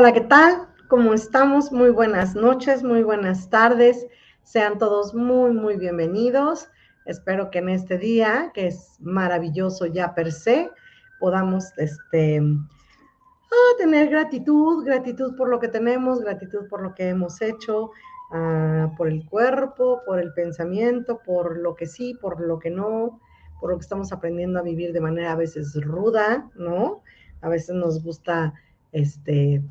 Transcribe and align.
Hola, 0.00 0.12
¿qué 0.12 0.20
tal? 0.20 0.68
¿Cómo 0.86 1.12
estamos? 1.12 1.72
Muy 1.72 1.90
buenas 1.90 2.36
noches, 2.36 2.84
muy 2.84 3.02
buenas 3.02 3.50
tardes. 3.50 4.06
Sean 4.44 4.78
todos 4.78 5.12
muy, 5.12 5.50
muy 5.50 5.74
bienvenidos. 5.74 6.68
Espero 7.04 7.50
que 7.50 7.58
en 7.58 7.68
este 7.70 7.98
día, 7.98 8.52
que 8.54 8.68
es 8.68 8.96
maravilloso 9.00 9.86
ya 9.86 10.14
per 10.14 10.30
se, 10.30 10.70
podamos 11.18 11.76
este, 11.78 12.40
ah, 12.40 13.76
tener 13.76 14.08
gratitud, 14.08 14.84
gratitud 14.84 15.34
por 15.34 15.48
lo 15.48 15.58
que 15.58 15.66
tenemos, 15.66 16.20
gratitud 16.20 16.68
por 16.68 16.80
lo 16.80 16.94
que 16.94 17.08
hemos 17.08 17.42
hecho, 17.42 17.90
ah, 18.30 18.92
por 18.96 19.08
el 19.08 19.26
cuerpo, 19.26 20.02
por 20.06 20.20
el 20.20 20.32
pensamiento, 20.32 21.20
por 21.26 21.58
lo 21.58 21.74
que 21.74 21.86
sí, 21.86 22.14
por 22.14 22.40
lo 22.40 22.60
que 22.60 22.70
no, 22.70 23.20
por 23.60 23.70
lo 23.70 23.76
que 23.76 23.82
estamos 23.82 24.12
aprendiendo 24.12 24.60
a 24.60 24.62
vivir 24.62 24.92
de 24.92 25.00
manera 25.00 25.32
a 25.32 25.36
veces 25.36 25.74
ruda, 25.74 26.48
¿no? 26.54 27.02
A 27.40 27.48
veces 27.48 27.74
nos 27.74 28.00
gusta, 28.04 28.54
este, 28.92 29.64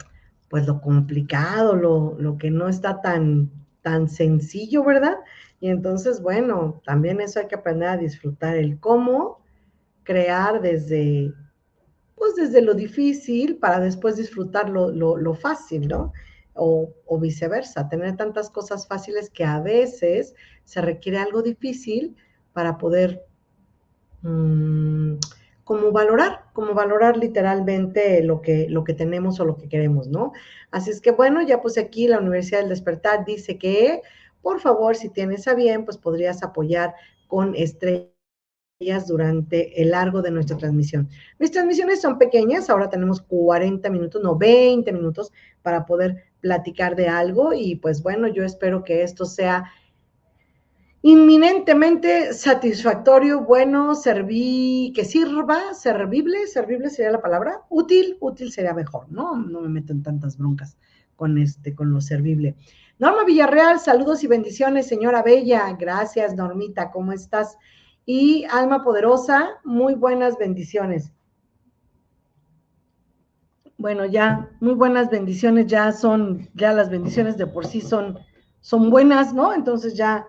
pues 0.49 0.65
lo 0.67 0.81
complicado, 0.81 1.75
lo, 1.75 2.15
lo 2.19 2.37
que 2.37 2.51
no 2.51 2.69
está 2.69 3.01
tan, 3.01 3.51
tan 3.81 4.07
sencillo, 4.07 4.83
¿verdad? 4.83 5.17
Y 5.59 5.69
entonces, 5.69 6.21
bueno, 6.21 6.81
también 6.85 7.19
eso 7.19 7.39
hay 7.39 7.47
que 7.47 7.55
aprender 7.55 7.89
a 7.89 7.97
disfrutar 7.97 8.55
el 8.55 8.79
cómo 8.79 9.39
crear 10.03 10.61
desde, 10.61 11.33
pues 12.15 12.35
desde 12.35 12.61
lo 12.61 12.73
difícil 12.73 13.57
para 13.57 13.79
después 13.79 14.15
disfrutar 14.15 14.69
lo, 14.69 15.33
fácil, 15.35 15.87
¿no? 15.87 16.13
O, 16.53 16.93
viceversa, 17.19 17.89
tener 17.89 18.15
tantas 18.15 18.49
cosas 18.49 18.87
fáciles 18.87 19.29
que 19.29 19.43
a 19.43 19.59
veces 19.59 20.33
se 20.63 20.81
requiere 20.81 21.19
algo 21.19 21.41
difícil 21.41 22.15
para 22.53 22.77
poder 22.77 23.25
mm, 24.21 25.15
como 25.67 25.91
valorar, 25.91 26.45
como 26.53 26.73
valorar 26.73 27.17
literalmente 27.17 28.23
lo 28.23 28.41
que, 28.41 28.67
lo 28.69 28.85
que 28.85 28.93
tenemos 28.93 29.37
o 29.41 29.45
lo 29.45 29.57
que 29.57 29.67
queremos, 29.67 30.07
¿no? 30.07 30.31
Así 30.71 30.91
es 30.91 31.01
que 31.01 31.11
bueno, 31.11 31.41
ya 31.41 31.61
pues 31.61 31.77
aquí 31.77 32.07
la 32.07 32.19
Universidad 32.19 32.61
del 32.61 32.69
Despertar 32.69 33.25
dice 33.25 33.57
que 33.57 34.01
por 34.41 34.61
favor, 34.61 34.95
si 34.95 35.09
tienes 35.09 35.45
a 35.49 35.55
bien, 35.55 35.83
pues 35.83 35.97
podrías 35.97 36.41
apoyar 36.41 36.95
con 37.27 37.53
estrellas 37.53 38.13
durante 39.05 39.81
el 39.81 39.89
largo 39.91 40.21
de 40.21 40.31
nuestra 40.31 40.55
transmisión. 40.55 41.09
Mis 41.37 41.51
transmisiones 41.51 41.99
son 41.99 42.17
pequeñas, 42.17 42.69
ahora 42.69 42.89
tenemos 42.89 43.19
40 43.19 43.89
minutos, 43.89 44.21
no 44.23 44.37
20 44.37 44.89
minutos 44.93 45.33
para 45.63 45.85
poder 45.85 46.23
platicar 46.39 46.95
de 46.95 47.09
algo 47.09 47.51
y 47.53 47.75
pues 47.75 48.01
bueno, 48.01 48.29
yo 48.29 48.45
espero 48.45 48.85
que 48.85 49.03
esto 49.03 49.25
sea 49.25 49.65
inminentemente 51.01 52.33
satisfactorio, 52.33 53.41
bueno, 53.41 53.95
serví, 53.95 54.91
que 54.95 55.05
sirva, 55.05 55.73
servible, 55.73 56.47
servible 56.47 56.89
sería 56.89 57.11
la 57.11 57.21
palabra, 57.21 57.61
útil, 57.69 58.17
útil 58.19 58.51
sería 58.51 58.73
mejor, 58.73 59.11
¿no? 59.11 59.35
No 59.35 59.61
me 59.61 59.69
meto 59.69 59.93
en 59.93 60.03
tantas 60.03 60.37
broncas 60.37 60.77
con 61.15 61.37
este, 61.37 61.75
con 61.75 61.91
lo 61.91 62.01
servible. 62.01 62.55
Norma 62.99 63.25
Villarreal, 63.25 63.79
saludos 63.79 64.23
y 64.23 64.27
bendiciones, 64.27 64.87
señora 64.87 65.21
Bella. 65.21 65.75
Gracias, 65.79 66.35
Normita, 66.35 66.89
¿cómo 66.89 67.11
estás? 67.11 67.57
Y 68.05 68.45
Alma 68.45 68.83
Poderosa, 68.83 69.49
muy 69.63 69.93
buenas 69.93 70.37
bendiciones. 70.37 71.11
Bueno, 73.77 74.05
ya, 74.05 74.49
muy 74.59 74.73
buenas 74.73 75.11
bendiciones, 75.11 75.67
ya 75.67 75.91
son, 75.91 76.49
ya 76.55 76.73
las 76.73 76.89
bendiciones 76.89 77.37
de 77.37 77.45
por 77.45 77.67
sí 77.67 77.81
son, 77.81 78.17
son 78.61 78.89
buenas, 78.89 79.35
¿no? 79.35 79.53
Entonces 79.53 79.95
ya, 79.95 80.25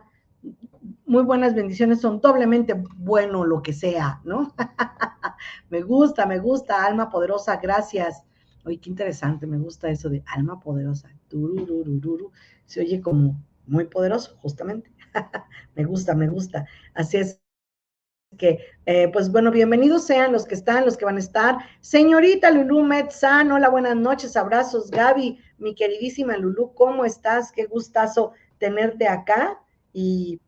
muy 1.09 1.23
buenas 1.23 1.55
bendiciones 1.55 2.03
son 2.03 2.21
doblemente 2.21 2.75
bueno 2.97 3.45
lo 3.45 3.63
que 3.63 3.73
sea, 3.73 4.21
¿no? 4.25 4.55
me 5.71 5.81
gusta, 5.81 6.27
me 6.27 6.39
gusta, 6.39 6.85
alma 6.85 7.09
poderosa, 7.09 7.57
gracias. 7.57 8.23
Oye, 8.65 8.79
qué 8.79 8.91
interesante, 8.91 9.47
me 9.47 9.57
gusta 9.57 9.89
eso 9.89 10.11
de 10.11 10.23
alma 10.27 10.61
poderosa. 10.61 11.09
Se 12.67 12.81
oye 12.81 13.01
como 13.01 13.43
muy 13.67 13.87
poderoso, 13.87 14.37
justamente. 14.43 14.93
me 15.75 15.85
gusta, 15.85 16.15
me 16.15 16.29
gusta. 16.29 16.67
Así 16.93 17.17
es 17.17 17.41
que, 18.37 18.59
eh, 18.85 19.09
pues 19.11 19.33
bueno, 19.33 19.51
bienvenidos 19.51 20.05
sean 20.05 20.33
los 20.33 20.45
que 20.45 20.55
están, 20.55 20.85
los 20.85 20.99
que 20.99 21.07
van 21.07 21.17
a 21.17 21.21
estar. 21.21 21.57
Señorita 21.81 22.51
Lulú 22.51 22.83
Metzán, 22.83 23.51
hola, 23.51 23.71
buenas 23.71 23.97
noches, 23.97 24.37
abrazos. 24.37 24.91
Gaby, 24.91 25.39
mi 25.57 25.75
queridísima 25.75 26.37
Lulú, 26.37 26.75
¿cómo 26.75 27.07
estás? 27.07 27.51
Qué 27.51 27.65
gustazo 27.65 28.33
tenerte 28.59 29.09
acá 29.09 29.59
y, 29.95 30.39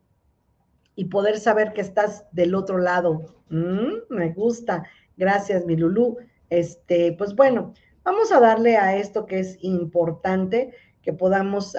y 1.01 1.05
poder 1.05 1.39
saber 1.39 1.73
que 1.73 1.81
estás 1.81 2.25
del 2.31 2.53
otro 2.53 2.77
lado. 2.77 3.25
Mm, 3.49 4.13
me 4.15 4.33
gusta. 4.33 4.83
Gracias, 5.17 5.65
mi 5.65 5.75
Lulú. 5.75 6.17
Este, 6.49 7.13
pues 7.17 7.35
bueno, 7.35 7.73
Vamos 8.03 8.31
a 8.31 8.39
darle 8.39 8.77
a 8.77 8.97
esto 8.97 9.27
que 9.27 9.39
es 9.39 9.59
importante, 9.61 10.73
que 11.03 11.13
podamos 11.13 11.75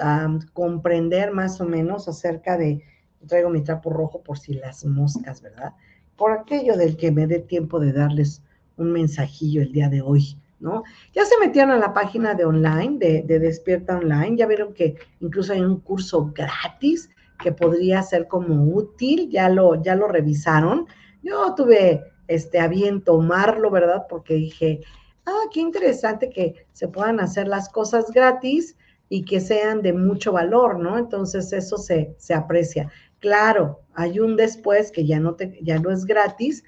comprender 0.53 1.31
más 1.31 1.59
o 1.59 1.65
menos 1.65 2.07
acerca 2.07 2.57
de, 2.57 2.81
traigo 3.27 3.49
mi 3.49 3.61
trapo 3.61 3.89
rojo 3.89 4.21
por 4.21 4.39
si 4.39 4.53
las 4.53 4.85
moscas, 4.85 5.41
¿verdad? 5.41 5.73
Por 6.15 6.31
aquello 6.31 6.77
del 6.77 6.95
que 6.95 7.11
me 7.11 7.27
dé 7.27 7.39
tiempo 7.39 7.79
de 7.79 7.91
darles 7.91 8.41
un 8.77 8.93
mensajillo 8.93 9.61
el 9.61 9.73
día 9.73 9.89
de 9.89 10.01
hoy, 10.01 10.37
¿no? 10.61 10.83
Ya 11.13 11.25
se 11.25 11.37
metieron 11.45 11.71
a 11.71 11.77
la 11.77 11.93
página 11.93 12.35
de 12.35 12.45
online, 12.45 12.97
de, 12.99 13.23
de 13.23 13.39
Despierta 13.39 13.97
Online, 13.97 14.37
ya 14.37 14.47
vieron 14.47 14.73
que 14.73 14.95
incluso 15.19 15.51
hay 15.51 15.59
un 15.59 15.81
curso 15.81 16.31
gratis 16.33 17.09
que 17.39 17.51
podría 17.51 18.03
ser 18.03 18.27
como 18.27 18.63
útil, 18.63 19.29
ya 19.29 19.49
lo, 19.49 19.81
ya 19.81 19.95
lo 19.95 20.07
revisaron. 20.07 20.87
Yo 21.21 21.53
tuve 21.55 22.03
este, 22.27 22.59
a 22.59 22.67
bien 22.67 23.03
tomarlo, 23.03 23.69
¿verdad? 23.71 24.05
Porque 24.09 24.35
dije, 24.35 24.81
ah, 25.25 25.43
qué 25.51 25.59
interesante 25.59 26.29
que 26.29 26.65
se 26.73 26.87
puedan 26.87 27.19
hacer 27.19 27.47
las 27.47 27.69
cosas 27.69 28.11
gratis 28.11 28.77
y 29.09 29.25
que 29.25 29.39
sean 29.39 29.81
de 29.81 29.93
mucho 29.93 30.31
valor, 30.31 30.79
¿no? 30.79 30.97
Entonces 30.97 31.51
eso 31.53 31.77
se, 31.77 32.15
se 32.17 32.33
aprecia. 32.33 32.91
Claro, 33.19 33.81
hay 33.93 34.19
un 34.19 34.35
después 34.35 34.91
que 34.91 35.05
ya 35.05 35.19
no, 35.19 35.35
te, 35.35 35.59
ya 35.61 35.79
no 35.79 35.91
es 35.91 36.05
gratis, 36.05 36.63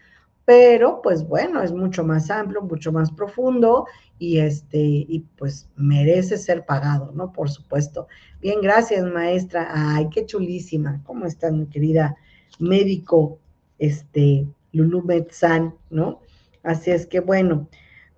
pero 0.46 1.02
pues 1.02 1.28
bueno, 1.28 1.64
es 1.64 1.72
mucho 1.72 2.04
más 2.04 2.30
amplio, 2.30 2.62
mucho 2.62 2.92
más 2.92 3.12
profundo 3.12 3.88
y 4.18 4.40
este, 4.40 4.80
y 4.80 5.26
pues 5.38 5.70
merece 5.76 6.38
ser 6.38 6.66
pagado, 6.66 7.12
¿no? 7.14 7.32
Por 7.32 7.50
supuesto. 7.50 8.08
Bien, 8.42 8.62
gracias, 8.62 9.04
maestra. 9.06 9.70
Ay, 9.72 10.08
qué 10.10 10.26
chulísima. 10.26 11.02
¿Cómo 11.06 11.26
está 11.26 11.52
mi 11.52 11.68
querida 11.68 12.16
médico, 12.60 13.40
este, 13.80 14.48
Lulu 14.72 15.04
Metzán, 15.04 15.76
¿no? 15.90 16.22
Así 16.64 16.92
es 16.92 17.06
que 17.06 17.20
bueno, 17.20 17.70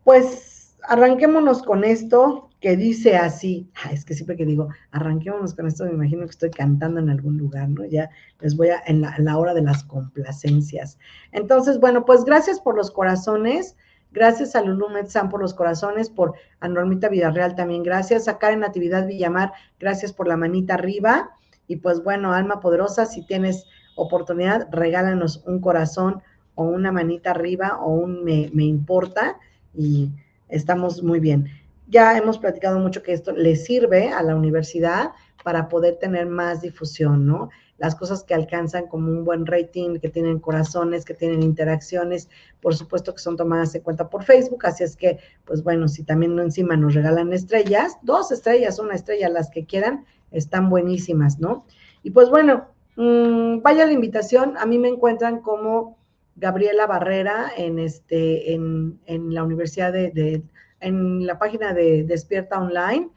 pues 0.03 0.77
arranquémonos 0.83 1.63
con 1.63 1.83
esto 1.83 2.49
que 2.59 2.75
dice 2.75 3.15
así. 3.15 3.69
es 3.91 4.05
que 4.05 4.13
siempre 4.13 4.35
que 4.35 4.45
digo, 4.45 4.69
arranquémonos 4.91 5.53
con 5.53 5.67
esto, 5.67 5.85
me 5.85 5.91
imagino 5.91 6.23
que 6.25 6.31
estoy 6.31 6.49
cantando 6.49 6.99
en 6.99 7.09
algún 7.09 7.37
lugar, 7.37 7.69
¿no? 7.69 7.85
Ya 7.85 8.09
les 8.39 8.55
voy 8.55 8.69
a, 8.69 8.81
en 8.87 9.01
la 9.01 9.37
hora 9.37 9.53
de 9.53 9.61
las 9.61 9.83
complacencias. 9.83 10.97
Entonces, 11.31 11.79
bueno, 11.79 12.05
pues 12.05 12.23
gracias 12.23 12.59
por 12.59 12.75
los 12.75 12.89
corazones. 12.89 13.75
Gracias 14.17 14.55
a 14.55 14.63
Lulu 14.63 14.89
Metzán 14.89 15.29
por 15.29 15.39
los 15.39 15.53
corazones, 15.53 16.09
por 16.09 16.33
a 16.59 16.67
Normita 16.67 17.07
Villarreal 17.07 17.53
también, 17.53 17.83
gracias. 17.83 18.27
A 18.27 18.39
Karen 18.39 18.61
Natividad 18.61 19.05
Villamar, 19.05 19.53
gracias 19.79 20.11
por 20.11 20.27
la 20.27 20.35
manita 20.35 20.73
arriba. 20.73 21.29
Y 21.67 21.75
pues 21.75 22.03
bueno, 22.03 22.33
alma 22.33 22.59
poderosa, 22.59 23.05
si 23.05 23.23
tienes 23.27 23.67
oportunidad, 23.95 24.69
regálanos 24.71 25.43
un 25.45 25.61
corazón 25.61 26.23
o 26.55 26.63
una 26.63 26.91
manita 26.91 27.29
arriba 27.29 27.77
o 27.79 27.91
un 27.91 28.23
me, 28.23 28.49
me 28.55 28.63
importa 28.63 29.37
y 29.75 30.09
estamos 30.49 31.03
muy 31.03 31.19
bien. 31.19 31.51
Ya 31.87 32.17
hemos 32.17 32.39
platicado 32.39 32.79
mucho 32.79 33.03
que 33.03 33.13
esto 33.13 33.33
le 33.33 33.55
sirve 33.55 34.09
a 34.09 34.23
la 34.23 34.35
universidad 34.35 35.11
para 35.43 35.69
poder 35.69 35.97
tener 35.97 36.25
más 36.25 36.61
difusión, 36.61 37.27
¿no? 37.27 37.51
Las 37.77 37.95
cosas 37.95 38.23
que 38.23 38.33
alcanzan 38.33 38.87
como 38.87 39.09
un 39.09 39.23
buen 39.23 39.45
rating, 39.45 39.99
que 39.99 40.09
tienen 40.09 40.39
corazones, 40.39 41.05
que 41.05 41.13
tienen 41.13 41.43
interacciones, 41.43 42.29
por 42.59 42.75
supuesto 42.75 43.13
que 43.13 43.19
son 43.19 43.37
tomadas 43.37 43.75
en 43.75 43.81
cuenta 43.81 44.09
por 44.09 44.23
Facebook, 44.23 44.65
así 44.65 44.83
es 44.83 44.95
que, 44.95 45.19
pues 45.45 45.63
bueno, 45.63 45.87
si 45.87 46.03
también 46.03 46.37
encima 46.39 46.75
nos 46.75 46.95
regalan 46.95 47.33
estrellas, 47.33 47.97
dos 48.01 48.31
estrellas, 48.31 48.79
una 48.79 48.95
estrella, 48.95 49.29
las 49.29 49.49
que 49.51 49.65
quieran, 49.65 50.05
están 50.31 50.69
buenísimas, 50.69 51.39
¿no? 51.39 51.65
Y 52.03 52.11
pues 52.11 52.29
bueno, 52.29 52.67
mmm, 52.95 53.61
vaya 53.61 53.85
la 53.85 53.93
invitación, 53.93 54.57
a 54.57 54.65
mí 54.65 54.79
me 54.79 54.89
encuentran 54.89 55.41
como 55.41 55.97
Gabriela 56.35 56.85
Barrera 56.87 57.51
en, 57.57 57.79
este, 57.79 58.53
en, 58.53 58.99
en 59.05 59.33
la 59.33 59.43
Universidad 59.43 59.91
de, 59.91 60.43
en 60.79 61.25
la 61.25 61.39
página 61.39 61.73
de 61.73 62.03
Despierta 62.03 62.59
Online, 62.59 63.09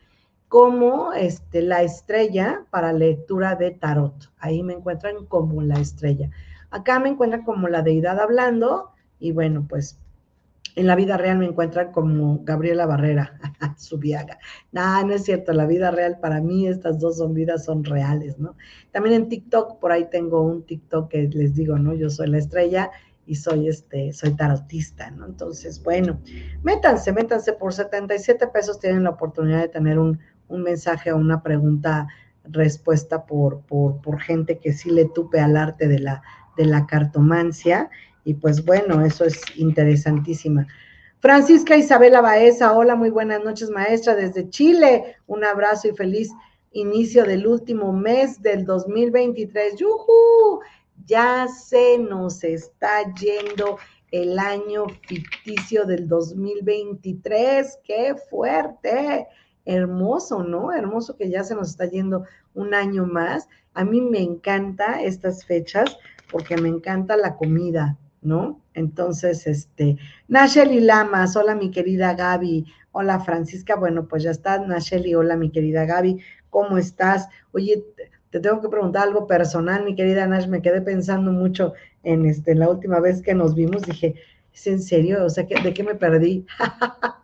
como 0.51 1.13
este, 1.13 1.63
la 1.63 1.85
estrella 1.85 2.67
para 2.71 2.93
lectura 2.93 3.55
de 3.55 3.71
tarot. 3.71 4.33
Ahí 4.37 4.65
me 4.65 4.73
encuentran 4.73 5.25
como 5.27 5.63
la 5.63 5.79
estrella. 5.79 6.29
Acá 6.73 6.99
me 6.99 7.09
encuentran 7.09 7.45
como 7.45 7.69
la 7.69 7.83
deidad 7.83 8.19
hablando 8.19 8.91
y 9.21 9.31
bueno, 9.31 9.65
pues 9.69 10.01
en 10.75 10.89
la 10.89 10.97
vida 10.97 11.17
real 11.17 11.39
me 11.39 11.47
encuentran 11.47 11.93
como 11.93 12.41
Gabriela 12.43 12.85
Barrera, 12.85 13.39
Subiaga. 13.79 14.41
No, 14.73 15.07
no 15.07 15.15
es 15.15 15.23
cierto, 15.23 15.53
la 15.53 15.67
vida 15.67 15.93
real 15.93 16.19
para 16.19 16.41
mí 16.41 16.67
estas 16.67 16.99
dos 16.99 17.19
son 17.19 17.33
vidas 17.33 17.65
son 17.65 17.85
reales, 17.85 18.37
¿no? 18.41 18.57
También 18.91 19.15
en 19.15 19.29
TikTok, 19.29 19.79
por 19.79 19.93
ahí 19.93 20.09
tengo 20.11 20.43
un 20.43 20.67
TikTok 20.67 21.13
que 21.13 21.29
les 21.29 21.55
digo, 21.55 21.79
¿no? 21.79 21.95
Yo 21.95 22.11
soy 22.11 22.27
la 22.27 22.39
estrella 22.39 22.91
y 23.25 23.37
soy 23.37 23.69
este, 23.69 24.13
soy 24.13 24.35
tarotista, 24.35 25.13
¿no? 25.13 25.27
Entonces, 25.27 25.81
bueno, 25.81 26.21
métanse, 26.65 27.13
métanse 27.13 27.53
por 27.53 27.73
77 27.73 28.49
pesos, 28.49 28.81
tienen 28.81 29.05
la 29.05 29.11
oportunidad 29.11 29.61
de 29.61 29.69
tener 29.69 30.01
un, 30.01 30.19
un 30.51 30.63
mensaje 30.63 31.13
o 31.13 31.17
una 31.17 31.43
pregunta 31.43 32.09
respuesta 32.45 33.25
por, 33.25 33.61
por, 33.63 34.01
por, 34.03 34.21
gente 34.21 34.59
que 34.59 34.73
sí 34.73 34.91
le 34.91 35.07
tupe 35.07 35.41
al 35.41 35.57
arte 35.57 35.89
de 35.89 35.99
la, 35.99 36.23
de 36.57 36.67
la 36.67 36.87
cartomancia. 36.87 37.89
Y 38.25 38.35
pues 38.35 38.65
bueno, 38.65 39.05
eso 39.05 39.25
es 39.25 39.41
interesantísima. 39.57 40.67
Francisca 41.21 41.77
Isabela 41.77 42.21
Baeza, 42.21 42.73
hola, 42.73 42.97
muy 42.97 43.11
buenas 43.11 43.45
noches, 43.45 43.71
maestra, 43.71 44.15
desde 44.15 44.49
Chile. 44.49 45.17
Un 45.27 45.45
abrazo 45.45 45.89
y 45.89 45.93
feliz 45.93 46.31
inicio 46.73 47.25
del 47.25 47.47
último 47.47 47.93
mes 47.93 48.41
del 48.43 48.65
2023. 48.65 49.77
¡Yuhu! 49.77 50.61
Ya 51.07 51.47
se 51.49 51.99
nos 51.99 52.43
está 52.45 53.03
yendo 53.15 53.79
el 54.11 54.39
año 54.39 54.87
ficticio 55.07 55.85
del 55.85 56.09
2023. 56.09 57.79
¡Qué 57.85 58.15
fuerte! 58.29 59.27
Hermoso, 59.71 60.43
¿no? 60.43 60.73
Hermoso 60.73 61.17
que 61.17 61.31
ya 61.31 61.45
se 61.45 61.55
nos 61.55 61.71
está 61.71 61.87
yendo 61.87 62.25
un 62.55 62.75
año 62.75 63.07
más. 63.07 63.49
A 63.73 63.85
mí 63.85 64.01
me 64.01 64.21
encanta 64.21 65.01
estas 65.01 65.45
fechas 65.45 65.97
porque 66.31 66.57
me 66.57 66.69
encanta 66.69 67.17
la 67.17 67.37
comida, 67.37 67.97
¿no? 68.21 68.61
Entonces, 68.75 69.47
este, 69.47 69.97
Nacheli 70.29 70.81
Lamas, 70.81 71.37
hola 71.37 71.55
mi 71.55 71.71
querida 71.71 72.15
Gaby, 72.15 72.67
hola 72.93 73.21
Francisca, 73.21 73.77
bueno, 73.77 74.09
pues 74.09 74.25
ya 74.25 74.33
está, 74.33 74.59
Nacheli, 74.59 75.15
hola 75.15 75.37
mi 75.37 75.51
querida 75.51 75.85
Gaby, 75.85 76.21
¿cómo 76.51 76.77
estás? 76.77 77.29
Oye, 77.53 77.85
te 78.31 78.41
tengo 78.41 78.61
que 78.61 78.69
preguntar 78.69 79.05
algo 79.05 79.27
personal, 79.27 79.85
mi 79.85 79.95
querida 79.95 80.27
Nash, 80.27 80.49
me 80.49 80.63
quedé 80.63 80.81
pensando 80.81 81.31
mucho 81.31 81.75
en 82.03 82.27
este, 82.27 82.55
la 82.55 82.69
última 82.69 82.99
vez 82.99 83.23
que 83.23 83.35
nos 83.35 83.55
vimos, 83.55 83.83
dije, 83.83 84.17
¿es 84.53 84.67
en 84.67 84.83
serio? 84.83 85.25
O 85.25 85.31
sea, 85.31 85.45
¿de 85.45 85.75
qué 85.75 85.83
me 85.85 85.95
perdí? 85.95 86.45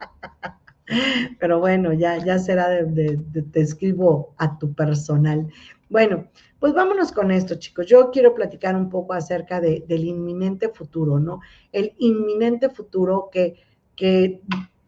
Pero 1.38 1.58
bueno, 1.58 1.92
ya, 1.92 2.18
ya 2.18 2.38
será 2.38 2.68
de, 2.68 3.18
te 3.52 3.60
escribo 3.60 4.34
a 4.38 4.58
tu 4.58 4.72
personal. 4.74 5.48
Bueno, 5.88 6.28
pues 6.58 6.74
vámonos 6.74 7.12
con 7.12 7.30
esto, 7.30 7.56
chicos. 7.56 7.86
Yo 7.86 8.10
quiero 8.10 8.34
platicar 8.34 8.74
un 8.76 8.88
poco 8.88 9.12
acerca 9.12 9.60
de, 9.60 9.84
del 9.86 10.04
inminente 10.04 10.68
futuro, 10.68 11.18
¿no? 11.18 11.40
El 11.72 11.94
inminente 11.98 12.70
futuro 12.70 13.28
que, 13.32 13.56
que 13.94 14.42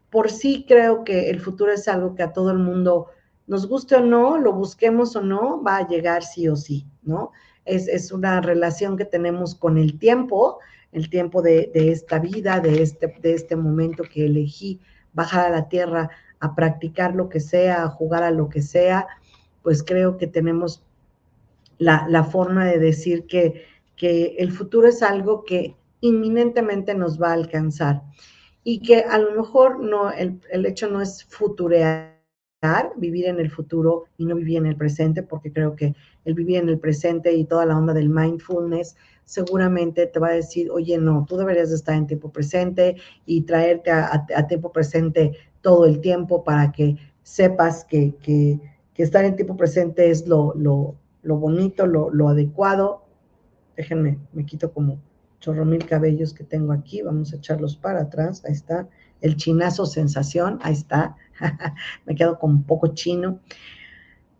por 0.09 0.31
sí 0.31 0.65
creo 0.67 1.03
que 1.03 1.29
el 1.29 1.39
futuro 1.39 1.71
es 1.71 1.87
algo 1.87 2.15
que 2.15 2.23
a 2.23 2.33
todo 2.33 2.51
el 2.51 2.59
mundo, 2.59 3.07
nos 3.47 3.67
guste 3.67 3.95
o 3.95 4.01
no, 4.01 4.37
lo 4.37 4.53
busquemos 4.53 5.15
o 5.15 5.21
no, 5.21 5.61
va 5.63 5.77
a 5.77 5.87
llegar 5.87 6.23
sí 6.23 6.47
o 6.47 6.55
sí, 6.55 6.85
¿no? 7.03 7.31
Es, 7.65 7.87
es 7.87 8.11
una 8.11 8.41
relación 8.41 8.97
que 8.97 9.05
tenemos 9.05 9.55
con 9.55 9.77
el 9.77 9.99
tiempo, 9.99 10.59
el 10.91 11.09
tiempo 11.09 11.41
de, 11.41 11.71
de 11.73 11.91
esta 11.91 12.19
vida, 12.19 12.59
de 12.59 12.81
este, 12.81 13.07
de 13.21 13.33
este 13.33 13.55
momento 13.55 14.03
que 14.03 14.25
elegí 14.25 14.79
bajar 15.13 15.45
a 15.45 15.49
la 15.49 15.69
tierra 15.69 16.09
a 16.39 16.55
practicar 16.55 17.15
lo 17.15 17.29
que 17.29 17.39
sea, 17.39 17.83
a 17.83 17.89
jugar 17.89 18.23
a 18.23 18.31
lo 18.31 18.49
que 18.49 18.61
sea, 18.61 19.07
pues 19.61 19.83
creo 19.83 20.17
que 20.17 20.27
tenemos 20.27 20.83
la, 21.77 22.05
la 22.09 22.23
forma 22.23 22.65
de 22.65 22.79
decir 22.79 23.25
que, 23.25 23.65
que 23.95 24.35
el 24.39 24.51
futuro 24.51 24.87
es 24.87 25.03
algo 25.03 25.43
que 25.43 25.75
inminentemente 26.01 26.95
nos 26.95 27.21
va 27.21 27.29
a 27.29 27.33
alcanzar 27.33 28.03
y 28.63 28.81
que 28.81 29.01
a 29.01 29.17
lo 29.17 29.35
mejor 29.35 29.79
no, 29.79 30.11
el, 30.11 30.39
el 30.51 30.65
hecho 30.65 30.89
no 30.89 31.01
es 31.01 31.25
futurear, 31.25 32.17
vivir 32.97 33.25
en 33.25 33.39
el 33.39 33.49
futuro 33.49 34.05
y 34.17 34.25
no 34.25 34.35
vivir 34.35 34.57
en 34.57 34.65
el 34.65 34.75
presente, 34.75 35.23
porque 35.23 35.51
creo 35.51 35.75
que 35.75 35.95
el 36.25 36.33
vivir 36.33 36.57
en 36.57 36.69
el 36.69 36.79
presente 36.79 37.33
y 37.33 37.45
toda 37.45 37.65
la 37.65 37.77
onda 37.77 37.93
del 37.93 38.09
mindfulness 38.09 38.95
seguramente 39.29 40.07
te 40.07 40.19
va 40.19 40.29
a 40.29 40.33
decir, 40.33 40.71
oye, 40.71 40.97
no, 40.97 41.23
tú 41.29 41.37
deberías 41.37 41.71
estar 41.71 41.95
en 41.95 42.07
tiempo 42.07 42.31
presente 42.31 42.95
y 43.27 43.41
traerte 43.41 43.91
a, 43.91 44.25
tiempo 44.47 44.71
presente 44.71 45.33
todo 45.61 45.85
el 45.85 46.01
tiempo 46.01 46.43
para 46.43 46.71
que 46.71 46.97
sepas 47.21 47.85
que, 47.85 48.15
que, 48.15 48.59
que 48.91 49.03
estar 49.03 49.23
en 49.23 49.35
tiempo 49.35 49.55
presente 49.55 50.09
es 50.09 50.27
lo, 50.27 50.55
lo, 50.55 50.95
lo 51.21 51.37
bonito, 51.37 51.85
lo, 51.85 52.09
lo, 52.09 52.29
adecuado. 52.29 53.03
Déjenme, 53.77 54.17
me 54.33 54.47
quito 54.47 54.73
como 54.73 54.99
chorro 55.39 55.63
mil 55.63 55.85
cabellos 55.85 56.33
que 56.33 56.43
tengo 56.43 56.73
aquí, 56.73 57.03
vamos 57.03 57.31
a 57.31 57.35
echarlos 57.35 57.75
para 57.75 58.01
atrás, 58.01 58.43
ahí 58.45 58.53
está, 58.53 58.87
el 59.21 59.35
chinazo 59.35 59.85
sensación, 59.85 60.57
ahí 60.63 60.73
está, 60.73 61.15
me 62.07 62.15
quedo 62.15 62.39
con 62.39 62.63
poco 62.63 62.95
chino. 62.95 63.39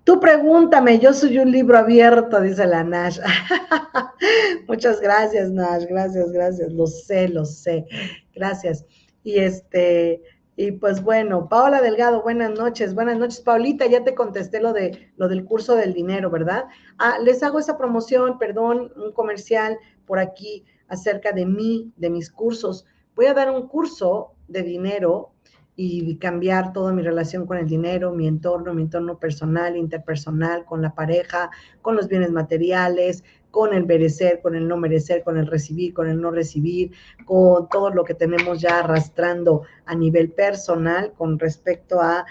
Tú 0.09 0.19
pregúntame, 0.19 0.97
yo 0.97 1.13
soy 1.13 1.37
un 1.37 1.51
libro 1.51 1.77
abierto, 1.77 2.41
dice 2.41 2.65
la 2.65 2.83
Nash. 2.83 3.19
Muchas 4.67 4.99
gracias, 4.99 5.51
Nash, 5.51 5.85
gracias, 5.87 6.31
gracias, 6.31 6.73
lo 6.73 6.87
sé, 6.87 7.29
lo 7.29 7.45
sé, 7.45 7.85
gracias. 8.33 8.83
Y 9.23 9.37
este, 9.37 10.23
y 10.55 10.71
pues 10.71 11.03
bueno, 11.03 11.47
Paola 11.47 11.79
Delgado, 11.79 12.23
buenas 12.23 12.49
noches, 12.57 12.95
buenas 12.95 13.19
noches, 13.19 13.41
Paulita, 13.41 13.85
ya 13.85 14.03
te 14.03 14.15
contesté 14.15 14.59
lo 14.59 14.73
de 14.73 15.11
lo 15.15 15.27
del 15.27 15.45
curso 15.45 15.75
del 15.75 15.93
dinero, 15.93 16.31
¿verdad? 16.31 16.65
Ah, 16.97 17.19
les 17.23 17.43
hago 17.43 17.59
esa 17.59 17.77
promoción, 17.77 18.39
perdón, 18.39 18.91
un 18.95 19.11
comercial 19.11 19.77
por 20.07 20.17
aquí 20.17 20.65
acerca 20.87 21.33
de 21.33 21.45
mí, 21.45 21.93
de 21.97 22.09
mis 22.09 22.31
cursos. 22.31 22.83
Voy 23.13 23.27
a 23.27 23.35
dar 23.35 23.51
un 23.51 23.67
curso 23.67 24.33
de 24.47 24.63
dinero 24.63 25.33
y 25.81 26.17
cambiar 26.17 26.74
toda 26.74 26.91
mi 26.91 27.01
relación 27.01 27.45
con 27.45 27.57
el 27.57 27.65
dinero, 27.65 28.12
mi 28.12 28.27
entorno, 28.27 28.74
mi 28.74 28.81
entorno 28.81 29.17
personal, 29.17 29.77
interpersonal, 29.77 30.65
con 30.65 30.81
la 30.81 30.93
pareja, 30.93 31.51
con 31.81 31.95
los 31.95 32.09
bienes 32.09 32.31
materiales, 32.31 33.24
con 33.50 33.74
el 33.74 33.86
merecer, 33.86 34.41
con 34.41 34.55
el 34.55 34.67
no 34.67 34.75
merecer, 34.75 35.24
con 35.24 35.38
el 35.38 35.48
recibir, 35.48 35.93
con 35.93 36.09
el 36.09 36.19
no 36.19 36.31
recibir, 36.31 36.91
con 37.24 37.69
todo 37.69 37.91
lo 37.91 38.03
que 38.03 38.13
tenemos 38.13 38.59
ya 38.59 38.79
arrastrando 38.79 39.62
a 39.86 39.95
nivel 39.95 40.33
personal 40.33 41.13
con 41.17 41.39
respecto 41.39 42.01
a, 42.01 42.25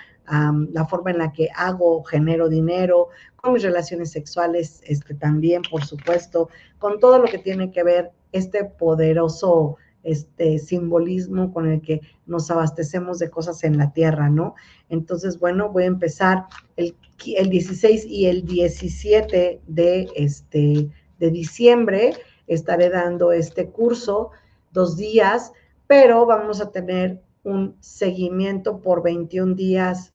la 0.75 0.85
forma 0.85 1.11
en 1.11 1.17
la 1.17 1.33
que 1.33 1.49
hago, 1.57 2.05
genero 2.05 2.50
dinero, 2.50 3.09
con 3.37 3.55
mis 3.55 3.62
relaciones 3.62 4.11
sexuales 4.11 4.83
este, 4.85 5.14
también, 5.14 5.62
por 5.71 5.87
supuesto, 5.87 6.50
con 6.78 7.00
todo 7.00 7.19
lo 7.19 7.28
que 7.28 7.38
tiene 7.38 7.71
que 7.71 7.83
ver 7.83 8.11
este 8.33 8.67
poderoso 8.67 9.78
este 10.11 10.59
simbolismo 10.59 11.53
con 11.53 11.71
el 11.71 11.81
que 11.83 12.00
nos 12.27 12.50
abastecemos 12.50 13.19
de 13.19 13.31
cosas 13.31 13.62
en 13.65 13.77
la 13.77 13.93
tierra, 13.93 14.31
¿no? 14.31 14.55
Entonces, 14.88 15.38
bueno, 15.38 15.71
voy 15.71 15.85
a 15.85 15.87
empezar 15.87 16.47
el, 16.77 16.97
el 17.27 17.50
16 17.50 18.07
y 18.07 18.27
el 18.27 18.45
17 18.45 19.61
de, 19.67 20.09
este, 20.15 20.91
de 21.19 21.31
diciembre. 21.31 22.15
Estaré 22.47 22.88
dando 22.88 23.33
este 23.33 23.69
curso 23.69 24.31
dos 24.73 24.97
días, 24.97 25.53
pero 25.87 26.25
vamos 26.25 26.61
a 26.61 26.71
tener 26.71 27.21
un 27.43 27.77
seguimiento 27.81 28.81
por 28.81 29.03
21 29.03 29.55
días 29.55 30.15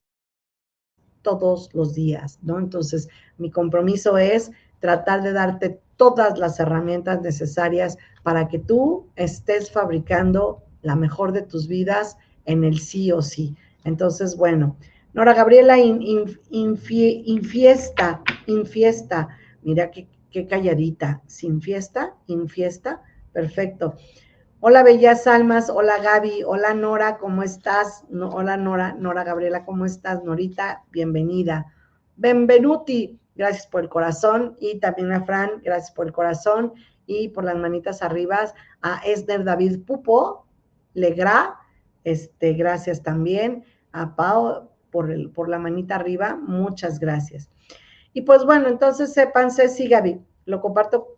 todos 1.22 1.70
los 1.72 1.94
días, 1.94 2.38
¿no? 2.42 2.58
Entonces, 2.58 3.08
mi 3.38 3.50
compromiso 3.50 4.18
es 4.18 4.50
tratar 4.80 5.22
de 5.22 5.32
darte 5.32 5.80
todas 5.96 6.38
las 6.38 6.58
herramientas 6.60 7.20
necesarias 7.22 7.96
para 8.22 8.48
que 8.48 8.58
tú 8.58 9.08
estés 9.16 9.70
fabricando 9.70 10.62
la 10.82 10.96
mejor 10.96 11.32
de 11.32 11.42
tus 11.42 11.68
vidas 11.68 12.16
en 12.44 12.64
el 12.64 12.78
sí 12.78 13.12
o 13.12 13.22
sí. 13.22 13.56
Entonces, 13.84 14.36
bueno, 14.36 14.76
Nora 15.12 15.34
Gabriela, 15.34 15.78
infiesta, 16.50 18.22
infiesta, 18.46 19.28
mira 19.62 19.90
qué, 19.90 20.08
qué 20.30 20.46
calladita, 20.46 21.22
sin 21.26 21.60
fiesta, 21.60 22.14
infiesta, 22.26 23.02
perfecto. 23.32 23.94
Hola, 24.58 24.82
bellas 24.82 25.26
almas, 25.26 25.68
hola 25.68 25.98
Gaby, 25.98 26.42
hola 26.44 26.72
Nora, 26.74 27.18
¿cómo 27.18 27.42
estás? 27.42 28.04
Hola 28.10 28.56
Nora, 28.56 28.94
Nora 28.94 29.22
Gabriela, 29.22 29.64
¿cómo 29.64 29.84
estás? 29.84 30.24
Norita, 30.24 30.82
bienvenida. 30.90 31.66
Benvenuti, 32.16 33.20
gracias 33.34 33.66
por 33.66 33.82
el 33.82 33.88
corazón. 33.88 34.56
Y 34.60 34.80
también 34.80 35.12
a 35.12 35.24
Fran, 35.24 35.60
gracias 35.62 35.92
por 35.92 36.06
el 36.06 36.12
corazón 36.12 36.72
y 37.06 37.28
por 37.28 37.44
las 37.44 37.56
manitas 37.56 38.02
arriba. 38.02 38.52
A 38.82 38.98
Esner 39.04 39.44
David 39.44 39.84
Pupo, 39.84 40.46
Legra, 40.94 41.58
este, 42.04 42.52
gracias 42.54 43.02
también. 43.02 43.64
A 43.92 44.16
Pau 44.16 44.70
por, 44.90 45.10
el, 45.10 45.30
por 45.30 45.48
la 45.48 45.58
manita 45.58 45.96
arriba, 45.96 46.36
muchas 46.36 47.00
gracias. 47.00 47.50
Y 48.12 48.22
pues 48.22 48.44
bueno, 48.44 48.68
entonces 48.68 49.12
sépanse, 49.12 49.68
sí, 49.68 49.88
Gaby, 49.88 50.24
lo 50.44 50.60
comparto, 50.60 51.16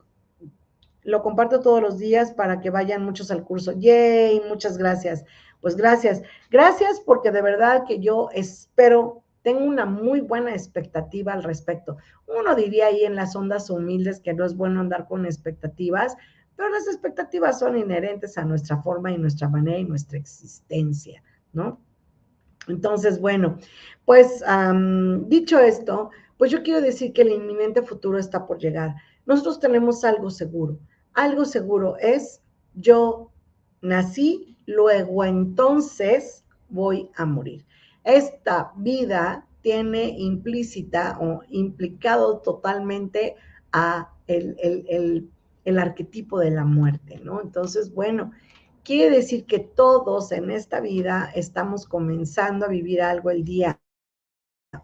lo 1.03 1.23
comparto 1.23 1.61
todos 1.61 1.83
los 1.83 1.99
días 1.99 2.33
para 2.33 2.61
que 2.61 2.71
vayan 2.71 3.05
muchos 3.05 3.31
al 3.31 3.45
curso. 3.45 3.73
Yay, 3.73 4.41
muchas 4.49 4.79
gracias. 4.79 5.25
Pues 5.61 5.77
gracias. 5.77 6.23
Gracias 6.51 7.01
porque 7.01 7.31
de 7.31 7.43
verdad 7.43 7.85
que 7.87 7.99
yo 7.99 8.31
espero 8.33 9.23
tengo 9.47 9.65
una 9.65 9.87
muy 9.87 10.23
buena 10.23 10.51
expectativa 10.51 11.33
al 11.33 11.45
respecto. 11.45 11.99
Uno 12.27 12.57
diría 12.57 12.87
ahí 12.89 13.05
en 13.05 13.15
las 13.15 13.37
ondas 13.37 13.71
humildes 13.71 14.19
que 14.19 14.35
no 14.35 14.45
es 14.45 14.57
bueno 14.57 14.81
andar 14.81 15.07
con 15.07 15.25
expectativas, 15.25 16.17
pero 16.57 16.69
las 16.69 16.89
expectativas 16.89 17.61
son 17.61 17.79
inherentes 17.79 18.37
a 18.39 18.45
nuestra 18.45 18.83
forma 18.83 19.13
y 19.13 19.19
nuestra 19.19 19.49
manera 19.49 19.79
y 19.79 19.85
nuestra 19.85 20.19
existencia, 20.19 21.23
¿no? 21.53 21.81
Entonces, 22.67 23.21
bueno, 23.21 23.59
pues 24.05 24.43
dicho 25.29 25.61
esto, 25.61 26.11
pues 26.39 26.51
yo 26.51 26.65
quiero 26.65 26.81
decir 26.81 27.13
que 27.13 27.23
el 27.23 27.31
inminente 27.31 27.83
futuro 27.83 28.19
está 28.19 28.49
por 28.49 28.59
llegar. 28.59 28.97
Nosotros 29.27 29.61
tenemos 29.61 30.03
algo 30.03 30.29
seguro. 30.29 30.77
Algo 31.13 31.45
seguro 31.45 31.97
es 32.01 32.43
yo 32.75 33.31
nací, 33.81 34.59
luego 34.67 35.25
entonces 35.25 36.45
voy 36.69 37.13
a 37.15 37.25
morir 37.27 37.65
esta 38.07 38.73
vida 38.77 39.47
tiene 39.63 40.11
implícita 40.11 41.19
o 41.21 41.43
implicado 41.49 42.39
totalmente 42.39 43.35
a 43.73 44.13
el, 44.29 45.29
arquetipo 45.77 46.39
de 46.39 46.53
la 46.53 46.65
muerte, 46.65 47.19
¿no? 47.19 47.43
Entonces, 47.43 47.93
bueno, 47.93 48.31
quiere 48.85 49.17
decir 49.17 49.45
que 49.45 49.59
todos 49.59 50.31
en 50.31 50.53
esta 50.53 50.81
vida 50.81 51.33
estamos 51.35 51.87
comenzando 51.87 52.67
a 52.67 52.69
vivir 52.69 53.03
algo 53.03 53.31
el 53.31 53.45
día 53.45 53.81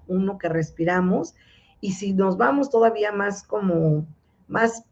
uno 0.09 0.37
que 0.39 0.49
respiramos 0.49 1.35
y 1.81 1.93
si 1.93 2.13
nos 2.13 2.37
vamos 2.37 2.71
todavía 2.71 3.13
más 3.13 3.45
como 3.45 4.05
más 4.49 4.85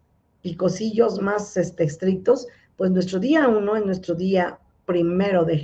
picosillos, 0.43 1.21
más 1.21 1.57
este, 1.57 1.83
estrictos, 1.85 2.47
pues 2.77 2.93
nuestro 2.93 3.19
día 3.19 3.49
uno 3.49 3.75
es 3.75 3.85
nuestro 3.85 4.15
día 4.15 4.61
primero 4.87 5.45
de 5.45 5.59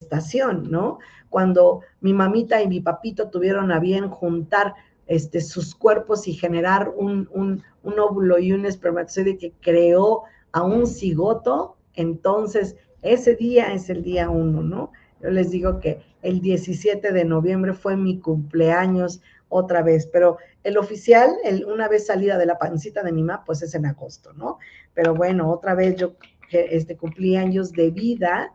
gestación, 0.00 0.70
¿no? 0.70 0.98
cuando 1.28 1.82
mi 2.00 2.12
mamita 2.14 2.62
y 2.62 2.68
mi 2.68 2.80
papito 2.80 3.28
tuvieron 3.30 3.72
a 3.72 3.80
bien 3.80 4.08
juntar 4.08 4.74
este, 5.06 5.40
sus 5.40 5.74
cuerpos 5.74 6.28
y 6.28 6.34
generar 6.34 6.92
un, 6.96 7.28
un, 7.32 7.62
un 7.82 7.98
óvulo 7.98 8.38
y 8.38 8.52
un 8.52 8.64
espermatozoide 8.64 9.38
que 9.38 9.52
creó 9.60 10.22
a 10.52 10.62
un 10.62 10.86
cigoto, 10.86 11.76
entonces 11.94 12.76
ese 13.02 13.34
día 13.34 13.72
es 13.72 13.90
el 13.90 14.02
día 14.02 14.30
uno, 14.30 14.62
¿no? 14.62 14.92
Yo 15.20 15.30
les 15.30 15.50
digo 15.50 15.80
que 15.80 16.00
el 16.22 16.40
17 16.40 17.12
de 17.12 17.24
noviembre 17.24 17.72
fue 17.72 17.96
mi 17.96 18.20
cumpleaños 18.20 19.20
otra 19.48 19.82
vez, 19.82 20.06
pero 20.06 20.38
el 20.62 20.78
oficial, 20.78 21.30
el, 21.44 21.64
una 21.64 21.88
vez 21.88 22.06
salida 22.06 22.38
de 22.38 22.46
la 22.46 22.58
pancita 22.58 23.02
de 23.02 23.12
mi 23.12 23.22
mamá, 23.22 23.44
pues 23.44 23.62
es 23.62 23.74
en 23.74 23.86
agosto, 23.86 24.32
¿no? 24.34 24.58
Pero 24.94 25.14
bueno, 25.14 25.50
otra 25.50 25.74
vez 25.74 25.96
yo 25.96 26.14
este, 26.50 26.96
cumplí 26.96 27.36
años 27.36 27.72
de 27.72 27.90
vida 27.90 28.52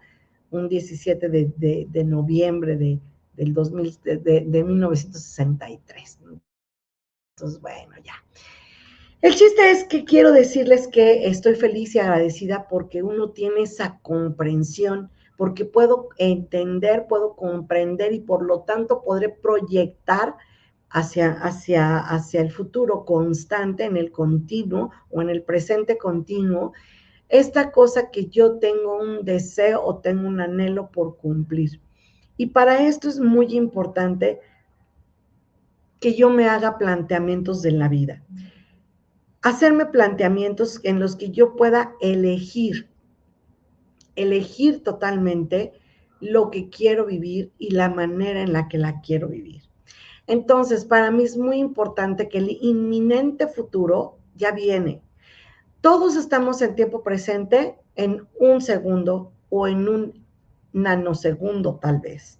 un 0.53 0.69
17 0.69 1.29
de, 1.29 2.03
noviembre 2.05 2.77
de, 2.77 2.99
del 3.33 3.53
2000, 3.53 3.99
de, 4.03 4.63
1963. 4.63 6.19
Entonces, 7.35 7.61
bueno, 7.61 7.93
ya. 8.03 8.13
El 9.21 9.35
chiste 9.35 9.71
es 9.71 9.85
que 9.85 10.03
quiero 10.03 10.31
decirles 10.31 10.87
que 10.87 11.27
estoy 11.27 11.55
feliz 11.55 11.95
y 11.95 11.99
agradecida 11.99 12.67
porque 12.67 13.03
uno 13.03 13.29
tiene 13.29 13.61
esa 13.61 13.99
comprensión, 14.01 15.09
porque 15.37 15.65
puedo 15.65 16.09
entender, 16.17 17.05
puedo 17.07 17.35
comprender 17.35 18.13
y 18.13 18.19
por 18.19 18.43
lo 18.43 18.61
tanto 18.61 19.01
podré 19.01 19.29
proyectar 19.29 20.35
hacia, 20.89 21.31
hacia, 21.31 21.99
hacia 21.99 22.41
el 22.41 22.51
futuro 22.51 23.05
constante, 23.05 23.85
en 23.85 23.97
el 23.97 24.11
continuo 24.11 24.91
o 25.09 25.21
en 25.21 25.29
el 25.29 25.41
presente 25.41 25.97
continuo, 25.97 26.73
esta 27.33 27.71
cosa 27.71 28.11
que 28.11 28.27
yo 28.27 28.59
tengo 28.59 28.95
un 28.95 29.25
deseo 29.25 29.83
o 29.83 29.97
tengo 29.97 30.27
un 30.27 30.39
anhelo 30.39 30.91
por 30.91 31.17
cumplir. 31.17 31.81
Y 32.37 32.47
para 32.47 32.85
esto 32.85 33.09
es 33.09 33.19
muy 33.19 33.55
importante 33.55 34.39
que 35.99 36.13
yo 36.13 36.29
me 36.29 36.47
haga 36.47 36.77
planteamientos 36.77 37.63
de 37.63 37.71
la 37.71 37.89
vida. 37.89 38.23
Hacerme 39.41 39.87
planteamientos 39.87 40.79
en 40.83 40.99
los 40.99 41.15
que 41.15 41.31
yo 41.31 41.55
pueda 41.55 41.95
elegir, 42.01 42.87
elegir 44.15 44.83
totalmente 44.83 45.73
lo 46.19 46.51
que 46.51 46.69
quiero 46.69 47.07
vivir 47.07 47.51
y 47.57 47.71
la 47.71 47.89
manera 47.89 48.43
en 48.43 48.53
la 48.53 48.67
que 48.67 48.77
la 48.77 49.01
quiero 49.01 49.29
vivir. 49.29 49.63
Entonces, 50.27 50.85
para 50.85 51.09
mí 51.09 51.23
es 51.23 51.35
muy 51.35 51.57
importante 51.57 52.29
que 52.29 52.37
el 52.37 52.59
inminente 52.61 53.47
futuro 53.47 54.19
ya 54.35 54.51
viene, 54.51 55.01
todos 55.83 56.15
estamos 56.15 56.61
en 56.61 56.75
tiempo 56.75 57.03
presente 57.03 57.77
en 57.95 58.25
un 58.39 58.61
segundo 58.61 59.33
o 59.49 59.67
en 59.67 59.89
un 59.89 60.25
nanosegundo 60.71 61.75
tal 61.75 61.99
vez. 61.99 62.39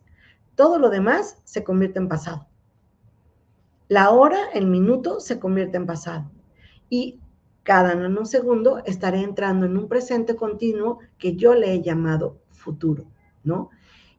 Todo 0.56 0.80
lo 0.80 0.90
demás 0.90 1.42
se 1.44 1.62
convierte 1.62 2.00
en 2.00 2.08
pasado. 2.08 2.48
La 3.90 4.12
hora, 4.12 4.38
el 4.54 4.66
minuto 4.66 5.20
se 5.20 5.40
convierte 5.42 5.76
en 5.76 5.86
pasado. 5.86 6.32
Y 6.90 7.20
cada 7.64 7.94
nanosegundo 7.94 8.78
estaré 8.86 9.20
entrando 9.20 9.66
en 9.66 9.76
un 9.76 9.90
presente 9.90 10.38
continuo 10.38 11.00
que 11.18 11.36
yo 11.36 11.54
le 11.54 11.74
he 11.74 11.82
llamado 11.82 12.40
futuro, 12.50 13.04
¿no? 13.44 13.72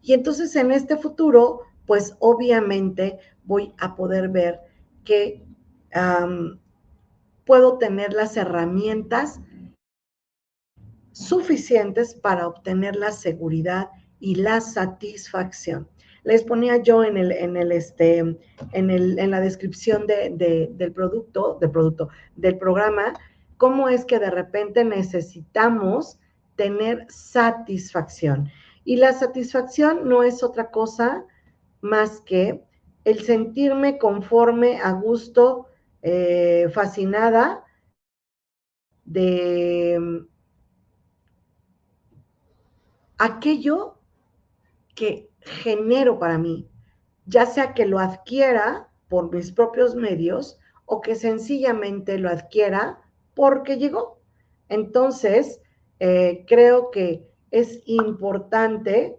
Y 0.02 0.12
entonces 0.12 0.54
en 0.54 0.71
este 0.71 0.99
futuro, 0.99 1.62
pues 1.87 2.14
obviamente 2.19 3.21
voy 3.45 3.73
a 3.78 3.97
poder 3.97 4.28
ver 4.28 4.61
que 5.02 5.43
puedo 7.44 7.78
tener 7.78 8.12
las 8.12 8.36
herramientas 8.36 9.40
suficientes 11.12 12.14
para 12.14 12.48
obtener 12.48 12.96
la 12.96 13.12
seguridad 13.12 13.90
y 14.18 14.36
la 14.36 14.60
satisfacción. 14.60 15.88
Les 16.24 16.42
ponía 16.42 16.78
yo 16.78 17.04
en 17.04 17.16
el, 17.18 17.32
en 17.32 17.56
el, 17.56 17.70
este, 17.70 18.18
en 18.18 18.90
el, 18.90 19.18
en 19.18 19.30
la 19.30 19.40
descripción 19.40 20.06
de, 20.06 20.70
del 20.70 20.92
producto, 20.92 21.58
del 21.60 21.70
producto, 21.70 22.08
del 22.34 22.56
programa, 22.56 23.12
cómo 23.58 23.88
es 23.88 24.04
que 24.04 24.18
de 24.18 24.30
repente 24.30 24.84
necesitamos 24.84 26.18
tener 26.56 27.06
satisfacción. 27.10 28.50
Y 28.84 28.96
la 28.96 29.12
satisfacción 29.12 30.08
no 30.08 30.22
es 30.22 30.42
otra 30.42 30.70
cosa 30.70 31.24
más 31.80 32.20
que 32.22 32.64
el 33.04 33.20
sentirme 33.20 33.98
conforme, 33.98 34.80
a 34.80 34.92
gusto, 34.92 35.66
eh, 36.06 36.68
fascinada 36.68 37.64
de 39.06 39.99
aquello 43.16 43.99
que 44.94 45.30
genero 45.40 46.18
para 46.18 46.37
mí, 46.37 46.68
ya 47.25 47.46
sea 47.46 47.73
que 47.73 47.87
lo 47.87 47.99
adquiera 47.99 48.90
por 49.08 49.34
mis 49.34 49.50
propios 49.50 49.94
medios 49.94 50.58
o 50.84 51.00
que 51.00 51.14
sencillamente 51.14 52.18
lo 52.18 52.28
adquiera 52.28 53.00
porque 53.32 53.78
llegó. 53.78 54.20
Entonces, 54.68 55.62
eh, 56.00 56.44
creo 56.46 56.90
que 56.90 57.26
es 57.50 57.80
importante 57.87 59.16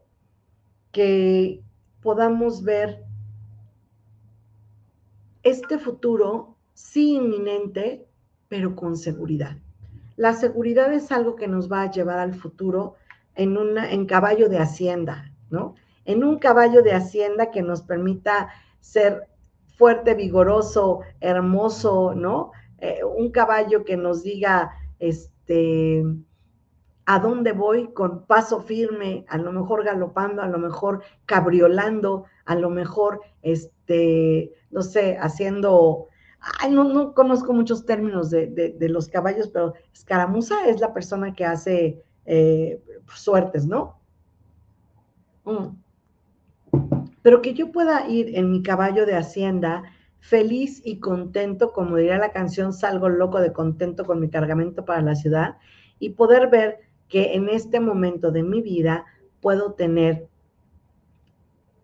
que 0.91 1.63
podamos 2.03 2.63
ver 2.63 3.03
este 5.41 5.79
futuro 5.79 6.54
sí 6.75 7.15
inminente, 7.15 8.05
pero 8.47 8.75
con 8.75 8.95
seguridad. 8.95 9.57
La 10.15 10.33
seguridad 10.33 10.93
es 10.93 11.11
algo 11.11 11.35
que 11.35 11.47
nos 11.47 11.71
va 11.71 11.81
a 11.81 11.91
llevar 11.91 12.19
al 12.19 12.35
futuro 12.35 12.95
en, 13.33 13.57
una, 13.57 13.91
en 13.91 14.05
caballo 14.05 14.47
de 14.47 14.59
hacienda, 14.59 15.31
¿no? 15.49 15.73
En 16.05 16.23
un 16.23 16.37
caballo 16.37 16.83
de 16.83 16.93
hacienda 16.93 17.49
que 17.49 17.63
nos 17.63 17.81
permita 17.81 18.49
ser 18.79 19.27
fuerte, 19.75 20.13
vigoroso, 20.13 20.99
hermoso, 21.19 22.13
¿no? 22.15 22.51
Eh, 22.77 22.99
un 23.03 23.31
caballo 23.31 23.83
que 23.83 23.97
nos 23.97 24.21
diga, 24.21 24.71
este, 24.99 26.03
a 27.05 27.19
dónde 27.19 27.51
voy 27.51 27.91
con 27.93 28.25
paso 28.25 28.61
firme, 28.61 29.25
a 29.27 29.37
lo 29.37 29.51
mejor 29.51 29.83
galopando, 29.83 30.41
a 30.41 30.47
lo 30.47 30.57
mejor 30.57 31.03
cabriolando, 31.25 32.25
a 32.45 32.55
lo 32.55 32.69
mejor, 32.69 33.21
este, 33.41 34.53
no 34.71 34.81
sé, 34.81 35.17
haciendo, 35.19 36.07
no 36.69 37.13
conozco 37.13 37.53
muchos 37.53 37.85
términos 37.85 38.29
de, 38.29 38.75
los 38.89 39.07
caballos, 39.07 39.49
pero 39.49 39.73
escaramuza 39.93 40.67
es 40.67 40.79
la 40.79 40.93
persona 40.93 41.33
que 41.33 41.45
hace 41.45 42.03
eh, 42.25 42.81
suertes, 43.13 43.65
¿no? 43.65 43.99
Mm. 45.45 45.75
Pero 47.21 47.41
que 47.41 47.53
yo 47.53 47.71
pueda 47.71 48.07
ir 48.07 48.37
en 48.37 48.51
mi 48.51 48.61
caballo 48.61 49.05
de 49.05 49.15
hacienda 49.15 49.83
feliz 50.19 50.81
y 50.83 50.99
contento, 50.99 51.71
como 51.71 51.97
diría 51.97 52.17
la 52.17 52.31
canción, 52.31 52.73
salgo 52.73 53.09
loco 53.09 53.39
de 53.39 53.53
contento 53.53 54.05
con 54.05 54.19
mi 54.19 54.29
cargamento 54.29 54.85
para 54.85 55.01
la 55.01 55.15
ciudad, 55.15 55.57
y 55.99 56.11
poder 56.11 56.49
ver 56.49 56.79
que 57.07 57.33
en 57.33 57.49
este 57.49 57.79
momento 57.79 58.31
de 58.31 58.43
mi 58.43 58.61
vida 58.61 59.05
puedo 59.39 59.73
tener 59.73 60.27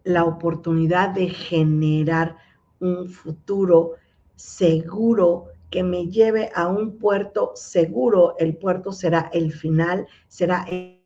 la 0.04 0.26
oportunidad 0.26 1.10
de 1.10 1.30
generar 1.30 2.36
un 2.80 3.08
futuro 3.08 3.94
seguro 4.42 5.46
que 5.70 5.84
me 5.84 6.08
lleve 6.08 6.52
a 6.56 6.68
un 6.68 6.98
puerto 6.98 7.52
seguro. 7.56 8.36
El 8.40 8.58
puerto 8.58 8.92
será 8.92 9.30
el 9.34 9.54
final, 9.54 10.08
será 10.28 10.66
el 10.68 11.00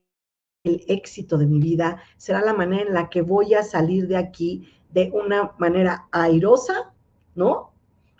éxito 0.63 1.38
de 1.38 1.46
mi 1.46 1.60
vida, 1.60 2.01
será 2.18 2.42
la 2.42 2.54
manera 2.54 2.84
en 2.88 2.94
la 2.94 3.10
que 3.10 3.22
voy 3.22 3.54
a 3.54 3.63
salir 3.63 4.08
de 4.08 4.18
aquí 4.18 4.68
de 4.92 5.12
una 5.13 5.51
manera 5.60 6.08
airosa, 6.12 6.94
¿no? 7.36 7.72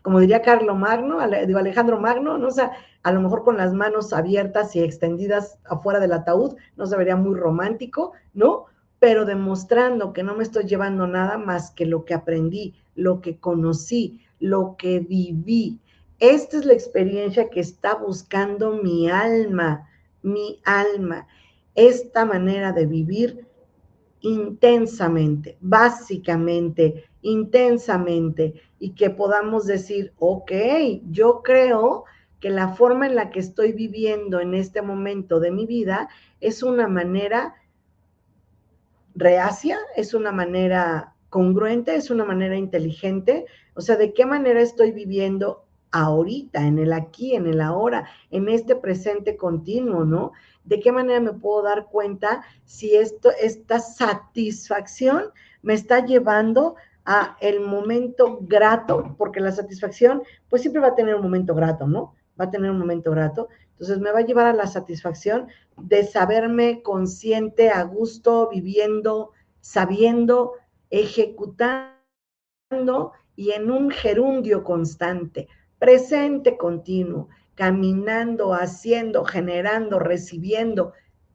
Como 0.04 0.20
diría 0.20 0.44
Carlo 0.44 0.76
Magno, 0.76 1.18
digo 1.48 1.58
Alejandro 1.58 2.00
Magno, 2.00 2.38
¿no? 2.38 2.48
O 2.48 2.52
sea, 2.52 2.74
a 3.02 3.12
lo 3.12 3.22
mejor 3.22 3.44
con 3.44 3.58
las 3.58 3.74
manos 3.74 4.14
abiertas 4.14 4.76
y 4.76 4.82
extendidas 4.82 5.58
afuera 5.64 6.00
del 6.00 6.14
ataúd, 6.14 6.56
no 6.76 6.86
se 6.86 6.98
vería 6.98 7.16
muy 7.16 7.36
romántico, 7.36 8.12
¿no? 8.34 8.66
Pero 9.00 9.26
demostrando 9.26 10.14
que 10.14 10.24
no 10.24 10.36
me 10.36 10.44
estoy 10.44 10.66
llevando 10.66 11.08
nada 11.08 11.38
más 11.38 11.72
que 11.72 11.86
lo 11.86 12.06
que 12.06 12.14
aprendí, 12.14 12.76
lo 12.96 13.22
que 13.22 13.40
conocí, 13.40 14.25
lo 14.40 14.76
que 14.78 15.00
viví. 15.00 15.80
Esta 16.20 16.58
es 16.58 16.66
la 16.66 16.74
experiencia 16.74 17.50
que 17.50 17.60
está 17.60 17.96
buscando 17.96 18.82
mi 18.82 19.10
alma, 19.10 19.88
mi 20.22 20.60
alma 20.64 21.28
esta 21.76 22.26
manera 22.26 22.72
de 22.72 22.86
vivir 22.86 23.46
intensamente, 24.22 25.58
básicamente, 25.60 27.06
intensamente, 27.22 28.54
y 28.80 28.92
que 28.92 29.10
podamos 29.10 29.68
decir, 29.68 30.14
ok, 30.18 30.52
yo 31.12 31.44
creo 31.44 32.06
que 32.40 32.50
la 32.50 32.70
forma 32.70 33.06
en 33.06 33.16
la 33.16 33.30
que 33.30 33.40
estoy 33.40 33.74
viviendo 33.74 34.40
en 34.40 34.56
este 34.56 34.82
momento 34.82 35.40
de 35.40 35.52
mi 35.52 35.66
vida 35.66 36.10
es 36.40 36.64
una 36.64 36.88
manera 36.88 37.56
reacia, 39.14 39.78
es 39.96 40.14
una 40.14 40.32
manera 40.32 41.14
congruente, 41.30 41.96
es 41.96 42.10
una 42.10 42.26
manera 42.26 42.56
inteligente, 42.56 43.46
o 43.76 43.82
sea, 43.82 43.98
de 43.98 44.14
qué 44.14 44.26
manera 44.26 44.62
estoy 44.62 44.92
viviendo 44.92 45.66
ahorita, 45.92 46.66
en 46.66 46.80
el 46.80 46.92
aquí, 46.92 47.36
en 47.36 47.48
el 47.48 47.62
ahora, 47.62 48.08
en 48.32 48.50
este 48.50 48.76
presente 48.76 49.38
continuo, 49.38 50.04
¿no? 50.04 50.32
¿De 50.64 50.80
qué 50.80 50.92
manera 50.92 51.20
me 51.20 51.34
puedo 51.34 51.62
dar 51.62 51.86
cuenta 51.86 52.44
si 52.66 52.96
esto, 52.96 53.32
esta 53.40 53.80
satisfacción 53.80 55.26
me 55.62 55.74
está 55.74 56.06
llevando 56.06 56.76
a 57.06 57.38
el 57.40 57.62
momento 57.62 58.40
grato? 58.42 59.16
Porque 59.18 59.40
la 59.40 59.52
satisfacción, 59.52 60.24
pues 60.50 60.64
siempre 60.64 60.82
va 60.82 60.88
a 60.90 60.96
tener 60.96 61.16
un 61.16 61.22
momento 61.22 61.56
grato, 61.56 61.88
¿no? 61.88 62.16
Va 62.40 62.46
a 62.46 62.52
tener 62.52 62.72
un 62.72 62.80
momento 62.80 63.12
grato. 63.12 63.48
Entonces 63.72 64.00
me 64.00 64.12
va 64.12 64.20
a 64.20 64.26
llevar 64.26 64.48
a 64.48 64.54
la 64.54 64.68
satisfacción 64.68 65.48
de 65.78 66.04
saberme 66.04 66.82
consciente, 66.82 67.70
a 67.70 67.84
gusto, 67.84 68.50
viviendo, 68.50 69.32
sabiendo, 69.62 70.54
ejecutando 70.90 71.96
y 73.36 73.52
en 73.52 73.72
un 73.72 73.90
gerundio 73.92 74.64
constante 74.64 75.48
presente 75.80 76.58
continuo, 76.58 77.30
caminando, 77.56 78.54
haciendo, 78.54 79.24
generando, 79.26 80.00
recibiendo, 80.00 80.94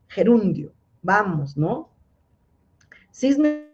gerundio, 0.09 0.73
vamos, 1.03 1.57
¿no? 1.57 1.91
Cisne 3.13 3.71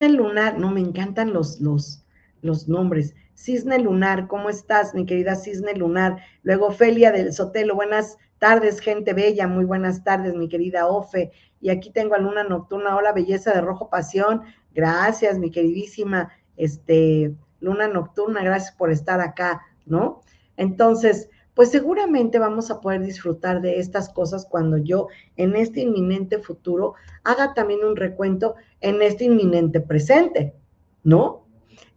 lunar, 0.00 0.58
no, 0.58 0.70
me 0.70 0.80
encantan 0.80 1.32
los, 1.32 1.60
los, 1.60 2.04
los 2.42 2.68
nombres. 2.68 3.14
Cisne 3.34 3.78
lunar, 3.78 4.26
¿cómo 4.26 4.50
estás, 4.50 4.94
mi 4.94 5.06
querida 5.06 5.36
Cisne 5.36 5.74
lunar? 5.74 6.22
Luego 6.42 6.68
Ofelia 6.68 7.12
del 7.12 7.32
Sotelo, 7.32 7.74
buenas 7.74 8.16
tardes, 8.38 8.80
gente 8.80 9.12
bella, 9.12 9.46
muy 9.46 9.64
buenas 9.64 10.02
tardes, 10.02 10.34
mi 10.34 10.48
querida 10.48 10.86
Ofe. 10.86 11.30
Y 11.60 11.70
aquí 11.70 11.90
tengo 11.90 12.14
a 12.14 12.18
Luna 12.18 12.42
Nocturna, 12.42 12.96
hola, 12.96 13.12
belleza 13.12 13.52
de 13.52 13.60
rojo 13.60 13.90
pasión. 13.90 14.42
Gracias, 14.72 15.38
mi 15.38 15.50
queridísima 15.50 16.30
este, 16.56 17.34
Luna 17.60 17.88
Nocturna, 17.88 18.42
gracias 18.42 18.74
por 18.74 18.90
estar 18.90 19.20
acá. 19.20 19.62
¿no? 19.90 20.22
Entonces, 20.56 21.28
pues 21.54 21.70
seguramente 21.70 22.38
vamos 22.38 22.70
a 22.70 22.80
poder 22.80 23.02
disfrutar 23.02 23.60
de 23.60 23.78
estas 23.78 24.08
cosas 24.08 24.46
cuando 24.48 24.78
yo 24.78 25.08
en 25.36 25.56
este 25.56 25.80
inminente 25.80 26.38
futuro 26.38 26.94
haga 27.24 27.52
también 27.54 27.84
un 27.84 27.96
recuento 27.96 28.54
en 28.80 29.02
este 29.02 29.24
inminente 29.24 29.80
presente, 29.80 30.54
¿no? 31.02 31.46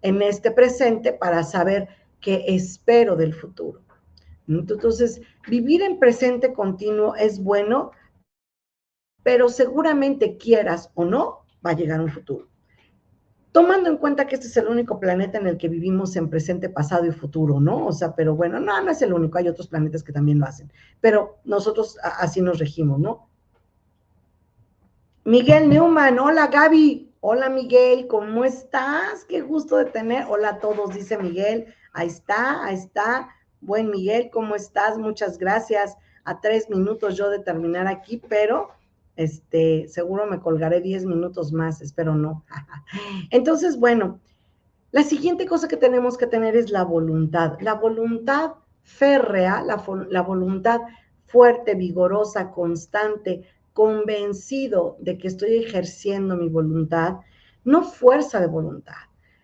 En 0.02 0.22
este 0.22 0.52
presente 0.52 1.14
para 1.14 1.44
saber 1.44 1.88
qué 2.20 2.44
espero 2.48 3.16
del 3.16 3.34
futuro. 3.34 3.82
Entonces, 4.48 5.22
vivir 5.48 5.82
en 5.82 6.00
presente 6.00 6.52
continuo 6.52 7.16
es 7.16 7.42
bueno, 7.42 7.92
pero 9.22 9.48
seguramente 9.48 10.38
quieras 10.38 10.92
o 10.96 11.06
no, 11.06 11.46
va 11.66 11.72
a 11.72 11.76
llegar 11.76 12.02
un 12.02 12.10
futuro 12.10 12.53
tomando 13.54 13.88
en 13.88 13.98
cuenta 13.98 14.26
que 14.26 14.34
este 14.36 14.48
es 14.48 14.58
el 14.58 14.68
único 14.68 15.00
planeta 15.00 15.38
en 15.38 15.46
el 15.46 15.58
que 15.58 15.70
vivimos 15.70 16.16
en 16.16 16.28
presente, 16.28 16.70
pasado 16.70 17.06
y 17.06 17.12
futuro, 17.12 17.60
¿no? 17.60 17.86
O 17.86 17.94
sea, 17.94 18.16
pero 18.16 18.36
bueno, 18.36 18.60
no, 18.60 18.82
no 18.82 18.92
es 18.92 19.02
el 19.04 19.14
único, 19.14 19.38
hay 19.38 19.48
otros 19.48 19.68
planetas 19.68 20.04
que 20.04 20.12
también 20.12 20.40
lo 20.40 20.48
hacen, 20.48 20.74
pero 21.00 21.38
nosotros 21.46 21.98
así 22.02 22.42
nos 22.42 22.58
regimos, 22.58 23.00
¿no? 23.00 23.30
Miguel 25.24 25.70
Neumann, 25.70 26.18
hola 26.18 26.48
Gaby, 26.48 27.14
hola 27.22 27.48
Miguel, 27.48 28.08
¿cómo 28.08 28.44
estás? 28.44 29.24
Qué 29.30 29.42
gusto 29.42 29.78
de 29.78 29.86
tener, 29.86 30.26
hola 30.28 30.50
a 30.50 30.60
todos, 30.60 30.96
dice 30.96 31.16
Miguel, 31.20 31.68
ahí 31.94 32.08
está, 32.08 32.66
ahí 32.66 32.74
está, 32.74 33.30
buen 33.62 33.92
Miguel, 33.92 34.32
¿cómo 34.34 34.56
estás? 34.56 34.98
Muchas 34.98 35.38
gracias, 35.38 35.96
a 36.26 36.42
tres 36.42 36.72
minutos 36.72 37.16
yo 37.16 37.30
de 37.30 37.38
terminar 37.38 37.86
aquí, 37.86 38.20
pero 38.28 38.72
este, 39.16 39.88
seguro 39.88 40.26
me 40.26 40.40
colgaré 40.40 40.82
10 40.82 41.06
minutos 41.06 41.54
más, 41.54 41.82
espero 41.82 42.16
no. 42.16 42.44
Entonces, 43.30 43.80
bueno, 43.80 44.20
la 44.92 45.04
siguiente 45.04 45.46
cosa 45.46 45.68
que 45.68 45.78
tenemos 45.78 46.18
que 46.18 46.28
tener 46.28 46.56
es 46.56 46.70
la 46.70 46.84
voluntad. 46.84 47.58
La 47.62 47.74
voluntad 47.76 48.52
férrea, 48.84 49.64
la, 49.64 49.84
la 50.10 50.22
voluntad 50.22 50.82
fuerte, 51.26 51.76
vigorosa, 51.76 52.52
constante, 52.52 53.44
convencido 53.74 54.98
de 55.00 55.18
que 55.18 55.28
estoy 55.28 55.56
ejerciendo 55.56 56.38
mi 56.38 56.48
voluntad, 56.48 57.18
no 57.64 57.84
fuerza 57.84 58.40
de 58.40 58.48
voluntad. 58.48 58.94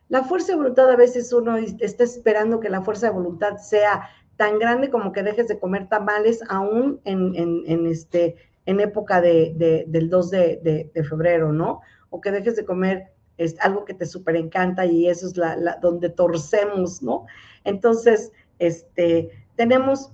La 0.08 0.23
fuerza 0.23 0.51
de 0.51 0.58
voluntad 0.58 0.89
a 0.89 0.95
veces 0.95 1.34
uno 1.34 1.58
está 1.58 2.03
esperando 2.03 2.60
que 2.60 2.69
la 2.69 2.82
fuerza 2.82 3.08
de 3.08 3.13
voluntad 3.13 3.58
sea 3.58 4.10
tan 4.38 4.58
grande 4.58 4.89
como 4.89 5.12
que 5.12 5.23
dejes 5.23 5.47
de 5.47 5.60
comer 5.60 5.89
tamales 5.89 6.41
aún 6.47 7.01
en, 7.03 7.36
en, 7.36 7.63
en 7.65 7.88
este, 7.88 8.36
en 8.69 8.79
época 8.79 9.19
de, 9.19 9.84
del 9.88 10.10
2 10.12 10.29
de, 10.29 10.91
febrero, 11.10 11.51
¿no? 11.51 11.82
O 12.12 12.21
que 12.21 12.29
dejes 12.29 12.55
de 12.55 12.65
comer 12.65 13.12
es 13.38 13.60
algo 13.62 13.84
que 13.84 13.95
te 13.95 14.05
súper 14.05 14.36
encanta 14.36 14.86
y 14.86 15.10
eso 15.10 15.25
es 15.25 15.38
la, 15.38 15.79
donde 15.82 16.10
torcemos, 16.10 17.01
¿no? 17.01 17.25
Entonces, 17.63 18.32
este, 18.60 19.32
tenemos 19.55 20.12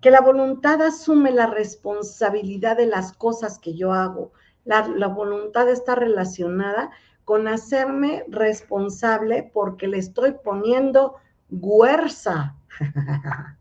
que 0.00 0.12
la 0.12 0.20
voluntad 0.20 0.80
asume 0.82 1.32
la 1.32 1.48
responsabilidad 1.48 2.76
de 2.76 2.86
las 2.86 3.12
cosas 3.12 3.58
que 3.58 3.74
yo 3.74 3.92
hago. 3.92 4.30
La, 4.64 4.86
la 4.86 5.08
voluntad 5.08 5.68
está 5.68 5.96
relacionada 5.96 6.90
con 7.24 7.48
hacerme 7.48 8.24
responsable 8.28 9.50
porque 9.52 9.88
le 9.88 9.98
estoy 9.98 10.36
poniendo 10.44 11.16
huerza. 11.50 12.54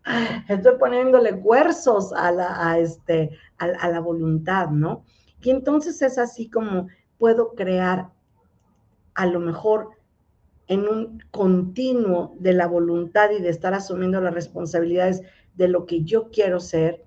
estoy 0.50 0.78
poniéndole 0.78 1.34
huerzos 1.34 2.14
a 2.14 2.32
la, 2.32 2.78
este, 2.78 3.32
a 3.58 3.90
la 3.90 4.00
voluntad, 4.00 4.70
¿no? 4.70 5.06
Y 5.42 5.50
entonces 5.50 6.02
es 6.02 6.18
así 6.18 6.50
como 6.50 6.88
puedo 7.18 7.56
crear 7.56 8.10
a 9.14 9.26
lo 9.26 9.40
mejor 9.40 9.92
en 10.68 10.88
un 10.88 11.24
continuo 11.32 12.36
de 12.40 12.54
la 12.54 12.68
voluntad 12.68 13.30
y 13.32 13.42
de 13.42 13.50
estar 13.50 13.74
asumiendo 13.74 14.20
las 14.20 14.34
responsabilidades 14.34 15.22
de 15.56 15.68
lo 15.68 15.86
que 15.86 16.04
yo 16.04 16.32
quiero 16.32 16.60
ser, 16.60 17.06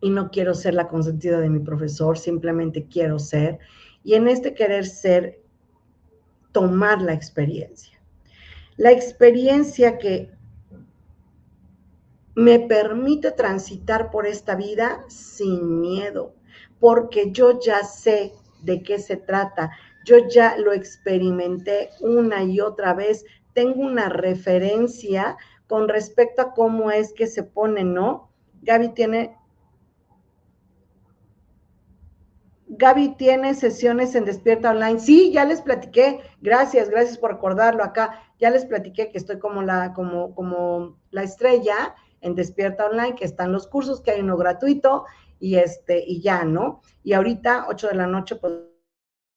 y 0.00 0.10
no 0.10 0.30
quiero 0.30 0.54
ser 0.54 0.74
la 0.74 0.88
consentida 0.88 1.40
de 1.40 1.50
mi 1.50 1.58
profesor, 1.58 2.16
simplemente 2.16 2.86
quiero 2.86 3.18
ser, 3.18 3.58
y 4.02 4.14
en 4.14 4.28
este 4.28 4.54
querer 4.54 4.86
ser, 4.86 5.42
tomar 6.52 7.02
la 7.02 7.12
experiencia. 7.12 8.00
La 8.76 8.92
experiencia 8.92 9.98
que 9.98 10.30
me 12.34 12.60
permite 12.60 13.32
transitar 13.32 14.10
por 14.10 14.26
esta 14.26 14.54
vida 14.54 15.04
sin 15.08 15.80
miedo, 15.80 16.34
porque 16.78 17.30
yo 17.32 17.60
ya 17.60 17.84
sé 17.84 18.32
de 18.62 18.82
qué 18.82 18.98
se 18.98 19.16
trata, 19.16 19.70
yo 20.04 20.28
ya 20.28 20.56
lo 20.56 20.72
experimenté 20.72 21.90
una 22.00 22.42
y 22.44 22.60
otra 22.60 22.94
vez, 22.94 23.24
tengo 23.52 23.82
una 23.82 24.08
referencia 24.08 25.36
con 25.66 25.88
respecto 25.88 26.42
a 26.42 26.54
cómo 26.54 26.90
es 26.90 27.12
que 27.12 27.26
se 27.26 27.42
pone, 27.42 27.84
¿no? 27.84 28.30
Gaby 28.62 28.90
tiene 28.90 29.36
Gaby 32.72 33.16
tiene 33.16 33.54
sesiones 33.54 34.14
en 34.14 34.24
Despierta 34.24 34.70
Online. 34.70 35.00
Sí, 35.00 35.32
ya 35.32 35.44
les 35.44 35.60
platiqué. 35.60 36.20
Gracias, 36.40 36.88
gracias 36.88 37.18
por 37.18 37.32
recordarlo 37.32 37.82
acá. 37.82 38.22
Ya 38.38 38.48
les 38.48 38.64
platiqué 38.64 39.10
que 39.10 39.18
estoy 39.18 39.40
como 39.40 39.60
la, 39.60 39.92
como, 39.92 40.34
como 40.34 40.96
la 41.10 41.24
estrella 41.24 41.94
en 42.20 42.34
Despierta 42.34 42.86
Online, 42.86 43.14
que 43.14 43.24
están 43.24 43.52
los 43.52 43.66
cursos, 43.66 44.00
que 44.00 44.12
hay 44.12 44.20
uno 44.20 44.36
gratuito 44.36 45.04
y 45.38 45.56
este, 45.56 46.04
y 46.06 46.20
ya, 46.20 46.44
¿no? 46.44 46.80
Y 47.02 47.12
ahorita, 47.14 47.66
8 47.68 47.88
de 47.88 47.94
la 47.94 48.06
noche, 48.06 48.36
pues, 48.36 48.54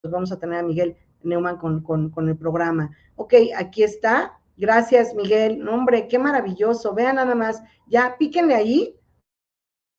vamos 0.03 0.31
a 0.31 0.39
tener 0.39 0.59
a 0.59 0.63
Miguel 0.63 0.97
Neumann 1.23 1.57
con, 1.57 1.81
con, 1.81 2.29
el 2.29 2.37
programa. 2.37 2.91
Ok, 3.15 3.33
aquí 3.55 3.83
está. 3.83 4.39
Gracias, 4.57 5.15
Miguel. 5.15 5.67
hombre, 5.67 6.07
qué 6.07 6.19
maravilloso. 6.19 6.93
Vean 6.93 7.15
nada 7.15 7.35
más. 7.35 7.63
Ya, 7.87 8.17
píquenle 8.17 8.55
ahí 8.55 8.99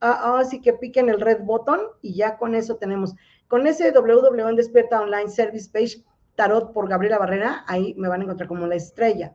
Ah, 0.07 0.38
así 0.38 0.61
que 0.61 0.75
piquen 0.75 1.09
el 1.09 1.18
red 1.18 1.40
button 1.44 1.81
y 2.03 2.14
ya 2.14 2.37
con 2.37 2.55
eso 2.55 2.77
tenemos. 2.77 3.14
Con 3.49 3.66
ese 3.66 3.90
www 3.90 4.49
en 4.49 4.57
Despierta 4.57 5.01
Online 5.01 5.31
Service 5.31 5.70
Page 5.70 6.05
Tarot 6.35 6.75
por 6.75 6.90
Gabriela 6.90 7.16
Barrera, 7.16 7.64
ahí 7.66 7.94
me 7.97 8.09
van 8.09 8.20
a 8.20 8.25
encontrar 8.25 8.47
como 8.47 8.66
la 8.66 8.75
estrella. 8.75 9.35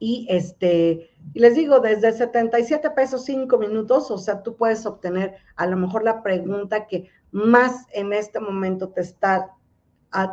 Y 0.00 0.26
este, 0.28 1.10
les 1.34 1.54
digo, 1.54 1.78
desde 1.78 2.12
77 2.12 2.90
pesos 2.90 3.24
5 3.26 3.56
minutos, 3.58 4.10
o 4.10 4.18
sea, 4.18 4.42
tú 4.42 4.56
puedes 4.56 4.84
obtener 4.86 5.36
a 5.54 5.66
lo 5.66 5.76
mejor 5.76 6.02
la 6.02 6.22
pregunta 6.22 6.88
que 6.88 7.08
más 7.30 7.86
en 7.92 8.12
este 8.12 8.40
momento 8.40 8.88
te 8.88 9.02
está 9.02 9.54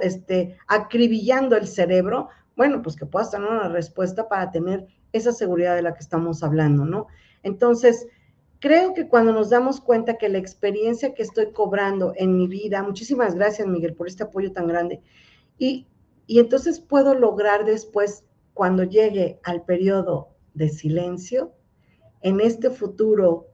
este, 0.01 0.57
acribillando 0.67 1.55
el 1.55 1.67
cerebro, 1.67 2.29
bueno, 2.55 2.81
pues 2.81 2.95
que 2.95 3.05
puedas 3.05 3.29
tener 3.29 3.47
una 3.47 3.69
respuesta 3.69 4.27
para 4.27 4.49
tener 4.49 4.87
esa 5.11 5.31
seguridad 5.31 5.75
de 5.75 5.83
la 5.83 5.93
que 5.93 5.99
estamos 5.99 6.41
hablando, 6.41 6.85
¿no? 6.85 7.05
Entonces, 7.43 8.07
Creo 8.59 8.95
que 8.95 9.07
cuando 9.07 9.33
nos 9.33 9.49
damos 9.51 9.79
cuenta 9.79 10.17
que 10.17 10.29
la 10.29 10.39
experiencia 10.39 11.13
que 11.13 11.21
estoy 11.21 11.51
cobrando 11.51 12.13
en 12.15 12.35
mi 12.35 12.47
vida, 12.47 12.81
muchísimas 12.81 13.35
gracias 13.35 13.67
Miguel 13.67 13.93
por 13.93 14.07
este 14.07 14.23
apoyo 14.23 14.51
tan 14.51 14.67
grande, 14.67 15.01
y, 15.59 15.85
y 16.25 16.39
entonces 16.39 16.79
puedo 16.79 17.13
lograr 17.13 17.65
después, 17.65 18.23
cuando 18.57 18.83
llegue 18.83 19.39
al 19.43 19.63
periodo 19.63 20.35
de 20.53 20.69
silencio, 20.69 21.53
en 22.21 22.41
este 22.41 22.71
futuro 22.71 23.47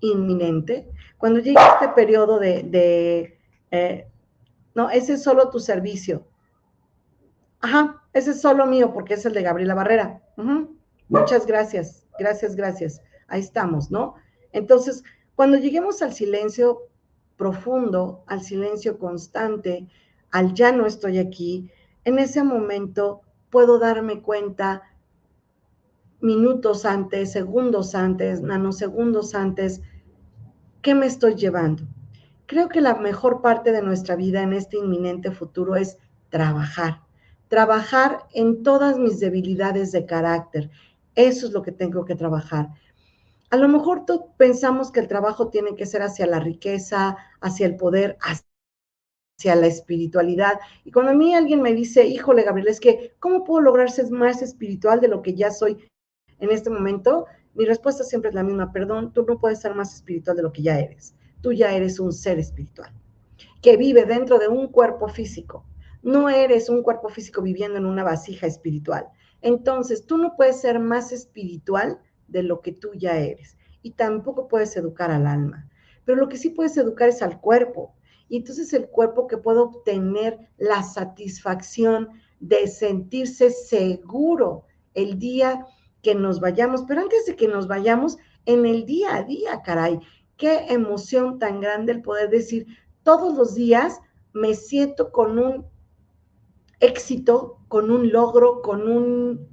inminente, 0.00 0.90
cuando 1.18 1.40
llegue 1.40 1.58
este 1.58 1.88
periodo 1.88 2.38
de, 2.38 3.38
eh, 3.70 4.06
no, 4.74 4.90
ese 4.90 5.14
es 5.14 5.22
solo 5.22 5.50
tu 5.50 5.58
servicio. 5.58 6.28
Ajá, 7.60 8.04
ese 8.12 8.32
es 8.32 8.40
solo 8.40 8.66
mío 8.66 8.92
porque 8.92 9.14
es 9.14 9.24
el 9.24 9.32
de 9.32 9.42
Gabriela 9.42 9.74
Barrera. 9.74 10.22
Muchas 11.08 11.46
gracias, 11.46 12.06
gracias, 12.18 12.54
gracias 12.54 13.00
ahí 13.32 13.40
estamos, 13.40 13.90
¿no? 13.90 14.14
Entonces, 14.52 15.02
cuando 15.34 15.56
lleguemos 15.56 16.02
al 16.02 16.12
silencio 16.12 16.82
profundo, 17.36 18.22
al 18.26 18.42
silencio 18.42 18.98
constante, 18.98 19.88
al 20.30 20.52
ya 20.52 20.70
no 20.70 20.86
estoy 20.86 21.18
aquí, 21.18 21.70
en 22.04 22.18
ese 22.18 22.44
momento 22.44 23.22
puedo 23.52 23.78
darme 23.78 24.22
cuenta 24.22 24.82
minutos 26.22 26.86
antes, 26.86 27.30
segundos 27.30 27.94
antes, 27.94 28.40
nanosegundos 28.40 29.34
antes, 29.34 29.82
¿qué 30.80 30.94
me 30.94 31.04
estoy 31.06 31.34
llevando? 31.34 31.84
Creo 32.46 32.70
que 32.70 32.80
la 32.80 32.94
mejor 32.94 33.42
parte 33.42 33.70
de 33.70 33.82
nuestra 33.82 34.16
vida 34.16 34.42
en 34.42 34.54
este 34.54 34.78
inminente 34.78 35.30
futuro 35.32 35.76
es 35.76 35.98
trabajar, 36.30 37.02
trabajar 37.48 38.20
en 38.32 38.62
todas 38.62 38.98
mis 38.98 39.20
debilidades 39.20 39.92
de 39.92 40.06
carácter. 40.06 40.70
Eso 41.14 41.46
es 41.46 41.52
lo 41.52 41.60
que 41.62 41.72
tengo 41.72 42.06
que 42.06 42.14
trabajar. 42.14 42.70
A 43.50 43.58
lo 43.58 43.68
mejor 43.68 44.06
pensamos 44.38 44.90
que 44.90 45.00
el 45.00 45.08
trabajo 45.08 45.48
tiene 45.48 45.74
que 45.76 45.84
ser 45.84 46.00
hacia 46.00 46.26
la 46.26 46.40
riqueza, 46.40 47.18
hacia 47.42 47.66
el 47.66 47.76
poder, 47.76 48.16
hacia 48.22 48.46
la 49.44 49.66
espiritualidad. 49.66 50.60
Y 50.84 50.92
cuando 50.92 51.12
a 51.12 51.14
mí 51.14 51.34
alguien 51.34 51.62
me 51.62 51.74
dice, 51.74 52.06
híjole, 52.06 52.42
Gabriel, 52.42 52.68
es 52.68 52.80
que, 52.80 53.14
¿cómo 53.18 53.44
puedo 53.44 53.60
lograr 53.60 53.90
ser 53.90 54.10
más 54.10 54.42
espiritual 54.42 55.00
de 55.00 55.08
lo 55.08 55.22
que 55.22 55.34
ya 55.34 55.50
soy 55.50 55.78
en 56.38 56.50
este 56.50 56.70
momento? 56.70 57.26
Mi 57.54 57.64
respuesta 57.64 58.04
siempre 58.04 58.30
es 58.30 58.34
la 58.34 58.42
misma, 58.42 58.72
perdón, 58.72 59.12
tú 59.12 59.24
no 59.26 59.38
puedes 59.38 59.60
ser 59.60 59.74
más 59.74 59.94
espiritual 59.94 60.36
de 60.36 60.42
lo 60.42 60.52
que 60.52 60.62
ya 60.62 60.78
eres. 60.78 61.14
Tú 61.42 61.52
ya 61.52 61.74
eres 61.74 61.98
un 62.00 62.12
ser 62.12 62.38
espiritual 62.38 62.92
que 63.62 63.76
vive 63.76 64.04
dentro 64.04 64.38
de 64.38 64.48
un 64.48 64.68
cuerpo 64.68 65.08
físico. 65.08 65.64
No 66.02 66.28
eres 66.28 66.68
un 66.68 66.82
cuerpo 66.82 67.08
físico 67.08 67.42
viviendo 67.42 67.78
en 67.78 67.86
una 67.86 68.02
vasija 68.02 68.46
espiritual. 68.46 69.06
Entonces, 69.40 70.04
tú 70.04 70.18
no 70.18 70.34
puedes 70.36 70.60
ser 70.60 70.80
más 70.80 71.12
espiritual 71.12 72.00
de 72.26 72.42
lo 72.42 72.60
que 72.60 72.72
tú 72.72 72.90
ya 72.94 73.16
eres. 73.18 73.56
Y 73.82 73.92
tampoco 73.92 74.48
puedes 74.48 74.76
educar 74.76 75.12
al 75.12 75.26
alma. 75.26 75.68
Pero 76.04 76.18
lo 76.18 76.28
que 76.28 76.36
sí 76.36 76.50
puedes 76.50 76.76
educar 76.76 77.08
es 77.08 77.22
al 77.22 77.40
cuerpo. 77.40 77.94
Y 78.32 78.38
entonces 78.38 78.72
el 78.72 78.88
cuerpo 78.88 79.26
que 79.26 79.36
puede 79.36 79.58
obtener 79.58 80.38
la 80.56 80.82
satisfacción 80.82 82.08
de 82.40 82.66
sentirse 82.66 83.50
seguro 83.50 84.64
el 84.94 85.18
día 85.18 85.66
que 86.00 86.14
nos 86.14 86.40
vayamos. 86.40 86.84
Pero 86.88 87.02
antes 87.02 87.26
de 87.26 87.36
que 87.36 87.46
nos 87.46 87.68
vayamos, 87.68 88.16
en 88.46 88.64
el 88.64 88.86
día 88.86 89.16
a 89.16 89.22
día, 89.24 89.60
caray, 89.60 90.00
qué 90.38 90.64
emoción 90.70 91.38
tan 91.38 91.60
grande 91.60 91.92
el 91.92 92.00
poder 92.00 92.30
decir, 92.30 92.66
todos 93.02 93.36
los 93.36 93.54
días 93.54 94.00
me 94.32 94.54
siento 94.54 95.12
con 95.12 95.38
un 95.38 95.66
éxito, 96.80 97.58
con 97.68 97.90
un 97.90 98.12
logro, 98.12 98.62
con 98.62 98.88
un 98.88 99.46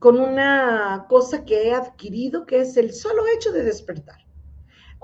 con 0.00 0.18
una 0.18 1.06
cosa 1.08 1.44
que 1.44 1.68
he 1.68 1.74
adquirido, 1.74 2.44
que 2.44 2.62
es 2.62 2.76
el 2.76 2.92
solo 2.92 3.22
hecho 3.28 3.52
de 3.52 3.62
despertar. 3.62 4.31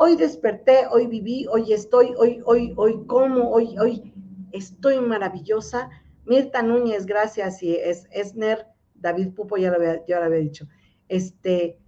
Hoy 0.01 0.15
desperté, 0.15 0.87
hoy 0.93 1.09
viví, 1.09 1.49
hoy 1.49 1.73
estoy, 1.73 2.15
hoy, 2.17 2.41
hoy, 2.47 2.73
hoy 2.77 3.05
como, 3.07 3.51
hoy, 3.51 3.77
hoy 3.81 4.15
estoy 4.53 5.01
maravillosa. 5.01 5.91
Mirta 6.25 6.63
Núñez, 6.63 7.05
gracias, 7.05 7.61
y 7.65 7.75
es 7.75 8.07
Esner, 8.13 8.69
David 8.95 9.35
Pupo, 9.35 9.57
ya 9.57 9.71
lo 9.71 9.77
había, 9.77 10.07
ya 10.07 10.21
lo 10.21 10.27
había 10.27 10.39
dicho. 10.39 10.69
Este, 11.09 11.81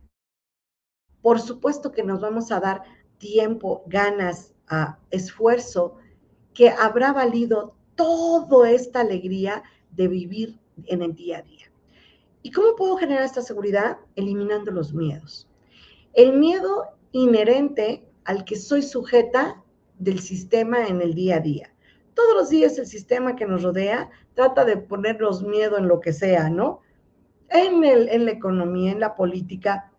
por 1.22 1.38
supuesto 1.40 1.92
que 1.92 2.02
nos 2.02 2.20
vamos 2.20 2.50
a 2.50 2.58
dar 2.58 2.82
tiempo, 3.18 3.84
ganas, 3.86 4.56
a 4.66 4.98
esfuerzo, 5.12 5.94
que 6.52 6.70
habrá 6.70 7.12
valido 7.12 7.76
toda 7.94 8.72
esta 8.72 9.02
alegría 9.02 9.62
de 9.92 10.08
vivir 10.08 10.58
en 10.86 11.02
el 11.02 11.14
día 11.14 11.38
a 11.38 11.42
día. 11.42 11.70
¿Y 12.42 12.50
cómo 12.50 12.74
puedo 12.74 12.96
generar 12.96 13.22
esta 13.22 13.42
seguridad? 13.42 13.98
Eliminando 14.16 14.72
los 14.72 14.92
miedos. 14.92 15.48
El 16.12 16.36
miedo 16.40 16.99
inherente 17.12 18.08
al 18.24 18.44
que 18.44 18.56
soy 18.56 18.82
sujeta 18.82 19.62
del 19.98 20.20
sistema 20.20 20.86
en 20.86 21.00
el 21.00 21.14
día 21.14 21.36
a 21.36 21.40
día. 21.40 21.74
Todos 22.14 22.34
los 22.34 22.50
días 22.50 22.78
el 22.78 22.86
sistema 22.86 23.36
que 23.36 23.46
nos 23.46 23.62
rodea 23.62 24.10
trata 24.34 24.64
de 24.64 24.76
ponernos 24.76 25.42
miedo 25.42 25.78
en 25.78 25.88
lo 25.88 26.00
que 26.00 26.12
sea, 26.12 26.50
¿no? 26.50 26.80
En, 27.48 27.84
el, 27.84 28.08
en 28.08 28.24
la 28.24 28.30
economía, 28.32 28.92
en 28.92 29.00
la 29.00 29.16
política, 29.16 29.90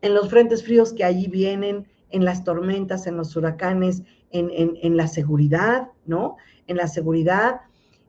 en 0.00 0.14
los 0.14 0.28
frentes 0.28 0.64
fríos 0.64 0.92
que 0.92 1.04
allí 1.04 1.28
vienen, 1.28 1.86
en 2.10 2.24
las 2.24 2.44
tormentas, 2.44 3.06
en 3.06 3.16
los 3.16 3.34
huracanes, 3.36 4.02
en, 4.30 4.96
la 4.96 5.08
seguridad, 5.08 5.88
¿no? 6.06 6.36
En 6.66 6.76
la 6.76 6.88
seguridad. 6.88 7.62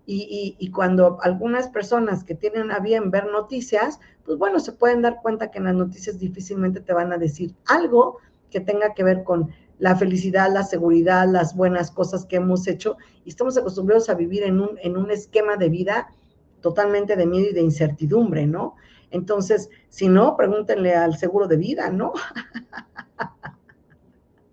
Y, 0.08 0.72
cuando 0.72 1.18
algunas 1.22 1.70
personas 1.70 2.24
que 2.24 2.36
tienen 2.36 2.72
a 2.72 2.80
bien 2.80 3.10
ver 3.10 3.26
noticias, 3.32 4.00
pues 4.24 4.38
bueno, 4.38 4.60
se 4.60 4.72
pueden 4.72 5.02
dar 5.02 5.20
cuenta 5.22 5.50
que 5.50 5.58
en 5.58 5.64
las 5.66 5.76
noticias 5.76 6.20
difícilmente 6.20 6.80
te 6.80 6.94
van 6.94 7.12
a 7.12 7.18
decir 7.18 7.56
algo 7.66 8.20
que 8.52 8.60
tenga 8.60 8.94
que 8.94 9.04
ver 9.04 9.24
con 9.24 9.50
la 9.80 9.96
felicidad, 9.96 10.52
la 10.54 10.64
seguridad, 10.64 11.28
las 11.28 11.56
buenas 11.56 11.92
cosas 11.92 12.26
que 12.26 12.36
hemos 12.38 12.68
hecho. 12.68 12.98
Y 13.26 13.30
estamos 13.30 13.58
acostumbrados 13.58 14.10
a 14.10 14.14
vivir 14.14 14.44
en 14.44 14.62
un, 14.62 14.78
en 14.82 14.96
un 14.96 15.10
esquema 15.10 15.58
de 15.58 15.70
vida 15.70 16.08
totalmente 16.62 17.16
de 17.16 17.26
miedo 17.26 17.50
y 17.50 17.54
de 17.54 17.62
incertidumbre, 17.62 18.46
¿no? 18.48 18.76
Entonces, 19.12 19.70
si 19.90 20.08
no, 20.08 20.36
pregúntenle 20.36 20.96
al 20.96 21.18
seguro 21.18 21.48
de 21.48 21.58
vida, 21.58 21.90
¿no? 21.90 22.14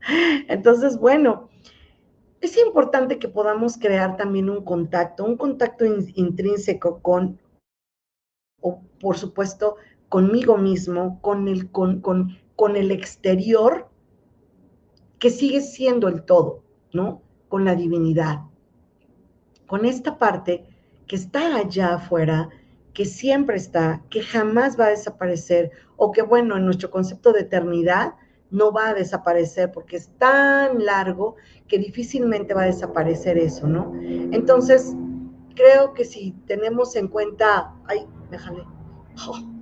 Entonces, 0.49 0.99
bueno, 0.99 1.49
es 2.43 2.59
importante 2.59 3.21
que 3.21 3.29
podamos 3.29 3.79
crear 3.79 4.17
también 4.17 4.51
un 4.51 4.65
contacto, 4.65 5.25
un 5.25 5.37
contacto 5.37 5.85
intrínseco 5.87 7.01
con, 7.01 7.39
o 8.61 8.83
por 9.01 9.17
supuesto, 9.17 9.77
conmigo 10.09 10.59
mismo, 10.59 11.21
con 11.23 11.47
el, 11.47 11.71
con, 11.71 12.01
con, 12.01 12.37
con 12.57 12.77
el 12.77 12.91
exterior, 12.91 13.89
que 15.21 15.31
sigue 15.31 15.61
siendo 15.61 16.09
el 16.09 16.25
todo, 16.25 16.65
¿no? 16.93 17.23
Con 17.49 17.65
la 17.65 17.77
divinidad, 17.77 18.41
con 19.69 19.85
esta 19.85 20.19
parte 20.19 20.67
que 21.07 21.15
está 21.15 21.57
allá 21.57 21.95
afuera, 21.95 22.49
que 22.93 23.05
siempre 23.05 23.57
está, 23.57 24.03
que 24.11 24.21
jamás 24.21 24.79
va 24.79 24.87
a 24.87 24.91
desaparecer, 24.91 25.71
o 25.97 26.11
que 26.11 26.23
bueno, 26.23 26.57
en 26.57 26.65
nuestro 26.65 26.91
concepto 26.91 27.33
de 27.33 27.43
eternidad, 27.43 28.15
no 28.53 28.71
va 28.71 28.91
a 28.91 28.95
desaparecer 28.95 29.73
porque 29.73 29.97
es 29.97 30.09
tan 30.19 30.85
largo 30.85 31.37
que 31.67 31.79
difícilmente 31.79 32.55
va 32.55 32.63
a 32.63 32.67
desaparecer 32.67 33.39
eso, 33.39 33.67
¿no? 33.67 33.93
Entonces, 34.01 34.95
creo 35.57 35.95
que 35.95 36.05
si 36.05 36.33
tenemos 36.47 36.95
en 36.95 37.09
cuenta, 37.09 37.75
ay, 37.87 38.07
déjale, 38.31 38.65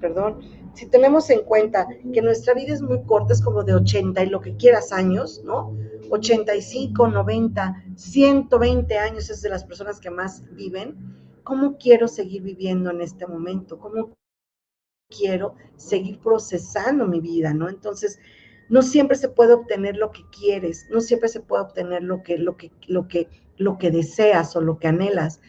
perdón, 0.00 0.40
si 0.74 0.86
tenemos 0.86 1.28
en 1.30 1.42
cuenta 1.44 1.86
que 2.12 2.22
nuestra 2.22 2.54
vida 2.54 2.74
es 2.74 2.82
muy 2.82 3.02
corta, 3.04 3.32
es 3.32 3.42
como 3.42 3.62
de 3.62 3.74
80 3.74 4.22
y 4.22 4.28
lo 4.28 4.40
que 4.40 4.56
quieras 4.56 4.92
años, 4.92 5.42
¿no? 5.44 5.76
85, 6.10 7.08
90, 7.08 7.84
120 7.96 8.98
años 8.98 9.30
es 9.30 9.42
de 9.42 9.50
las 9.50 9.64
personas 9.64 10.00
que 10.00 10.10
más 10.10 10.42
viven. 10.54 10.96
¿Cómo 11.42 11.76
quiero 11.76 12.08
seguir 12.08 12.42
viviendo 12.42 12.90
en 12.90 13.00
este 13.00 13.26
momento? 13.26 13.78
¿Cómo 13.78 14.10
quiero 15.16 15.54
seguir 15.76 16.18
procesando 16.20 17.06
mi 17.06 17.20
vida, 17.20 17.52
¿no? 17.52 17.68
Entonces, 17.68 18.18
no 18.68 18.82
siempre 18.82 19.16
se 19.16 19.28
puede 19.28 19.52
obtener 19.52 19.96
lo 19.96 20.12
que 20.12 20.22
quieres, 20.30 20.86
no 20.90 21.00
siempre 21.00 21.28
se 21.28 21.40
puede 21.40 21.62
obtener 21.62 22.02
lo 22.02 22.22
que, 22.22 22.38
lo 22.38 22.56
que, 22.56 22.72
lo 22.86 23.06
que, 23.08 23.28
lo 23.58 23.78
que 23.78 23.90
deseas 23.90 24.56
o 24.56 24.60
lo 24.60 24.78
que 24.78 24.88
anhelas. 24.88 25.40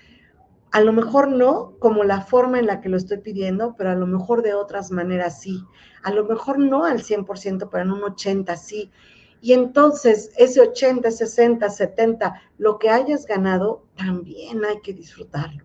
A 0.71 0.81
lo 0.81 0.91
mejor 0.91 1.29
no 1.29 1.75
como 1.79 2.03
la 2.03 2.21
forma 2.21 2.59
en 2.59 2.65
la 2.65 2.81
que 2.81 2.89
lo 2.89 2.97
estoy 2.97 3.19
pidiendo, 3.19 3.75
pero 3.77 3.91
a 3.91 3.95
lo 3.95 4.07
mejor 4.07 4.41
de 4.41 4.53
otras 4.53 4.91
maneras 4.91 5.39
sí. 5.39 5.63
A 6.01 6.11
lo 6.11 6.25
mejor 6.25 6.59
no 6.59 6.83
al 6.83 7.01
100%, 7.01 7.69
pero 7.71 7.83
en 7.83 7.91
un 7.91 8.03
80 8.03 8.57
sí. 8.57 8.91
Y 9.39 9.53
entonces 9.53 10.31
ese 10.37 10.61
80, 10.61 11.11
60, 11.11 11.69
70, 11.69 12.41
lo 12.57 12.79
que 12.79 12.89
hayas 12.89 13.25
ganado, 13.25 13.85
también 13.95 14.65
hay 14.65 14.81
que 14.81 14.93
disfrutarlo. 14.93 15.63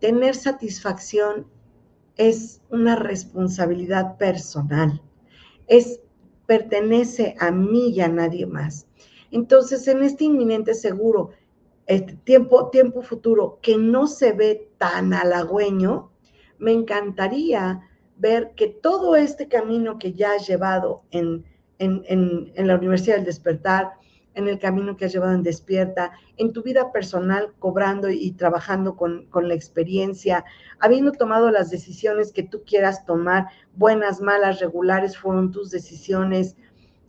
Tener 0.00 0.34
satisfacción 0.34 1.46
es 2.16 2.60
una 2.70 2.96
responsabilidad 2.96 4.16
personal, 4.16 5.02
es 5.66 6.00
pertenece 6.46 7.34
a 7.40 7.50
mí 7.50 7.90
y 7.90 8.00
a 8.00 8.08
nadie 8.08 8.46
más. 8.46 8.86
Entonces, 9.30 9.88
en 9.88 10.02
este 10.02 10.24
inminente 10.24 10.74
seguro, 10.74 11.30
este 11.86 12.14
tiempo, 12.24 12.70
tiempo 12.70 13.02
futuro 13.02 13.58
que 13.62 13.76
no 13.76 14.06
se 14.06 14.32
ve 14.32 14.70
tan 14.78 15.12
halagüeño, 15.12 16.10
me 16.58 16.72
encantaría 16.72 17.82
ver 18.16 18.52
que 18.54 18.68
todo 18.68 19.16
este 19.16 19.48
camino 19.48 19.98
que 19.98 20.12
ya 20.12 20.34
has 20.34 20.46
llevado 20.46 21.02
en, 21.10 21.44
en, 21.78 22.04
en 22.08 22.66
la 22.66 22.76
Universidad 22.76 23.16
del 23.16 23.24
Despertar, 23.24 23.94
en 24.34 24.48
el 24.48 24.58
camino 24.58 24.96
que 24.96 25.06
has 25.06 25.12
llevado 25.12 25.32
en 25.32 25.42
Despierta, 25.42 26.12
en 26.36 26.52
tu 26.52 26.62
vida 26.62 26.92
personal, 26.92 27.52
cobrando 27.58 28.10
y, 28.10 28.32
trabajando 28.32 28.96
con, 28.96 29.26
con, 29.26 29.48
la 29.48 29.54
experiencia, 29.54 30.44
habiendo 30.80 31.12
tomado 31.12 31.50
las 31.50 31.70
decisiones 31.70 32.32
que 32.32 32.42
tú 32.42 32.62
quieras 32.64 33.04
tomar, 33.04 33.46
buenas, 33.74 34.20
malas, 34.20 34.60
regulares, 34.60 35.16
fueron 35.16 35.50
tus 35.50 35.70
decisiones, 35.70 36.56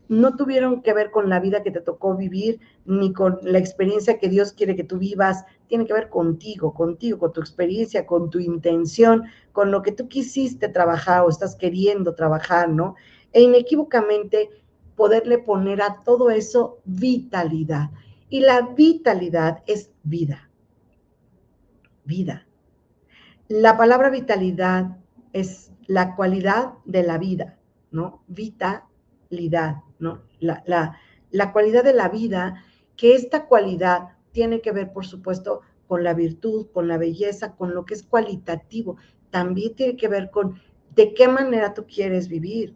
no 0.07 0.35
tuvieron 0.35 0.81
que 0.81 0.93
ver 0.93 1.11
con 1.11 1.29
la 1.29 1.39
vida 1.39 1.63
que 1.63 1.71
te 1.71 1.81
tocó 1.81 2.15
vivir, 2.15 2.59
ni 2.85 3.11
con 3.11 3.39
la 3.41 3.57
experiencia 3.57 4.19
que 4.19 4.29
Dios 4.29 4.53
quiere 4.53 4.75
que 4.75 4.83
tú 4.83 4.99
vivas, 4.99 5.45
tiene 5.67 5.85
que 5.85 5.93
ver 5.93 6.09
contigo, 6.09 6.73
contigo, 6.73 7.17
con 7.17 7.33
tu 7.33 7.41
experiencia, 7.41 8.05
con 8.05 8.29
tu 8.29 8.39
intención, 8.39 9.23
con 9.51 9.71
lo 9.71 9.81
que 9.81 9.91
tú 9.91 10.07
quisiste 10.07 10.69
trabajar 10.69 11.23
o 11.23 11.29
estás 11.29 11.55
queriendo 11.55 12.13
trabajar, 12.13 12.69
¿no? 12.69 12.95
E 13.33 13.41
inequívocamente 13.41 14.49
poderle 14.95 15.37
poner 15.37 15.81
a 15.81 16.01
todo 16.03 16.29
eso 16.29 16.79
vitalidad. 16.85 17.91
Y 18.29 18.41
la 18.41 18.61
vitalidad 18.61 19.63
es 19.67 19.91
vida. 20.03 20.49
Vida. 22.03 22.47
La 23.47 23.77
palabra 23.77 24.09
vitalidad 24.09 24.97
es 25.33 25.71
la 25.87 26.15
cualidad 26.15 26.73
de 26.85 27.03
la 27.03 27.17
vida, 27.17 27.59
¿no? 27.91 28.23
Vitalidad, 28.27 29.83
¿no? 29.99 30.23
La, 30.39 30.63
la, 30.65 30.97
la 31.31 31.51
cualidad 31.51 31.83
de 31.83 31.93
la 31.93 32.09
vida, 32.09 32.63
que 32.95 33.13
esta 33.15 33.45
cualidad 33.45 34.09
tiene 34.31 34.61
que 34.61 34.71
ver, 34.71 34.91
por 34.93 35.05
supuesto, 35.05 35.61
con 35.87 36.03
la 36.03 36.13
virtud, 36.13 36.67
con 36.73 36.87
la 36.87 36.97
belleza, 36.97 37.55
con 37.55 37.75
lo 37.75 37.85
que 37.85 37.93
es 37.93 38.03
cualitativo. 38.03 38.97
También 39.29 39.75
tiene 39.75 39.95
que 39.95 40.07
ver 40.07 40.31
con 40.31 40.59
de 40.95 41.13
qué 41.13 41.27
manera 41.27 41.73
tú 41.73 41.85
quieres 41.85 42.27
vivir, 42.29 42.75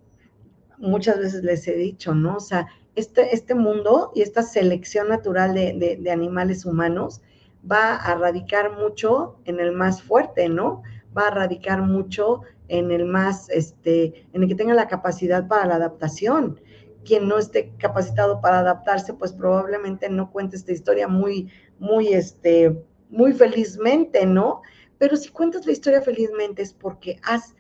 muchas 0.80 1.20
veces 1.20 1.44
les 1.44 1.68
he 1.68 1.76
dicho, 1.76 2.14
¿no? 2.16 2.38
O 2.38 2.40
sea, 2.40 2.68
este, 2.96 3.34
este 3.34 3.56
mundo 3.56 4.12
y 4.16 4.22
esta 4.22 4.42
selección 4.42 5.10
natural 5.10 5.54
de, 5.54 6.10
animales 6.12 6.66
humanos 6.66 7.22
va 7.70 7.96
a 7.96 8.16
radicar 8.16 8.78
mucho 8.78 9.38
en 9.46 9.60
el 9.60 9.72
más 9.72 10.02
fuerte, 10.02 10.50
¿no? 10.50 10.82
Va 11.18 11.28
a 11.28 11.32
radicar 11.32 11.82
mucho 11.82 12.42
en 12.68 12.92
el 12.92 13.06
más, 13.06 13.50
este, 13.50 14.26
en 14.34 14.44
el 14.44 14.50
que 14.50 14.56
tenga 14.56 14.74
la 14.74 14.88
capacidad 14.88 15.48
para 15.48 15.66
la 15.66 15.76
adaptación. 15.76 16.60
Quien 17.06 17.28
no 17.28 17.38
esté 17.38 17.72
capacitado 17.78 18.42
para 18.42 18.60
adaptarse, 18.60 19.14
pues 19.14 19.32
probablemente 19.32 20.10
no 20.10 20.32
cuente 20.32 20.56
esta 20.56 20.72
historia 20.72 21.08
muy, 21.08 21.50
muy, 21.80 22.10
este, 22.10 22.84
muy 23.10 23.34
felizmente, 23.34 24.26
¿no? 24.26 24.62
Pero 24.98 25.16
si 25.16 25.30
cuentas 25.30 25.66
la 25.66 25.72
historia 25.72 26.02
felizmente 26.02 26.62
es 26.62 26.74
porque 26.74 27.20
has 27.24 27.56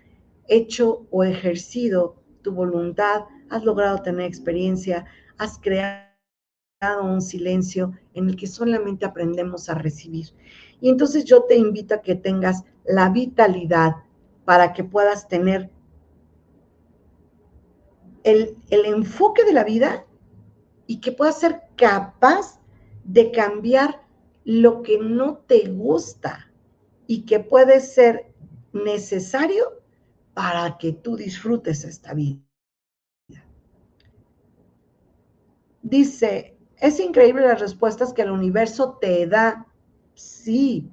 hecho 0.47 1.05
o 1.11 1.23
ejercido 1.23 2.18
tu 2.41 2.51
voluntad, 2.51 3.25
has 3.49 3.63
logrado 3.63 4.01
tener 4.01 4.25
experiencia, 4.25 5.05
has 5.37 5.57
creado 5.59 6.09
un 7.03 7.21
silencio 7.21 7.93
en 8.13 8.29
el 8.29 8.35
que 8.35 8.47
solamente 8.47 9.05
aprendemos 9.05 9.69
a 9.69 9.75
recibir. 9.75 10.27
Y 10.81 10.89
entonces 10.89 11.25
yo 11.25 11.43
te 11.43 11.55
invito 11.55 11.95
a 11.95 12.01
que 12.01 12.15
tengas 12.15 12.63
la 12.85 13.09
vitalidad 13.09 13.97
para 14.45 14.73
que 14.73 14.83
puedas 14.83 15.27
tener 15.27 15.69
el, 18.23 18.55
el 18.69 18.85
enfoque 18.85 19.43
de 19.43 19.53
la 19.53 19.63
vida 19.63 20.05
y 20.87 20.99
que 20.99 21.11
puedas 21.11 21.39
ser 21.39 21.61
capaz 21.75 22.59
de 23.03 23.31
cambiar 23.31 24.01
lo 24.43 24.81
que 24.81 24.97
no 24.97 25.37
te 25.37 25.67
gusta 25.69 26.51
y 27.07 27.25
que 27.25 27.39
puede 27.39 27.79
ser 27.81 28.31
necesario 28.71 29.78
para 30.39 30.77
que 30.77 30.93
tú 30.93 31.17
disfrutes 31.17 31.83
esta 31.83 32.13
vida. 32.13 32.39
Dice, 35.81 36.55
es 36.77 36.97
increíble 37.01 37.45
las 37.45 37.59
respuestas 37.59 38.13
que 38.13 38.21
el 38.21 38.31
universo 38.31 38.97
te 39.01 39.27
da. 39.27 39.67
Sí, 40.13 40.89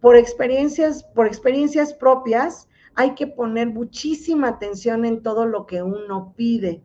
por 0.00 0.14
experiencias, 0.14 1.02
por 1.02 1.26
experiencias 1.26 1.94
propias, 1.94 2.68
hay 2.94 3.16
que 3.16 3.26
poner 3.26 3.70
muchísima 3.70 4.50
atención 4.50 5.04
en 5.04 5.20
todo 5.20 5.46
lo 5.46 5.66
que 5.66 5.82
uno 5.82 6.32
pide, 6.36 6.80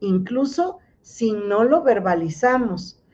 incluso 0.00 0.78
si 1.02 1.32
no 1.32 1.62
lo 1.62 1.82
verbalizamos. 1.82 3.04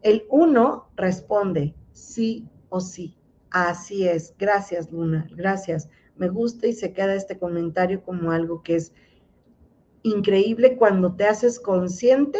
El 0.00 0.24
uno 0.30 0.88
responde 0.96 1.74
sí 1.92 2.48
o 2.70 2.80
sí. 2.80 3.14
Así 3.50 4.08
es. 4.08 4.34
Gracias, 4.38 4.90
Luna. 4.90 5.28
Gracias 5.32 5.90
me 6.16 6.28
gusta 6.28 6.66
y 6.66 6.72
se 6.72 6.92
queda 6.92 7.14
este 7.14 7.38
comentario 7.38 8.02
como 8.02 8.30
algo 8.30 8.62
que 8.62 8.76
es 8.76 8.92
increíble 10.02 10.76
cuando 10.76 11.14
te 11.14 11.24
haces 11.24 11.58
consciente, 11.58 12.38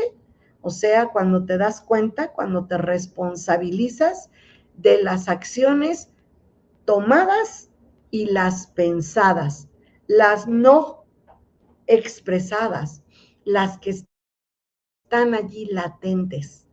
o 0.60 0.70
sea, 0.70 1.08
cuando 1.08 1.44
te 1.44 1.58
das 1.58 1.80
cuenta, 1.80 2.32
cuando 2.32 2.66
te 2.66 2.78
responsabilizas 2.78 4.30
de 4.76 5.02
las 5.02 5.28
acciones 5.28 6.10
tomadas 6.84 7.70
y 8.10 8.26
las 8.26 8.68
pensadas, 8.68 9.68
las 10.06 10.46
no 10.46 11.04
expresadas, 11.86 13.02
las 13.44 13.78
que 13.78 13.90
están 15.04 15.34
allí 15.34 15.66
latentes, 15.66 16.66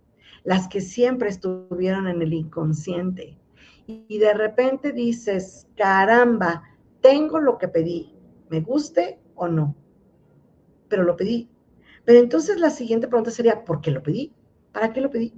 las 0.44 0.68
que 0.68 0.82
siempre 0.82 1.30
estuvieron 1.30 2.08
en 2.08 2.22
el 2.22 2.34
inconsciente. 2.34 3.38
Y 3.88 4.20
de 4.20 4.34
repente 4.34 4.92
dices, 4.92 5.68
caramba, 5.76 6.64
tengo 7.02 7.40
lo 7.40 7.58
que 7.58 7.68
pedí, 7.68 8.16
me 8.50 8.62
guste 8.62 9.20
o 9.36 9.48
no, 9.48 9.76
pero 10.88 11.04
lo 11.04 11.16
pedí. 11.16 11.50
Pero 12.06 12.20
entonces 12.20 12.60
la 12.60 12.70
siguiente 12.70 13.08
pregunta 13.08 13.32
sería, 13.32 13.64
¿por 13.64 13.82
qué 13.82 13.92
lo 13.92 14.02
pedí? 14.02 14.34
¿Para 14.72 14.94
qué 14.94 15.02
lo 15.02 15.10
pedí? 15.10 15.34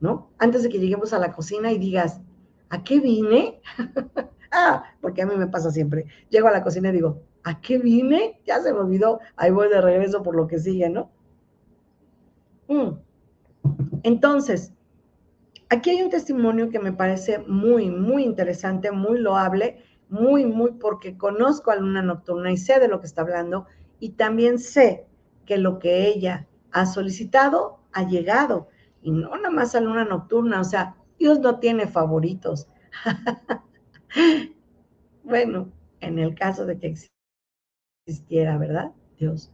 ¿No? 0.00 0.30
Antes 0.38 0.62
de 0.62 0.68
que 0.68 0.78
lleguemos 0.78 1.12
a 1.12 1.18
la 1.18 1.32
cocina 1.32 1.72
y 1.72 1.78
digas, 1.78 2.20
¿a 2.68 2.82
qué 2.84 3.00
vine? 3.00 3.60
ah, 4.52 4.84
porque 5.00 5.22
a 5.22 5.26
mí 5.26 5.36
me 5.36 5.46
pasa 5.46 5.70
siempre. 5.70 6.06
Llego 6.30 6.48
a 6.48 6.52
la 6.52 6.62
cocina 6.62 6.90
y 6.90 6.92
digo, 6.92 7.22
¿a 7.44 7.60
qué 7.60 7.78
vine? 7.78 8.40
Ya 8.44 8.60
se 8.60 8.72
me 8.72 8.80
olvidó, 8.80 9.20
ahí 9.36 9.50
voy 9.50 9.68
de 9.68 9.80
regreso 9.80 10.22
por 10.22 10.34
lo 10.34 10.46
que 10.46 10.58
sigue, 10.58 10.88
¿no? 10.90 11.10
Mm. 12.68 12.98
Entonces, 14.02 14.72
aquí 15.68 15.90
hay 15.90 16.02
un 16.02 16.10
testimonio 16.10 16.70
que 16.70 16.78
me 16.78 16.92
parece 16.92 17.38
muy, 17.38 17.90
muy 17.90 18.24
interesante, 18.24 18.90
muy 18.90 19.18
loable, 19.18 19.82
muy, 20.08 20.46
muy, 20.46 20.72
porque 20.72 21.16
conozco 21.16 21.70
a 21.70 21.76
Luna 21.76 22.02
Nocturna 22.02 22.52
y 22.52 22.56
sé 22.56 22.78
de 22.78 22.88
lo 22.88 23.00
que 23.00 23.06
está 23.06 23.22
hablando 23.22 23.66
y 23.98 24.10
también 24.10 24.58
sé 24.58 25.06
que 25.44 25.58
lo 25.58 25.78
que 25.78 26.06
ella 26.06 26.46
ha 26.72 26.86
solicitado 26.86 27.80
ha 27.92 28.04
llegado 28.04 28.68
y 29.02 29.10
no 29.10 29.34
nada 29.36 29.50
más 29.50 29.74
a 29.74 29.80
Luna 29.80 30.04
Nocturna, 30.04 30.60
o 30.60 30.64
sea, 30.64 30.96
Dios 31.18 31.38
no 31.40 31.58
tiene 31.58 31.86
favoritos. 31.86 32.68
bueno, 35.24 35.72
en 36.00 36.18
el 36.18 36.34
caso 36.34 36.66
de 36.66 36.78
que 36.78 36.94
existiera, 38.06 38.58
¿verdad? 38.58 38.92
Dios. 39.18 39.52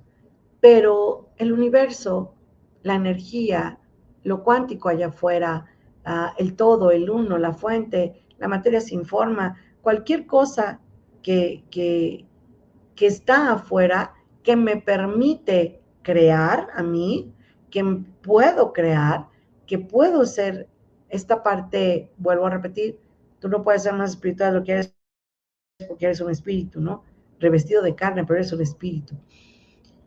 Pero 0.61 1.29
el 1.37 1.53
universo, 1.53 2.35
la 2.83 2.95
energía, 2.95 3.79
lo 4.25 4.43
cuántico 4.43 4.89
allá 4.89 5.09
afuera, 5.09 5.67
ah, 6.05 6.35
el 6.39 6.57
todo, 6.57 6.91
el 6.91 7.11
uno, 7.11 7.39
la 7.39 7.53
fuente, 7.53 8.23
la 8.39 8.49
materia 8.49 8.81
sin 8.81 9.05
forma, 9.05 9.57
cualquier 9.83 10.27
cosa 10.27 10.81
que, 11.23 11.65
que, 11.71 12.27
que 12.95 13.07
está 13.07 13.53
afuera 13.53 14.15
que 14.43 14.57
me 14.57 14.77
permite 14.77 15.81
crear 16.03 16.69
a 16.75 16.83
mí, 16.83 17.33
que 17.71 17.85
puedo 18.23 18.73
crear, 18.73 19.29
que 19.67 19.79
puedo 19.79 20.25
ser 20.25 20.69
esta 21.09 21.43
parte, 21.43 22.11
vuelvo 22.17 22.47
a 22.47 22.51
repetir, 22.51 22.99
tú 23.39 23.49
no 23.49 23.63
puedes 23.63 23.83
ser 23.83 23.93
más 23.95 24.11
espiritual 24.11 24.55
lo 24.55 24.65
que 24.65 24.73
eres 24.73 24.95
porque 25.89 26.07
eres 26.07 26.21
un 26.21 26.31
espíritu, 26.31 26.81
¿no? 26.81 27.03
Revestido 27.41 27.83
de 27.83 27.95
carne, 27.95 28.25
pero 28.25 28.39
eres 28.39 28.53
un 28.53 28.61
espíritu. 28.61 29.17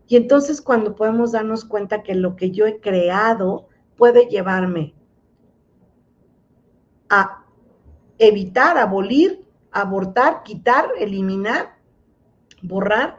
Y 0.07 0.15
entonces 0.17 0.61
cuando 0.61 0.95
podemos 0.95 1.31
darnos 1.31 1.65
cuenta 1.65 2.03
que 2.03 2.15
lo 2.15 2.35
que 2.35 2.51
yo 2.51 2.65
he 2.65 2.79
creado 2.79 3.67
puede 3.97 4.27
llevarme 4.27 4.93
a 7.09 7.45
evitar, 8.17 8.77
abolir, 8.77 9.44
abortar, 9.75 10.41
quitar, 10.43 10.89
eliminar, 10.97 11.75
borrar 12.61 13.17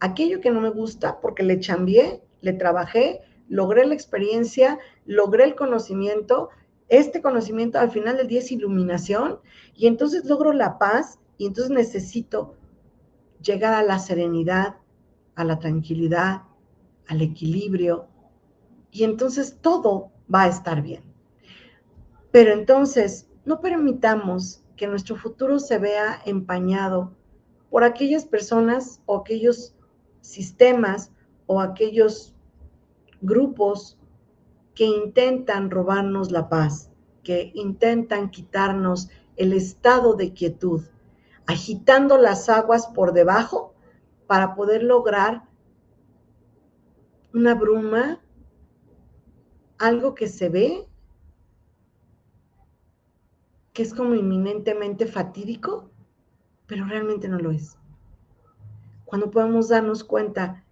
aquello 0.00 0.40
que 0.40 0.50
no 0.50 0.60
me 0.60 0.70
gusta 0.70 1.20
porque 1.20 1.42
le 1.42 1.60
chambié, 1.60 2.22
le 2.40 2.54
trabajé, 2.54 3.20
logré 3.46 3.86
la 3.86 3.92
experiencia, 3.94 4.78
logré 5.04 5.44
el 5.44 5.54
conocimiento. 5.54 6.48
Este 6.88 7.20
conocimiento 7.20 7.78
al 7.78 7.90
final 7.90 8.16
del 8.16 8.26
día 8.26 8.38
es 8.38 8.50
iluminación 8.50 9.38
y 9.74 9.86
entonces 9.86 10.24
logro 10.24 10.54
la 10.54 10.78
paz 10.78 11.20
y 11.36 11.46
entonces 11.46 11.70
necesito 11.70 12.54
llegar 13.42 13.74
a 13.74 13.82
la 13.82 13.98
serenidad, 13.98 14.76
a 15.34 15.44
la 15.44 15.58
tranquilidad, 15.58 16.42
al 17.06 17.20
equilibrio 17.20 18.08
y 18.90 19.04
entonces 19.04 19.58
todo 19.60 20.10
va 20.34 20.44
a 20.44 20.48
estar 20.48 20.80
bien. 20.80 21.02
Pero 22.30 22.54
entonces 22.54 23.28
no 23.44 23.60
permitamos 23.60 24.64
que 24.78 24.86
nuestro 24.86 25.16
futuro 25.16 25.58
se 25.58 25.76
vea 25.78 26.22
empañado 26.24 27.12
por 27.68 27.84
aquellas 27.84 28.24
personas 28.24 29.02
o 29.04 29.18
aquellos 29.18 29.74
sistemas 30.22 31.12
o 31.46 31.60
aquellos 31.60 32.34
grupos 33.20 33.98
que 34.74 34.84
intentan 34.84 35.70
robarnos 35.70 36.30
la 36.30 36.48
paz, 36.48 36.90
que 37.22 37.50
intentan 37.54 38.30
quitarnos 38.30 39.10
el 39.36 39.52
estado 39.52 40.14
de 40.14 40.32
quietud, 40.32 40.82
agitando 41.46 42.16
las 42.16 42.48
aguas 42.48 42.86
por 42.86 43.12
debajo 43.12 43.74
para 44.26 44.54
poder 44.54 44.84
lograr 44.84 45.42
una 47.34 47.54
bruma, 47.54 48.22
algo 49.78 50.14
que 50.14 50.28
se 50.28 50.48
ve, 50.48 50.87
que 53.78 53.84
es 53.84 53.94
como 53.94 54.16
inminentemente 54.16 55.06
fatídico, 55.06 55.88
pero 56.66 56.84
realmente 56.84 57.28
no 57.28 57.38
lo 57.38 57.52
es 57.52 57.76
cuando 59.04 59.30
podemos 59.30 59.68
darnos 59.68 60.02
cuenta 60.02 60.64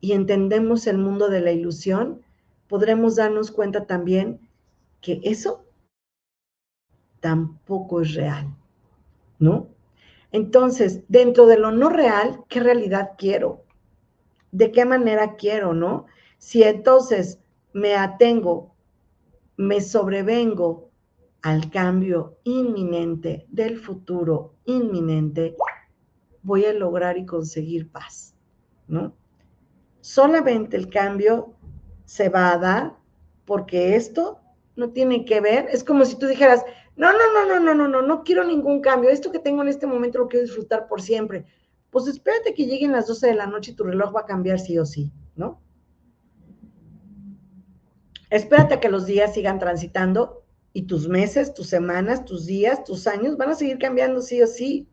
y 0.00 0.12
entendemos 0.12 0.86
el 0.86 0.98
mundo 0.98 1.30
de 1.30 1.40
la 1.40 1.52
ilusión, 1.52 2.20
podremos 2.68 3.16
darnos 3.16 3.50
cuenta 3.50 3.86
también 3.86 4.38
que 5.00 5.20
eso 5.24 5.64
tampoco 7.20 8.02
es 8.02 8.12
real, 8.12 8.54
¿no? 9.38 9.66
Entonces, 10.32 11.02
dentro 11.08 11.46
de 11.46 11.58
lo 11.58 11.72
no 11.72 11.88
real, 11.88 12.44
¿qué 12.50 12.60
realidad 12.60 13.12
quiero? 13.16 13.64
¿De 14.52 14.70
qué 14.70 14.84
manera 14.84 15.36
quiero, 15.36 15.72
no? 15.72 16.04
Si 16.36 16.62
entonces 16.62 17.40
me 17.72 17.96
atengo, 17.96 18.76
me 19.56 19.80
sobrevengo 19.80 20.85
al 21.46 21.70
cambio 21.70 22.40
inminente 22.42 23.46
del 23.48 23.78
futuro 23.78 24.56
inminente, 24.64 25.54
voy 26.42 26.64
a 26.64 26.72
lograr 26.72 27.18
y 27.18 27.24
conseguir 27.24 27.88
paz, 27.92 28.34
¿no? 28.88 29.14
Solamente 30.00 30.76
el 30.76 30.90
cambio 30.90 31.54
se 32.04 32.30
va 32.30 32.50
a 32.50 32.58
dar 32.58 32.96
porque 33.44 33.94
esto 33.94 34.40
no 34.74 34.90
tiene 34.90 35.24
que 35.24 35.40
ver, 35.40 35.68
es 35.70 35.84
como 35.84 36.04
si 36.04 36.18
tú 36.18 36.26
dijeras, 36.26 36.64
no, 36.96 37.12
no, 37.12 37.32
no, 37.32 37.46
no, 37.46 37.60
no, 37.60 37.74
no, 37.76 37.86
no, 37.86 38.02
no 38.02 38.24
quiero 38.24 38.42
ningún 38.42 38.80
cambio, 38.80 39.08
esto 39.08 39.30
que 39.30 39.38
tengo 39.38 39.62
en 39.62 39.68
este 39.68 39.86
momento 39.86 40.18
lo 40.18 40.26
quiero 40.26 40.46
disfrutar 40.46 40.88
por 40.88 41.00
siempre. 41.00 41.46
Pues 41.90 42.08
espérate 42.08 42.54
que 42.54 42.66
lleguen 42.66 42.90
las 42.90 43.06
12 43.06 43.24
de 43.24 43.34
la 43.34 43.46
noche 43.46 43.70
y 43.70 43.76
tu 43.76 43.84
reloj 43.84 44.12
va 44.16 44.22
a 44.22 44.26
cambiar 44.26 44.58
sí 44.58 44.76
o 44.80 44.84
sí, 44.84 45.12
¿no? 45.36 45.62
Espérate 48.30 48.74
a 48.74 48.80
que 48.80 48.88
los 48.88 49.06
días 49.06 49.32
sigan 49.32 49.60
transitando 49.60 50.42
y 50.76 50.82
tus 50.82 51.08
meses, 51.08 51.54
tus 51.54 51.68
semanas, 51.68 52.26
tus 52.26 52.44
días, 52.44 52.84
tus 52.84 53.06
años 53.06 53.38
van 53.38 53.48
a 53.48 53.54
seguir 53.54 53.78
cambiando 53.78 54.20
sí 54.20 54.42
o 54.42 54.46
sí 54.46 54.86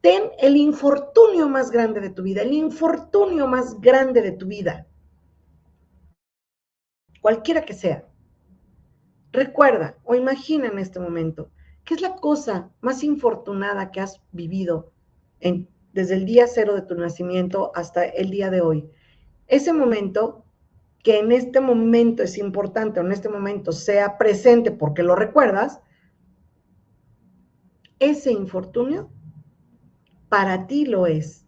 ten 0.00 0.30
el 0.38 0.56
infortunio 0.56 1.48
más 1.48 1.72
grande 1.72 2.00
de 2.00 2.10
tu 2.10 2.22
vida, 2.22 2.42
el 2.42 2.52
infortunio 2.52 3.48
más 3.48 3.80
grande 3.80 4.22
de 4.22 4.30
tu 4.30 4.46
vida, 4.46 4.86
cualquiera 7.20 7.62
que 7.62 7.74
sea. 7.74 8.06
Recuerda 9.32 9.98
o 10.04 10.14
imagina 10.14 10.68
en 10.68 10.78
este 10.78 11.00
momento, 11.00 11.50
¿qué 11.84 11.94
es 11.94 12.00
la 12.00 12.14
cosa 12.14 12.70
más 12.80 13.02
infortunada 13.02 13.90
que 13.90 14.00
has 14.00 14.22
vivido 14.30 14.92
en, 15.40 15.68
desde 15.92 16.14
el 16.14 16.24
día 16.24 16.46
cero 16.46 16.76
de 16.76 16.82
tu 16.82 16.94
nacimiento 16.94 17.72
hasta 17.74 18.04
el 18.04 18.30
día 18.30 18.48
de 18.50 18.60
hoy? 18.60 18.88
Ese 19.48 19.72
momento 19.72 20.45
que 21.06 21.18
en 21.20 21.30
este 21.30 21.60
momento 21.60 22.24
es 22.24 22.36
importante 22.36 22.98
o 22.98 23.04
en 23.04 23.12
este 23.12 23.28
momento 23.28 23.70
sea 23.70 24.18
presente 24.18 24.72
porque 24.72 25.04
lo 25.04 25.14
recuerdas, 25.14 25.80
ese 28.00 28.32
infortunio 28.32 29.08
para 30.28 30.66
ti 30.66 30.84
lo 30.84 31.06
es. 31.06 31.46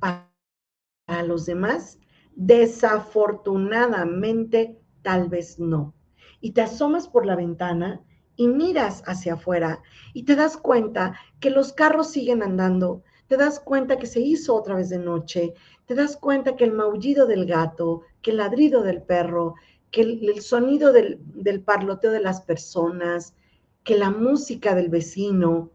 Para 0.00 1.22
los 1.26 1.44
demás, 1.44 1.98
desafortunadamente, 2.36 4.80
tal 5.02 5.28
vez 5.28 5.58
no. 5.58 5.94
Y 6.40 6.52
te 6.52 6.62
asomas 6.62 7.06
por 7.06 7.26
la 7.26 7.36
ventana 7.36 8.00
y 8.34 8.48
miras 8.48 9.02
hacia 9.04 9.34
afuera 9.34 9.82
y 10.14 10.22
te 10.22 10.36
das 10.36 10.56
cuenta 10.56 11.20
que 11.38 11.50
los 11.50 11.74
carros 11.74 12.12
siguen 12.12 12.42
andando, 12.42 13.02
te 13.26 13.36
das 13.36 13.60
cuenta 13.60 13.98
que 13.98 14.06
se 14.06 14.20
hizo 14.20 14.54
otra 14.54 14.76
vez 14.76 14.88
de 14.88 14.98
noche, 14.98 15.52
te 15.84 15.94
das 15.94 16.16
cuenta 16.16 16.56
que 16.56 16.64
el 16.64 16.72
maullido 16.72 17.26
del 17.26 17.44
gato, 17.44 18.00
que 18.26 18.32
el 18.32 18.38
ladrido 18.38 18.82
del 18.82 19.02
perro, 19.02 19.54
que 19.92 20.00
el, 20.00 20.40
sonido 20.40 20.92
del, 20.92 21.20
del 21.32 21.60
parloteo 21.62 22.10
de 22.10 22.18
las 22.18 22.40
personas, 22.40 23.36
que 23.84 23.96
la 23.96 24.10
música 24.10 24.74
del 24.74 24.88
vecino, 24.88 25.70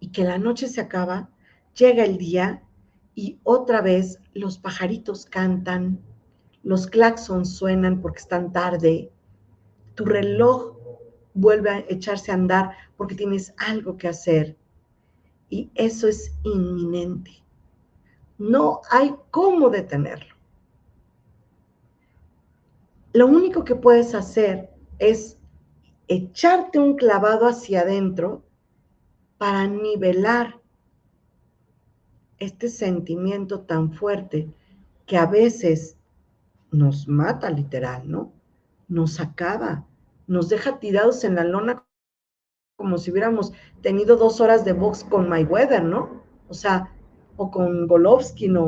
y 0.00 0.08
que 0.12 0.24
la 0.24 0.38
noche 0.38 0.66
se 0.68 0.80
acaba, 0.80 1.28
llega 1.74 2.04
el 2.04 2.16
día 2.16 2.62
y 3.14 3.38
otra 3.42 3.82
vez 3.82 4.18
los 4.32 4.56
pajaritos 4.56 5.26
cantan, 5.26 6.00
los 6.62 6.86
claxons 6.86 7.54
suenan 7.54 8.00
porque 8.00 8.20
están 8.20 8.50
tarde, 8.50 9.12
tu 9.94 10.06
reloj 10.06 10.74
vuelve 11.34 11.68
a 11.68 11.84
echarse 11.90 12.30
a 12.30 12.34
andar 12.34 12.70
porque 12.96 13.14
tienes 13.14 13.52
algo 13.58 13.98
que 13.98 14.08
hacer 14.08 14.56
y 15.50 15.70
eso 15.74 16.08
es 16.08 16.32
inminente. 16.44 17.44
No 18.38 18.80
hay 18.90 19.14
cómo 19.30 19.68
detenerlo. 19.68 20.35
Lo 23.16 23.26
único 23.26 23.64
que 23.64 23.74
puedes 23.74 24.14
hacer 24.14 24.68
es 24.98 25.38
echarte 26.06 26.78
un 26.78 26.96
clavado 26.96 27.46
hacia 27.46 27.80
adentro 27.80 28.44
para 29.38 29.66
nivelar 29.66 30.60
este 32.36 32.68
sentimiento 32.68 33.62
tan 33.62 33.90
fuerte 33.94 34.52
que 35.06 35.16
a 35.16 35.24
veces 35.24 35.96
nos 36.70 37.08
mata 37.08 37.48
literal, 37.48 38.02
¿no? 38.06 38.34
Nos 38.86 39.18
acaba, 39.18 39.86
nos 40.26 40.50
deja 40.50 40.78
tirados 40.78 41.24
en 41.24 41.36
la 41.36 41.44
lona 41.44 41.86
como 42.76 42.98
si 42.98 43.12
hubiéramos 43.12 43.54
tenido 43.80 44.16
dos 44.16 44.42
horas 44.42 44.62
de 44.66 44.74
box 44.74 45.04
con 45.04 45.26
Mayweather, 45.26 45.82
¿no? 45.82 46.22
O 46.50 46.52
sea, 46.52 46.94
o 47.38 47.50
con 47.50 47.86
Golovkin, 47.86 48.58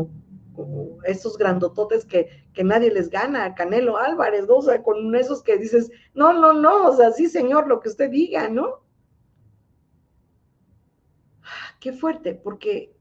¿no? 0.66 0.98
esos 1.04 1.36
grandototes 1.36 2.04
que, 2.04 2.48
que, 2.52 2.64
nadie 2.64 2.90
les 2.90 3.11
gana, 3.11 3.54
Canelo 3.54 3.96
Álvarez. 3.96 4.46
O 4.48 4.62
sea, 4.62 4.82
con 4.82 5.14
esos 5.14 5.42
que 5.42 5.59
dices, 5.59 5.90
no, 6.14 6.32
no, 6.32 6.52
no, 6.52 6.88
o 6.88 6.96
sea, 6.96 7.12
sí, 7.12 7.28
señor, 7.28 7.68
lo 7.68 7.80
que 7.80 7.88
usted 7.88 8.11
diga, 8.11 8.48
¿no? 8.48 8.82
Qué 11.80 11.92
fuerte, 11.92 12.34
porque 12.34 12.96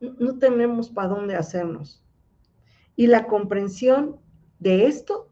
no 0.00 0.38
tenemos 0.38 0.90
para 0.90 1.08
dónde 1.08 1.36
hacernos. 1.36 2.04
Y 2.96 3.06
la 3.06 3.26
comprensión 3.26 4.20
de 4.58 4.86
esto 4.86 5.28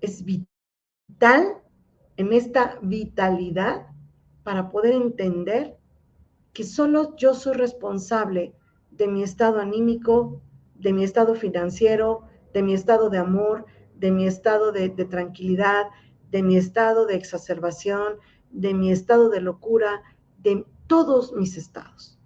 es 0.00 0.24
vital 0.24 1.62
en 2.16 2.32
esta 2.32 2.78
vitalidad 2.82 3.86
para 4.42 4.70
poder 4.70 4.92
entender 4.92 5.79
que 6.52 6.64
solo 6.64 7.16
yo 7.16 7.34
soy 7.34 7.54
responsable 7.54 8.54
de 8.90 9.08
mi 9.08 9.22
estado 9.22 9.60
anímico, 9.60 10.40
de 10.74 10.92
mi 10.92 11.04
estado 11.04 11.34
financiero, 11.34 12.22
de 12.52 12.62
mi 12.62 12.74
estado 12.74 13.10
de 13.10 13.18
amor, 13.18 13.66
de 13.94 14.10
mi 14.10 14.26
estado 14.26 14.72
de, 14.72 14.88
tranquilidad, 14.88 15.86
de 16.30 16.42
mi 16.42 16.56
estado 16.56 17.06
de 17.06 17.14
exacerbación, 17.14 18.14
de 18.50 18.74
mi 18.74 18.90
estado 18.90 19.28
de 19.28 19.40
locura, 19.40 20.02
de 20.38 20.64
todos 20.86 21.32
mis 21.34 21.56
estados. 21.56 22.18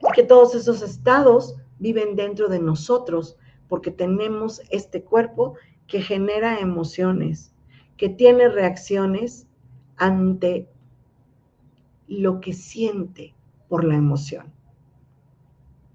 Y 0.00 0.12
que 0.14 0.22
todos 0.22 0.54
esos 0.54 0.82
estados 0.82 1.56
viven 1.78 2.16
dentro 2.16 2.48
de 2.48 2.58
nosotros 2.58 3.36
porque 3.68 3.90
tenemos 3.90 4.62
este 4.70 5.04
cuerpo 5.04 5.54
que 5.86 6.00
genera 6.00 6.58
emociones, 6.58 7.52
que 7.96 8.08
tiene 8.08 8.48
reacciones 8.48 9.46
ante 9.96 10.68
lo 12.10 12.40
que 12.40 12.52
siente 12.52 13.34
por 13.68 13.84
la 13.84 13.94
emoción. 13.94 14.52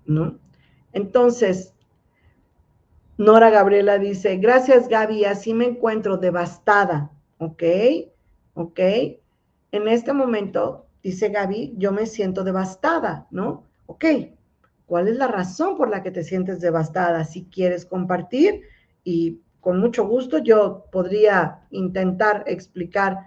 ¿No? 0.05 0.39
Entonces, 0.93 1.74
Nora 3.18 3.49
Gabriela 3.49 3.99
dice, 3.99 4.38
gracias 4.38 4.88
Gaby, 4.88 5.26
así 5.26 5.53
me 5.53 5.66
encuentro 5.66 6.18
devastada, 6.18 7.11
¿ok? 7.38 7.63
¿Ok? 8.53 8.80
En 9.72 9.88
este 9.89 10.13
momento, 10.13 10.88
dice 11.03 11.30
Gaby, 11.30 11.74
yo 11.78 11.91
me 11.91 12.05
siento 12.05 12.45
devastada, 12.45 13.28
¿no? 13.30 13.66
Ok, 13.88 14.05
¿cuál 14.86 15.09
es 15.09 15.18
la 15.18 15.28
razón 15.28 15.76
por 15.76 15.89
la 15.89 16.01
que 16.01 16.11
te 16.11 16.24
sientes 16.24 16.61
devastada? 16.61 17.26
Si 17.26 17.45
quieres 17.45 17.86
compartir 17.86 18.61
y 19.03 19.41
con 19.59 19.80
mucho 19.80 20.07
gusto 20.07 20.38
yo 20.38 20.86
podría 20.91 21.68
intentar 21.72 22.43
explicar 22.47 23.18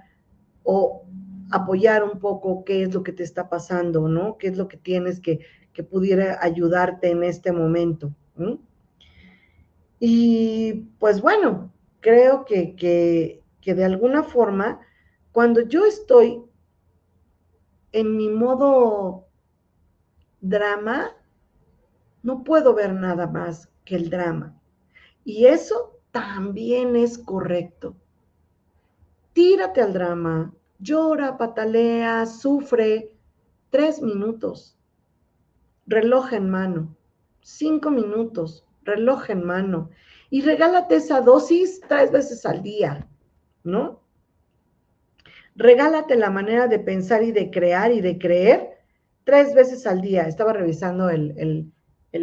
o 0.62 1.04
apoyar 1.50 2.04
un 2.04 2.18
poco 2.18 2.64
qué 2.64 2.82
es 2.82 2.94
lo 2.94 3.02
que 3.02 3.12
te 3.12 3.22
está 3.22 3.48
pasando, 3.48 4.08
¿no? 4.08 4.38
¿Qué 4.38 4.48
es 4.48 4.56
lo 4.56 4.68
que 4.68 4.76
tienes 4.76 5.20
que, 5.20 5.40
que 5.72 5.82
pudiera 5.82 6.38
ayudarte 6.42 7.10
en 7.10 7.22
este 7.22 7.52
momento? 7.52 8.12
Y 10.00 10.86
pues 10.98 11.20
bueno, 11.20 11.72
creo 12.00 12.44
que, 12.44 12.76
que, 12.76 13.42
que 13.60 13.74
de 13.74 13.84
alguna 13.84 14.22
forma, 14.22 14.80
cuando 15.32 15.60
yo 15.62 15.84
estoy 15.84 16.42
en 17.92 18.16
mi 18.16 18.28
modo 18.28 19.26
drama, 20.40 21.10
no 22.22 22.44
puedo 22.44 22.74
ver 22.74 22.92
nada 22.92 23.26
más 23.26 23.68
que 23.84 23.96
el 23.96 24.10
drama. 24.10 24.54
Y 25.24 25.46
eso 25.46 25.98
también 26.10 26.96
es 26.96 27.18
correcto. 27.18 27.96
Tírate 29.32 29.80
al 29.80 29.92
drama, 29.92 30.54
llora, 30.78 31.36
patalea, 31.36 32.26
sufre, 32.26 33.12
tres 33.70 34.00
minutos, 34.00 34.76
reloj 35.86 36.32
en 36.32 36.50
mano, 36.50 36.96
cinco 37.40 37.90
minutos, 37.90 38.64
reloj 38.84 39.30
en 39.30 39.44
mano, 39.44 39.90
y 40.30 40.42
regálate 40.42 40.96
esa 40.96 41.20
dosis 41.20 41.80
tres 41.88 42.10
veces 42.12 42.44
al 42.46 42.62
día, 42.62 43.08
¿no? 43.64 44.02
Regálate 45.56 46.16
la 46.16 46.30
manera 46.30 46.68
de 46.68 46.78
pensar 46.78 47.22
y 47.22 47.32
de 47.32 47.50
crear 47.50 47.90
y 47.90 48.00
de 48.00 48.18
creer 48.18 48.78
tres 49.24 49.54
veces 49.54 49.86
al 49.86 50.00
día. 50.00 50.22
Estaba 50.22 50.52
revisando 50.52 51.10
el, 51.10 51.72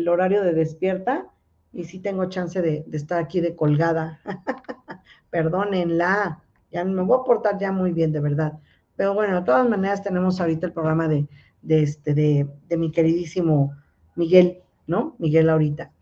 horario 0.07 0.41
de 0.41 0.53
despierta 0.53 1.29
y 1.73 1.83
sí 1.83 1.99
tengo 1.99 2.29
chance 2.29 2.61
de, 2.61 2.85
de 2.87 2.97
estar 2.97 3.21
aquí 3.21 3.41
de 3.41 3.55
colgada. 3.55 4.21
Perdónenla 5.31 6.44
ya 6.75 6.83
me 6.83 7.03
voy 7.03 7.17
a 7.17 7.23
portar 7.23 7.57
ya 7.57 7.71
muy 7.71 7.93
bien, 7.93 8.11
de 8.11 8.19
verdad. 8.19 8.59
Pero 8.97 9.13
bueno, 9.13 9.39
de 9.39 9.45
todas 9.45 9.67
maneras 9.67 10.03
tenemos 10.03 10.41
ahorita 10.41 10.67
el 10.67 10.73
programa 10.73 11.07
de, 11.07 11.25
este, 11.69 12.13
de, 12.13 12.77
mi 12.77 12.91
queridísimo 12.91 13.73
Miguel, 14.15 14.61
¿no? 14.85 15.15
Miguel 15.17 15.49
ahorita. 15.49 15.93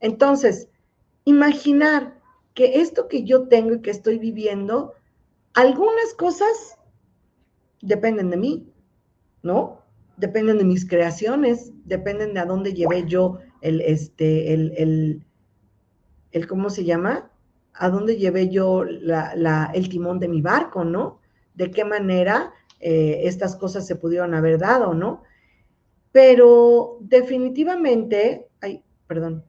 Entonces, 0.00 0.70
imaginar 1.26 2.18
que 2.54 2.80
esto 2.80 3.08
que 3.08 3.24
yo 3.24 3.46
tengo 3.48 3.74
y 3.74 3.82
que 3.82 3.90
estoy 3.90 4.18
viviendo, 4.18 4.94
algunas 5.52 6.14
cosas 6.16 6.78
dependen 7.82 8.30
de 8.30 8.38
mí, 8.38 8.72
¿no? 9.42 9.82
Dependen 10.16 10.56
de 10.56 10.64
mis 10.64 10.88
creaciones, 10.88 11.72
dependen 11.84 12.32
de 12.32 12.40
a 12.40 12.46
dónde 12.46 12.72
llevé 12.72 13.04
yo 13.06 13.38
el, 13.60 13.82
este, 13.82 14.54
el, 14.54 14.72
el, 14.78 15.26
el 16.32 16.46
¿cómo 16.46 16.70
se 16.70 16.84
llama? 16.84 17.30
A 17.78 17.90
dónde 17.90 18.16
llevé 18.16 18.48
yo 18.48 18.82
el 18.82 19.88
timón 19.88 20.18
de 20.18 20.28
mi 20.28 20.40
barco, 20.40 20.84
¿no? 20.84 21.20
De 21.54 21.70
qué 21.70 21.84
manera 21.84 22.52
eh, 22.80 23.20
estas 23.24 23.56
cosas 23.56 23.86
se 23.86 23.96
pudieron 23.96 24.34
haber 24.34 24.58
dado, 24.58 24.94
¿no? 24.94 25.22
Pero 26.12 26.98
definitivamente, 27.00 28.48
ay, 28.60 28.82
perdón, 29.06 29.44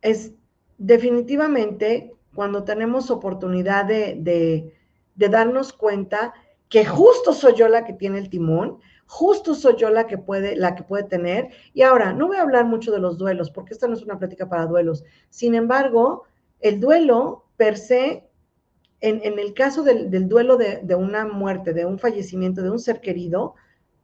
es 0.00 0.32
definitivamente 0.78 2.14
cuando 2.34 2.64
tenemos 2.64 3.10
oportunidad 3.10 3.84
de, 3.84 4.74
de 5.14 5.28
darnos 5.28 5.72
cuenta 5.72 6.32
que 6.68 6.84
justo 6.84 7.32
soy 7.32 7.54
yo 7.54 7.68
la 7.68 7.84
que 7.84 7.92
tiene 7.92 8.18
el 8.18 8.30
timón, 8.30 8.78
justo 9.08 9.54
soy 9.54 9.74
yo 9.76 9.90
la 9.90 10.06
que 10.06 10.18
puede, 10.18 10.54
la 10.54 10.74
que 10.74 10.84
puede 10.84 11.02
tener. 11.02 11.48
Y 11.72 11.82
ahora, 11.82 12.12
no 12.12 12.28
voy 12.28 12.36
a 12.36 12.42
hablar 12.42 12.66
mucho 12.66 12.92
de 12.92 13.00
los 13.00 13.18
duelos, 13.18 13.50
porque 13.50 13.72
esta 13.72 13.88
no 13.88 13.94
es 13.94 14.02
una 14.02 14.18
plática 14.18 14.48
para 14.48 14.66
duelos. 14.66 15.02
Sin 15.30 15.54
embargo, 15.54 16.24
el 16.60 16.78
duelo 16.78 17.46
per 17.56 17.78
se, 17.78 18.28
en, 19.00 19.38
el 19.38 19.54
caso 19.54 19.82
del, 19.82 20.28
duelo 20.28 20.58
de, 20.58 20.94
una 20.94 21.24
muerte, 21.24 21.72
de 21.72 21.86
un 21.86 21.98
fallecimiento, 21.98 22.62
de 22.62 22.70
un 22.70 22.78
ser 22.78 23.00
querido, 23.00 23.54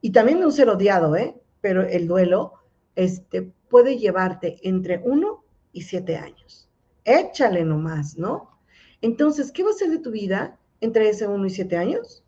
y 0.00 0.11
también 0.11 0.40
de 0.40 0.46
un 0.46 0.52
ser 0.52 0.70
odiado, 0.70 1.14
¿eh? 1.16 1.38
Pero 1.61 1.82
el 1.82 2.09
duelo 2.09 2.55
este, 2.96 3.52
puede 3.68 3.98
llevarte 3.98 4.57
entre 4.62 5.02
uno 5.05 5.44
y 5.72 5.82
siete 5.82 6.16
años. 6.16 6.68
Échale 7.05 7.64
nomás, 7.64 8.16
¿no? 8.16 8.59
Entonces, 9.02 9.52
¿qué 9.52 9.62
va 9.62 9.70
a 9.70 9.74
ser 9.74 9.90
de 9.90 9.98
tu 9.98 10.11
vida 10.11 10.59
entre 10.80 11.11
ese 11.11 11.28
uno 11.28 11.44
y 11.44 11.50
siete 11.50 11.76
años? 11.76 12.24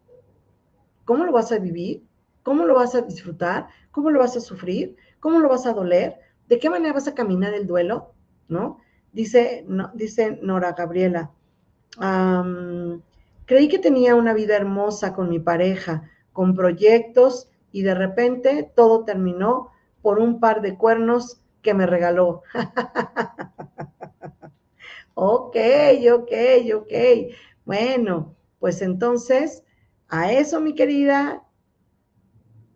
¿Cómo 1.07 1.25
lo 1.25 1.33
vas 1.33 1.53
a 1.53 1.59
vivir? 1.59 2.03
¿Cómo 2.47 2.65
lo 2.65 2.77
vas 2.77 2.95
a 2.95 3.01
disfrutar? 3.01 3.67
¿Cómo 3.91 4.09
lo 4.09 4.21
vas 4.21 4.37
a 4.37 4.41
sufrir? 4.41 4.95
¿Cómo 5.19 5.41
lo 5.41 5.49
vas 5.49 5.67
a 5.67 5.73
doler? 5.73 6.21
¿De 6.47 6.61
qué 6.61 6.71
manera 6.71 6.95
vas 6.95 7.09
a 7.09 7.15
caminar 7.17 7.53
el 7.55 7.67
duelo? 7.67 8.13
¿No? 8.47 8.79
Dice, 9.13 9.67
dice 9.95 10.39
Nora 10.43 10.71
Gabriela, 10.71 11.33
creí 13.47 13.67
que 13.67 13.81
tenía 13.81 14.15
una 14.15 14.33
vida 14.33 14.55
hermosa 14.55 15.13
con 15.13 15.29
mi 15.29 15.41
pareja, 15.41 16.09
con 16.33 16.55
proyectos 16.55 17.51
y 17.73 17.83
de 17.83 17.97
repente 17.97 18.71
todo 18.77 19.05
terminó 19.05 19.73
por 20.01 20.21
un 20.21 20.39
par 20.39 20.63
de 20.63 20.77
cuernos 20.77 21.41
que 21.63 21.75
me 21.75 21.85
regaló. 21.85 22.43
ok, 25.15 25.57
ok, 26.15 26.33
ok. 26.77 26.93
Bueno, 27.65 28.37
pues 28.61 28.83
entonces, 28.83 29.65
a 30.07 30.31
eso, 30.31 30.61
mi 30.61 30.77
querida, 30.77 31.43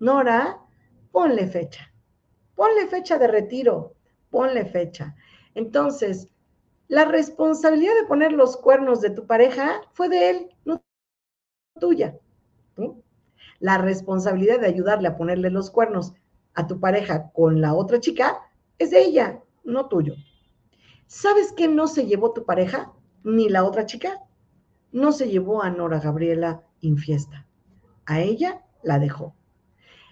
Nora, 0.01 0.59
ponle 1.13 1.47
fecha. 1.47 1.93
Ponle 2.55 2.87
fecha 2.87 3.19
de 3.19 3.29
retiro. 3.29 3.95
Ponle 4.31 4.65
fecha. 4.65 5.15
Entonces, 5.55 6.29
la 6.89 7.05
responsabilidad 7.05 7.93
de 8.01 8.09
poner 8.09 8.33
los 8.33 8.57
cuernos 8.57 9.03
de 9.03 9.11
tu 9.11 9.27
pareja 9.27 9.83
fue 9.93 10.09
de 10.09 10.31
él, 10.31 10.57
no 10.65 10.83
tuya. 11.79 12.19
la 13.61 13.77
responsabilidad 13.77 14.59
de 14.59 14.67
ayudarle 14.67 15.09
a 15.09 15.17
ponerle 15.17 15.51
los 15.51 15.71
cuernos 15.71 16.15
a 16.55 16.67
tu 16.67 16.81
pareja 16.81 17.31
con 17.33 17.61
la 17.61 17.75
otra 17.75 18.01
chica 18.01 18.41
es 18.79 18.91
de 18.91 19.03
ella, 19.05 19.43
no 19.65 19.87
tuyo. 19.89 20.15
¿Sabes 21.07 21.53
qué 21.53 21.69
no 21.69 21.87
se 21.89 22.07
llevó 22.07 22.33
tu 22.33 22.47
pareja 22.47 22.93
ni 23.23 23.51
la 23.51 23.65
otra 23.65 23.85
chica? 23.85 24.23
No 24.93 25.13
se 25.13 25.29
llevó 25.29 25.63
a 25.63 25.71
Nora 25.71 26.01
Gabriela 26.01 26.65
Infiesta. 26.81 27.47
A 28.07 28.21
ella 28.21 28.65
la 28.83 28.99
dejó. 28.99 29.35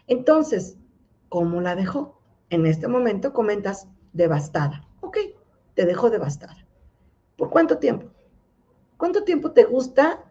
Entonces, 0.09 0.77
¿cómo 1.29 1.61
la 1.61 1.77
dejó? 1.77 2.21
En 2.51 2.67
este 2.67 2.89
momento 2.89 3.33
comentas 3.33 3.87
devastada. 4.13 4.89
Ok, 5.01 5.19
te 5.75 5.85
dejó 5.85 6.11
devastada. 6.11 6.67
¿Por 7.37 7.51
cuánto 7.51 7.79
tiempo? 7.79 8.11
¿Cuánto 8.97 9.23
tiempo 9.23 9.53
te 9.53 9.65
gusta 9.65 10.25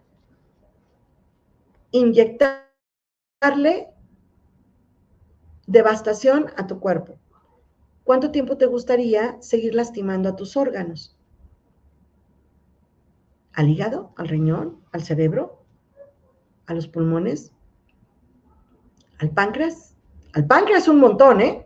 inyectarle 1.91 2.67
devastación 5.67 6.47
a 6.57 6.67
tu 6.67 6.79
cuerpo? 6.79 7.19
¿Cuánto 8.03 8.31
tiempo 8.31 8.57
te 8.57 8.65
gustaría 8.65 9.41
seguir 9.41 9.75
lastimando 9.75 10.29
a 10.29 10.35
tus 10.35 10.57
órganos? 10.57 11.15
¿Al 13.53 13.69
hígado? 13.69 14.13
¿Al 14.17 14.27
riñón? 14.27 14.81
¿Al 14.91 15.03
cerebro? 15.03 15.63
¿A 16.65 16.73
los 16.73 16.87
pulmones? 16.87 17.53
¿Al 19.19 19.31
páncreas? 19.31 19.95
Al 20.33 20.45
páncreas 20.45 20.87
un 20.87 20.99
montón, 20.99 21.41
¿eh? 21.41 21.65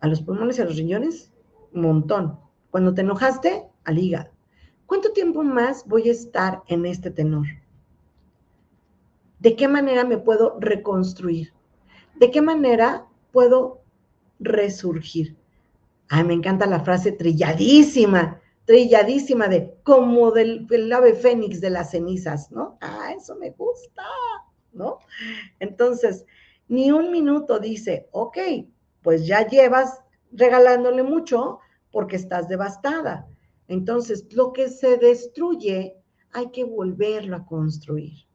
A 0.00 0.06
los 0.06 0.22
pulmones 0.22 0.58
y 0.58 0.62
a 0.62 0.64
los 0.64 0.76
riñones, 0.76 1.32
un 1.72 1.82
montón. 1.82 2.38
Cuando 2.70 2.94
te 2.94 3.00
enojaste, 3.00 3.68
al 3.84 3.98
hígado. 3.98 4.30
¿Cuánto 4.86 5.12
tiempo 5.12 5.42
más 5.42 5.86
voy 5.86 6.08
a 6.08 6.12
estar 6.12 6.62
en 6.68 6.86
este 6.86 7.10
tenor? 7.10 7.46
¿De 9.38 9.56
qué 9.56 9.66
manera 9.68 10.04
me 10.04 10.18
puedo 10.18 10.56
reconstruir? 10.60 11.52
¿De 12.16 12.30
qué 12.30 12.40
manera 12.40 13.06
puedo 13.32 13.82
resurgir? 14.38 15.36
Ay, 16.08 16.24
me 16.24 16.34
encanta 16.34 16.66
la 16.66 16.80
frase 16.80 17.12
trilladísima, 17.12 18.40
trilladísima 18.66 19.48
de 19.48 19.74
como 19.82 20.30
del, 20.30 20.66
del 20.66 20.92
ave 20.92 21.14
fénix 21.14 21.60
de 21.60 21.70
las 21.70 21.90
cenizas, 21.90 22.50
¿no? 22.52 22.78
Ah, 22.80 23.12
eso 23.16 23.36
me 23.36 23.50
gusta, 23.50 24.04
¿no? 24.74 24.98
Entonces, 25.60 26.24
ni 26.68 26.90
un 26.90 27.10
minuto 27.10 27.58
dice, 27.58 28.08
ok, 28.12 28.38
pues 29.02 29.26
ya 29.26 29.46
llevas 29.46 30.00
regalándole 30.32 31.02
mucho 31.02 31.60
porque 31.90 32.16
estás 32.16 32.48
devastada. 32.48 33.28
Entonces, 33.68 34.26
lo 34.34 34.52
que 34.52 34.68
se 34.68 34.98
destruye 34.98 35.96
hay 36.32 36.50
que 36.50 36.64
volverlo 36.64 37.36
a 37.36 37.46
construir. 37.46 38.26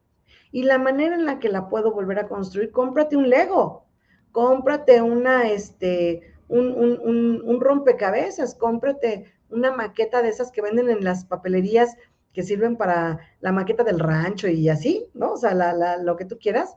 Y 0.51 0.63
la 0.63 0.79
manera 0.79 1.15
en 1.15 1.25
la 1.25 1.39
que 1.39 1.49
la 1.49 1.69
puedo 1.69 1.91
volver 1.91 2.19
a 2.19 2.27
construir, 2.27 2.71
cómprate 2.71 3.15
un 3.15 3.29
Lego, 3.29 3.85
cómprate 4.31 5.01
una, 5.01 5.49
este, 5.49 6.33
un, 6.47 6.73
un, 6.73 7.41
un, 7.43 7.61
rompecabezas, 7.61 8.55
cómprate 8.55 9.31
una 9.49 9.71
maqueta 9.71 10.21
de 10.21 10.29
esas 10.29 10.51
que 10.51 10.61
venden 10.61 10.89
en 10.89 11.03
las 11.03 11.25
papelerías 11.25 11.95
que 12.33 12.43
sirven 12.43 12.77
para 12.77 13.19
la 13.41 13.51
maqueta 13.51 13.83
del 13.83 13.99
rancho 13.99 14.47
y 14.47 14.69
así, 14.69 15.07
¿no? 15.13 15.33
O 15.33 15.37
sea, 15.37 15.53
lo 15.97 16.15
que 16.15 16.25
tú 16.25 16.37
quieras. 16.37 16.75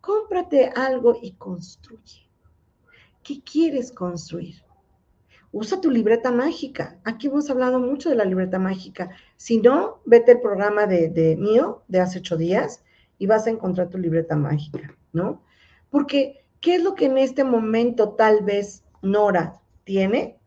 Cómprate 0.00 0.70
algo 0.74 1.18
y 1.20 1.32
construye. 1.32 2.28
¿Qué 3.22 3.42
quieres 3.42 3.90
construir? 3.92 4.62
Usa 5.52 5.80
tu 5.80 5.90
libreta 5.90 6.30
mágica. 6.30 7.00
Aquí 7.04 7.26
hemos 7.26 7.50
hablado 7.50 7.80
mucho 7.80 8.08
de 8.08 8.14
la 8.14 8.24
libreta 8.24 8.58
mágica. 8.58 9.10
Si 9.36 9.58
no, 9.58 10.00
vete 10.04 10.32
al 10.32 10.40
programa 10.40 10.86
de, 10.86 11.08
de 11.08 11.36
mío 11.36 11.82
de 11.88 12.00
hace 12.00 12.18
ocho 12.18 12.36
días 12.36 12.84
y 13.18 13.26
vas 13.26 13.46
a 13.46 13.50
encontrar 13.50 13.88
tu 13.88 13.98
libreta 13.98 14.36
mágica, 14.36 14.94
¿no? 15.12 15.42
Porque, 15.90 16.44
¿qué 16.60 16.76
es 16.76 16.82
lo 16.82 16.94
que 16.94 17.06
en 17.06 17.18
este 17.18 17.42
momento 17.44 18.10
tal 18.10 18.44
vez 18.44 18.84
Nora 19.02 19.60
tiene? 19.84 20.38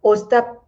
O 0.00 0.14
está 0.14 0.60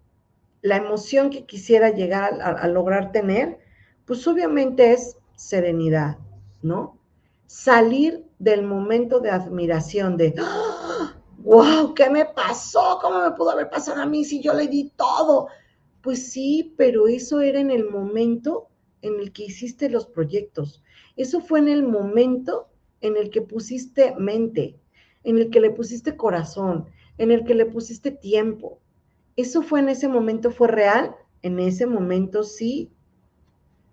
la 0.66 0.76
emoción 0.78 1.30
que 1.30 1.46
quisiera 1.46 1.90
llegar 1.90 2.40
a, 2.42 2.66
lograr 2.66 3.12
tener, 3.12 3.58
pues 4.04 4.26
obviamente 4.26 4.92
es 4.92 5.16
serenidad, 5.36 6.18
¿no? 6.60 6.98
Salir 7.46 8.24
del 8.40 8.64
momento 8.64 9.20
de 9.20 9.30
admiración, 9.30 10.16
de, 10.16 10.34
wow, 11.38 11.62
¡Ah! 11.62 11.92
¿qué 11.94 12.10
me 12.10 12.24
pasó? 12.24 12.98
¿Cómo 13.00 13.22
me 13.22 13.30
pudo 13.30 13.50
haber 13.50 13.70
pasado 13.70 14.02
a 14.02 14.06
mí 14.06 14.24
si 14.24 14.42
yo 14.42 14.54
le 14.54 14.66
di 14.66 14.90
todo? 14.96 15.46
Pues 16.00 16.32
sí, 16.32 16.74
pero 16.76 17.06
eso 17.06 17.40
era 17.40 17.60
en 17.60 17.70
el 17.70 17.88
momento 17.88 18.68
en 19.02 19.20
el 19.20 19.32
que 19.32 19.44
hiciste 19.44 19.88
los 19.88 20.06
proyectos. 20.06 20.82
Eso 21.14 21.40
fue 21.40 21.60
en 21.60 21.68
el 21.68 21.84
momento 21.84 22.66
en 23.02 23.16
el 23.16 23.30
que 23.30 23.40
pusiste 23.40 24.16
mente, 24.18 24.80
en 25.22 25.38
el 25.38 25.48
que 25.50 25.60
le 25.60 25.70
pusiste 25.70 26.16
corazón, 26.16 26.86
en 27.18 27.30
el 27.30 27.44
que 27.44 27.54
le 27.54 27.66
pusiste 27.66 28.10
tiempo. 28.10 28.80
Eso 29.36 29.62
fue 29.62 29.80
en 29.80 29.90
ese 29.90 30.08
momento, 30.08 30.50
fue 30.50 30.68
real, 30.68 31.14
en 31.42 31.60
ese 31.60 31.86
momento 31.86 32.42
sí, 32.42 32.90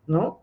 ¿no? 0.08 0.42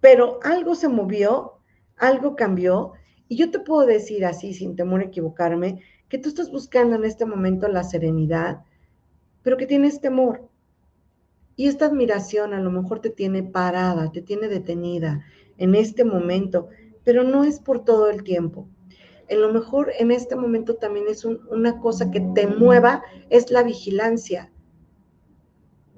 Pero 0.00 0.40
algo 0.42 0.74
se 0.74 0.88
movió, 0.88 1.58
algo 1.98 2.34
cambió, 2.34 2.92
y 3.28 3.36
yo 3.36 3.50
te 3.50 3.60
puedo 3.60 3.86
decir 3.86 4.24
así, 4.24 4.54
sin 4.54 4.74
temor 4.74 5.00
a 5.02 5.04
equivocarme, 5.04 5.82
que 6.08 6.18
tú 6.18 6.30
estás 6.30 6.50
buscando 6.50 6.96
en 6.96 7.04
este 7.04 7.26
momento 7.26 7.68
la 7.68 7.84
serenidad, 7.84 8.64
pero 9.42 9.56
que 9.58 9.66
tienes 9.66 10.00
temor. 10.00 10.48
Y 11.56 11.68
esta 11.68 11.86
admiración 11.86 12.54
a 12.54 12.60
lo 12.60 12.70
mejor 12.70 13.00
te 13.00 13.10
tiene 13.10 13.42
parada, 13.42 14.12
te 14.12 14.22
tiene 14.22 14.48
detenida 14.48 15.24
en 15.58 15.74
este 15.74 16.04
momento, 16.04 16.68
pero 17.04 17.22
no 17.22 17.44
es 17.44 17.60
por 17.60 17.84
todo 17.84 18.08
el 18.08 18.22
tiempo 18.22 18.68
en 19.28 19.40
lo 19.40 19.52
mejor 19.52 19.92
en 19.98 20.10
este 20.10 20.36
momento 20.36 20.76
también 20.76 21.06
es 21.08 21.24
una 21.24 21.80
cosa 21.80 22.10
que 22.10 22.20
te 22.34 22.46
mueva, 22.46 23.02
es 23.30 23.50
la 23.50 23.62
vigilancia. 23.62 24.52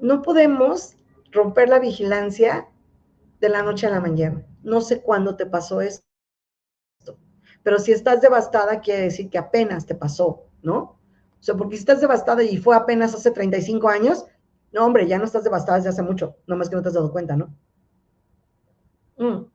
No 0.01 0.23
podemos 0.23 0.97
romper 1.33 1.69
la 1.69 1.79
vigilancia 1.79 2.69
de 3.41 3.49
la 3.49 3.63
noche 3.63 3.87
a 3.87 3.91
la 3.91 4.01
mañana. 4.01 4.47
No 4.63 4.81
sé 4.81 5.03
cuándo 5.03 5.37
te 5.37 5.47
pasó 5.47 5.81
esto, 5.81 6.05
pero 7.63 7.79
si 7.79 7.93
estás 7.93 8.21
devastada, 8.21 8.81
quiere 8.81 9.03
decir 9.03 9.31
que 9.31 9.39
apenas 9.39 9.87
te 9.87 9.95
pasó, 9.95 10.45
¿no? 10.63 10.99
O 11.41 11.43
sea, 11.43 11.55
porque 11.55 11.77
si 11.77 11.81
estás 11.81 12.01
devastada 12.01 12.43
y 12.43 12.57
fue 12.57 12.75
apenas 12.75 13.15
hace 13.15 13.31
35 13.31 13.89
años, 13.89 14.27
no, 14.73 14.85
hombre, 14.85 15.07
ya 15.07 15.19
no 15.19 15.25
estás 15.25 15.45
devastada 15.45 15.79
desde 15.79 15.91
hace 15.91 16.03
mucho, 16.03 16.37
nomás 16.47 16.69
que 16.69 16.77
no 16.77 16.83
te 16.83 16.89
has 16.89 16.95
dado 16.95 17.13
cuenta, 17.13 17.37
¿no? 17.37 17.55
Mm. 19.19 19.47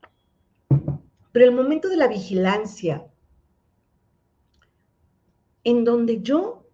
Pero 1.32 1.46
el 1.46 1.56
momento 1.56 1.90
de 1.90 1.98
la 1.98 2.08
vigilancia, 2.08 3.08
en 5.64 5.84
donde 5.84 6.22
yo, 6.22 6.66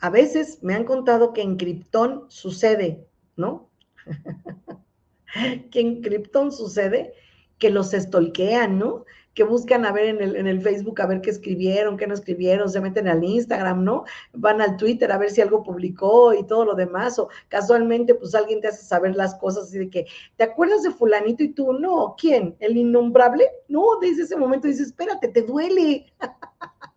a 0.00 0.10
veces 0.10 0.62
me 0.62 0.74
han 0.74 0.84
contado 0.84 1.32
que 1.32 1.42
en 1.42 1.56
Krypton 1.56 2.24
sucede, 2.28 3.06
¿no? 3.36 3.68
que 5.70 5.80
en 5.80 6.02
Krypton 6.02 6.52
sucede 6.52 7.14
que 7.58 7.70
los 7.70 7.92
estolquean, 7.92 8.78
¿no? 8.78 9.04
Que 9.34 9.44
buscan 9.44 9.84
a 9.84 9.92
ver 9.92 10.20
en 10.20 10.46
el, 10.46 10.60
Facebook 10.60 11.00
a 11.00 11.06
ver 11.06 11.20
qué 11.20 11.30
escribieron, 11.30 11.96
qué 11.96 12.06
no 12.06 12.14
escribieron, 12.14 12.68
se 12.68 12.80
meten 12.80 13.06
al 13.06 13.22
Instagram, 13.22 13.84
¿no? 13.84 14.04
Van 14.32 14.60
al 14.60 14.76
Twitter 14.76 15.12
a 15.12 15.18
ver 15.18 15.30
si 15.30 15.40
algo 15.40 15.62
publicó 15.62 16.34
y 16.34 16.44
todo 16.44 16.64
lo 16.64 16.74
demás, 16.74 17.18
o 17.18 17.28
casualmente 17.48 18.14
pues 18.14 18.34
alguien 18.34 18.60
te 18.60 18.68
hace 18.68 18.84
saber 18.84 19.14
las 19.14 19.36
cosas 19.36 19.64
así 19.64 19.78
de 19.78 19.90
que, 19.90 20.06
¿te 20.36 20.44
acuerdas 20.44 20.82
de 20.82 20.90
fulanito 20.90 21.44
y 21.44 21.50
tú? 21.50 21.74
No, 21.74 22.16
¿quién? 22.18 22.56
¿El 22.58 22.76
innombrable? 22.76 23.46
No, 23.68 24.00
desde 24.00 24.22
ese 24.22 24.36
momento 24.36 24.66
dices, 24.66 24.88
espérate, 24.88 25.28
te 25.28 25.42
duele. 25.42 26.06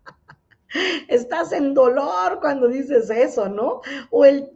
Estás 1.08 1.52
en 1.52 1.74
dolor 1.74 2.40
cuando 2.40 2.68
dices 2.68 3.10
eso, 3.10 3.48
¿no? 3.50 3.82
O 4.10 4.26
el 4.26 4.50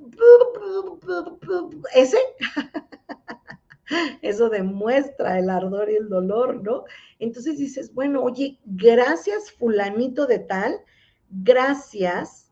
ese. 1.94 2.18
Eso 4.22 4.50
demuestra 4.50 5.40
el 5.40 5.50
ardor 5.50 5.90
y 5.90 5.96
el 5.96 6.10
dolor, 6.10 6.62
¿no? 6.62 6.84
Entonces 7.20 7.58
dices, 7.58 7.94
bueno, 7.94 8.22
oye, 8.22 8.60
gracias 8.66 9.52
fulanito 9.52 10.28
de 10.28 10.40
tal, 10.40 10.82
gracias 11.30 12.52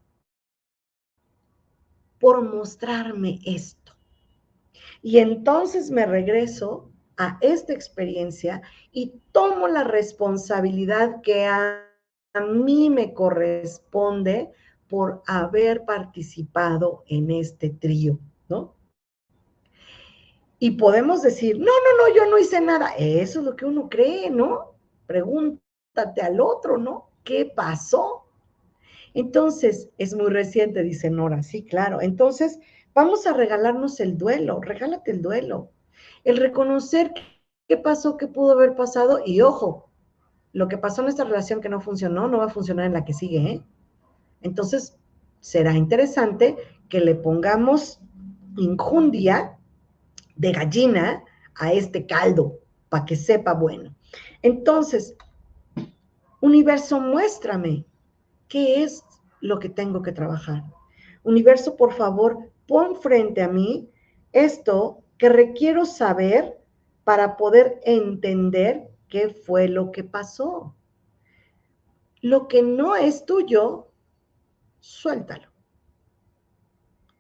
por 2.20 2.42
mostrarme 2.42 3.40
esto. 3.46 3.94
Y 5.02 5.18
entonces 5.20 5.92
me 5.92 6.06
regreso 6.06 6.90
a 7.18 7.38
esta 7.42 7.74
experiencia 7.74 8.62
y 8.92 9.22
tomo 9.32 9.68
la 9.68 9.84
responsabilidad 9.84 11.22
que 11.22 11.46
ha 11.46 11.85
a 12.36 12.42
mí 12.42 12.90
me 12.90 13.14
corresponde 13.14 14.52
por 14.90 15.24
haber 15.26 15.86
participado 15.86 17.04
en 17.08 17.32
este 17.32 17.70
trío, 17.70 18.20
¿no? 18.50 18.76
Y 20.60 20.72
podemos 20.72 21.22
decir, 21.22 21.58
no, 21.58 21.66
no, 21.66 22.08
no, 22.08 22.14
yo 22.14 22.30
no 22.30 22.38
hice 22.38 22.60
nada. 22.60 22.94
Eso 22.98 23.40
es 23.40 23.46
lo 23.46 23.56
que 23.56 23.66
uno 23.66 23.88
cree, 23.90 24.30
¿no? 24.30 24.76
Pregúntate 25.08 26.22
al 26.22 26.42
otro, 26.42 26.78
¿no? 26.78 27.10
¿Qué 27.24 27.46
pasó? 27.46 28.26
Entonces, 29.14 29.90
es 29.98 30.14
muy 30.14 30.30
reciente, 30.30 30.84
dice 30.84 31.10
Nora, 31.10 31.42
sí, 31.42 31.64
claro. 31.64 32.02
Entonces, 32.02 32.60
vamos 32.94 33.26
a 33.28 33.34
regalarnos 33.34 34.02
el 34.02 34.18
duelo, 34.18 34.60
regálate 34.60 35.12
el 35.12 35.22
duelo. 35.22 35.72
El 36.26 36.38
reconocer 36.38 37.14
qué 37.68 37.78
pasó, 37.78 38.18
qué 38.18 38.28
pudo 38.28 38.52
haber 38.52 38.76
pasado 38.76 39.22
y 39.26 39.40
ojo, 39.40 39.85
lo 40.56 40.70
que 40.70 40.78
pasó 40.78 41.02
en 41.02 41.10
esta 41.10 41.26
relación 41.26 41.60
que 41.60 41.68
no 41.68 41.82
funcionó 41.82 42.30
no 42.30 42.38
va 42.38 42.46
a 42.46 42.50
funcionar 42.50 42.86
en 42.86 42.94
la 42.94 43.04
que 43.04 43.14
sigue. 43.14 43.40
¿eh? 43.40 43.62
Entonces, 44.42 44.98
será 45.42 45.74
interesante 45.74 46.56
que 46.88 47.02
le 47.02 47.14
pongamos 47.14 48.00
injundia 48.56 49.58
de 50.38 50.54
gallina 50.54 51.26
a 51.56 51.74
este 51.74 52.06
caldo 52.06 52.58
para 52.88 53.04
que 53.04 53.18
sepa 53.18 53.54
bueno. 53.54 53.94
Entonces, 54.44 55.18
universo, 56.40 57.02
muéstrame 57.02 57.84
qué 58.48 58.82
es 58.82 59.04
lo 59.42 59.60
que 59.60 59.68
tengo 59.68 60.02
que 60.02 60.14
trabajar. 60.14 60.64
Universo, 61.24 61.76
por 61.76 61.92
favor, 61.92 62.38
pon 62.66 62.96
frente 62.96 63.42
a 63.42 63.50
mí 63.50 63.90
esto 64.32 65.04
que 65.18 65.28
requiero 65.28 65.86
saber 65.86 66.58
para 67.04 67.36
poder 67.36 67.82
entender 67.84 68.95
qué 69.10 69.30
fue 69.30 69.68
lo 69.68 69.92
que 69.92 70.04
pasó. 70.04 70.76
Lo 72.22 72.48
que 72.48 72.62
no 72.62 72.96
es 72.96 73.26
tuyo, 73.26 73.92
suéltalo. 74.80 75.50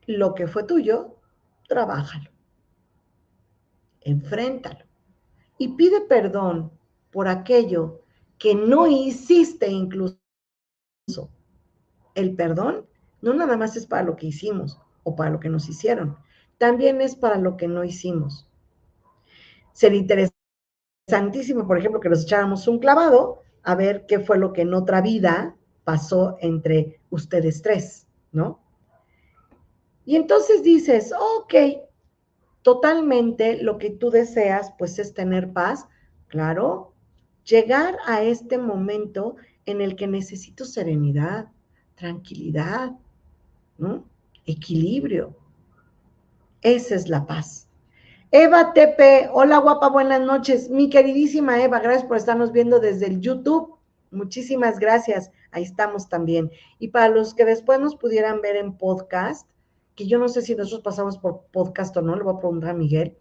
Lo 0.07 0.33
que 0.33 0.47
fue 0.47 0.63
tuyo, 0.63 1.19
trabájalo. 1.67 2.31
Enfréntalo. 4.01 4.85
Y 5.57 5.69
pide 5.69 6.01
perdón 6.01 6.71
por 7.11 7.27
aquello 7.27 8.01
que 8.37 8.55
no 8.55 8.87
hiciste 8.87 9.67
incluso. 9.67 10.19
El 12.13 12.35
perdón 12.35 12.87
no 13.21 13.33
nada 13.33 13.57
más 13.57 13.75
es 13.75 13.87
para 13.87 14.03
lo 14.03 14.15
que 14.15 14.27
hicimos 14.27 14.79
o 15.03 15.15
para 15.15 15.31
lo 15.31 15.39
que 15.39 15.49
nos 15.49 15.67
hicieron, 15.69 16.17
también 16.57 17.01
es 17.01 17.15
para 17.15 17.37
lo 17.37 17.57
que 17.57 17.67
no 17.67 17.83
hicimos. 17.83 18.47
Sería 19.73 20.31
interesantísimo, 21.07 21.67
por 21.67 21.77
ejemplo, 21.77 21.99
que 21.99 22.09
nos 22.09 22.23
echáramos 22.23 22.67
un 22.67 22.79
clavado 22.79 23.43
a 23.61 23.75
ver 23.75 24.07
qué 24.07 24.19
fue 24.19 24.39
lo 24.39 24.53
que 24.53 24.61
en 24.61 24.73
otra 24.73 25.01
vida 25.01 25.55
pasó 25.83 26.37
entre 26.41 26.99
ustedes 27.11 27.61
tres, 27.61 28.07
¿no? 28.31 28.59
Y 30.03 30.15
entonces 30.15 30.63
dices, 30.63 31.13
ok, 31.13 31.53
totalmente 32.63 33.61
lo 33.61 33.77
que 33.77 33.91
tú 33.91 34.09
deseas, 34.09 34.73
pues 34.79 34.97
es 34.97 35.13
tener 35.13 35.53
paz, 35.53 35.87
claro, 36.27 36.93
llegar 37.43 37.97
a 38.07 38.23
este 38.23 38.57
momento 38.57 39.35
en 39.67 39.81
el 39.81 39.95
que 39.95 40.07
necesito 40.07 40.65
serenidad, 40.65 41.49
tranquilidad, 41.93 42.93
¿no? 43.77 44.05
Equilibrio. 44.47 45.35
Esa 46.61 46.95
es 46.95 47.09
la 47.09 47.27
paz. 47.27 47.64
Eva 48.37 48.73
Tepe, 48.73 49.29
hola 49.31 49.59
guapa, 49.59 49.87
buenas 49.87 50.19
noches. 50.19 50.69
Mi 50.69 50.89
queridísima 50.89 51.63
Eva, 51.63 51.79
gracias 51.79 52.03
por 52.03 52.17
estarnos 52.17 52.51
viendo 52.51 52.81
desde 52.81 53.07
el 53.07 53.21
YouTube. 53.21 53.79
Muchísimas 54.11 54.77
gracias. 54.77 55.31
Ahí 55.51 55.63
estamos 55.63 56.09
también. 56.09 56.51
Y 56.77 56.89
para 56.89 57.07
los 57.07 57.33
que 57.33 57.45
después 57.45 57.79
nos 57.79 57.95
pudieran 57.95 58.41
ver 58.41 58.57
en 58.57 58.77
podcast, 58.77 59.49
que 59.95 60.05
yo 60.05 60.19
no 60.19 60.27
sé 60.27 60.41
si 60.41 60.53
nosotros 60.53 60.81
pasamos 60.81 61.17
por 61.17 61.45
podcast 61.53 61.95
o 61.95 62.01
no, 62.01 62.13
le 62.13 62.23
voy 62.23 62.35
a 62.35 62.39
preguntar 62.39 62.71
a 62.71 62.73
Miguel. 62.73 63.17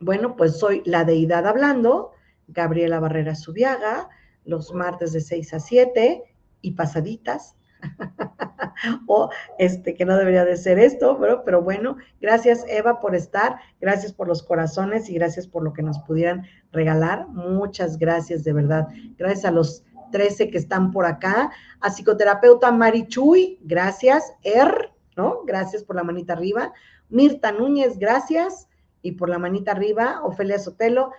Bueno, 0.00 0.36
pues 0.36 0.58
soy 0.58 0.80
la 0.86 1.04
deidad 1.04 1.46
hablando, 1.46 2.12
Gabriela 2.48 2.98
Barrera 2.98 3.34
Subiaga, 3.34 4.08
los 4.46 4.72
martes 4.72 5.12
de 5.12 5.20
6 5.20 5.52
a 5.52 5.60
7 5.60 6.22
y 6.62 6.70
pasaditas. 6.70 7.56
o 9.06 9.30
este 9.58 9.94
que 9.94 10.04
no 10.04 10.16
debería 10.16 10.44
de 10.44 10.56
ser 10.56 10.78
esto, 10.78 11.18
pero, 11.20 11.44
pero 11.44 11.62
bueno, 11.62 11.96
gracias 12.20 12.64
Eva 12.68 13.00
por 13.00 13.14
estar, 13.14 13.56
gracias 13.80 14.12
por 14.12 14.28
los 14.28 14.42
corazones 14.42 15.08
y 15.08 15.14
gracias 15.14 15.46
por 15.46 15.62
lo 15.62 15.72
que 15.72 15.82
nos 15.82 15.98
pudieran 16.00 16.46
regalar. 16.72 17.28
Muchas 17.28 17.98
gracias 17.98 18.44
de 18.44 18.52
verdad. 18.52 18.88
Gracias 19.16 19.44
a 19.44 19.50
los 19.50 19.84
13 20.12 20.50
que 20.50 20.58
están 20.58 20.92
por 20.92 21.06
acá, 21.06 21.50
a 21.80 21.90
psicoterapeuta 21.90 22.70
Marichuy, 22.70 23.58
gracias, 23.62 24.32
Er, 24.42 24.92
¿no? 25.16 25.40
Gracias 25.44 25.82
por 25.82 25.96
la 25.96 26.04
manita 26.04 26.34
arriba. 26.34 26.72
Mirta 27.08 27.50
Núñez, 27.50 27.98
gracias. 27.98 28.68
Y 29.04 29.12
por 29.12 29.28
la 29.28 29.38
manita 29.38 29.72
arriba, 29.72 30.20
Ofelia 30.22 30.60
Sotelo, 30.60 31.10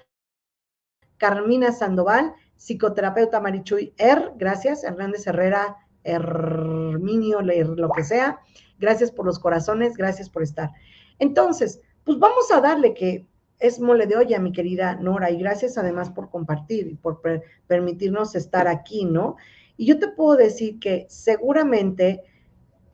Carmina 1.18 1.74
Sandoval, 1.74 2.34
psicoterapeuta 2.56 3.42
Marichuy 3.42 3.94
Er, 3.98 4.32
gracias, 4.38 4.86
Hernández 4.86 5.28
Herrera, 5.28 5.78
Herminio, 6.04 7.42
lo 7.42 7.90
que 7.90 8.04
sea, 8.04 8.40
gracias 8.80 9.12
por 9.12 9.26
los 9.26 9.40
corazones, 9.40 9.96
gracias 9.96 10.30
por 10.30 10.44
estar. 10.44 10.72
Entonces, 11.20 11.82
pues 12.04 12.20
vamos 12.20 12.52
a 12.52 12.62
darle 12.62 12.94
que 12.94 13.26
es 13.60 13.80
mole 13.80 14.08
de 14.08 14.18
olla, 14.18 14.40
mi 14.40 14.52
querida 14.52 14.96
Nora, 14.96 15.32
y 15.32 15.38
gracias 15.38 15.78
además 15.78 16.10
por 16.10 16.30
compartir 16.30 16.88
y 16.88 16.96
por 16.96 17.22
permitirnos 17.68 18.36
estar 18.36 18.68
aquí, 18.68 19.06
¿no? 19.06 19.38
Y 19.78 19.86
yo 19.86 20.00
te 20.00 20.10
puedo 20.10 20.36
decir 20.36 20.80
que 20.80 21.06
seguramente 21.10 22.22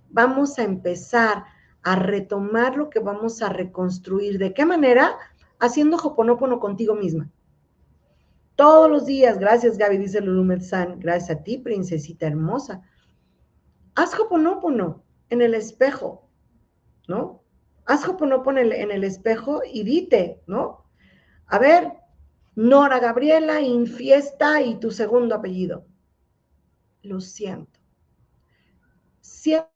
vamos 0.10 0.60
a 0.60 0.64
empezar 0.64 1.46
a 1.82 1.96
retomar 1.96 2.76
lo 2.76 2.90
que 2.90 3.00
vamos 3.00 3.42
a 3.42 3.50
reconstruir. 3.50 4.38
¿De 4.38 4.54
qué 4.54 4.66
manera? 4.66 5.18
Haciendo 5.60 5.98
Hoponopono 5.98 6.60
contigo 6.60 6.96
misma. 6.96 7.30
Todos 8.56 8.90
los 8.92 9.06
días, 9.06 9.40
gracias 9.40 9.78
Gaby, 9.78 9.98
dice 9.98 10.20
Lulu 10.20 10.60
San, 10.60 11.00
gracias 11.00 11.40
a 11.40 11.44
ti, 11.44 11.58
princesita 11.58 12.28
hermosa. 12.28 12.82
Haz 14.00 14.18
Hoponopono 14.18 15.04
en 15.30 15.42
el 15.42 15.54
espejo, 15.54 16.30
¿no? 17.10 17.44
Haz 17.86 18.08
Hoponopono 18.08 18.62
en 18.62 18.68
el, 18.68 18.72
en 18.72 18.92
el 18.92 19.04
espejo 19.04 19.60
y 19.70 19.84
dite, 19.84 20.42
¿no? 20.48 20.86
A 21.48 21.60
ver, 21.60 21.92
Nora 22.56 23.00
Gabriela, 23.00 23.60
infiesta 23.60 24.62
y 24.62 24.80
tu 24.80 24.92
segundo 24.92 25.36
apellido. 25.36 25.86
Lo 27.02 27.20
siento. 27.20 27.78
Siento 29.20 29.68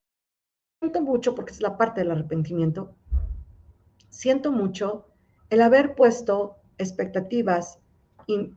mucho, 1.02 1.36
porque 1.36 1.52
es 1.52 1.60
la 1.60 1.78
parte 1.78 2.00
del 2.00 2.12
arrepentimiento, 2.12 2.96
siento 4.08 4.54
mucho 4.54 5.06
el 5.50 5.62
haber 5.62 5.96
puesto 5.96 6.56
expectativas 6.78 7.78
y 8.28 8.54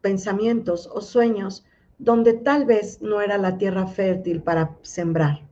pensamientos 0.00 0.86
o 0.86 1.00
sueños 1.00 1.64
donde 1.98 2.32
tal 2.32 2.64
vez 2.64 3.02
no 3.02 3.20
era 3.20 3.38
la 3.38 3.58
tierra 3.58 3.86
fértil 3.86 4.42
para 4.42 4.76
sembrar. 4.82 5.46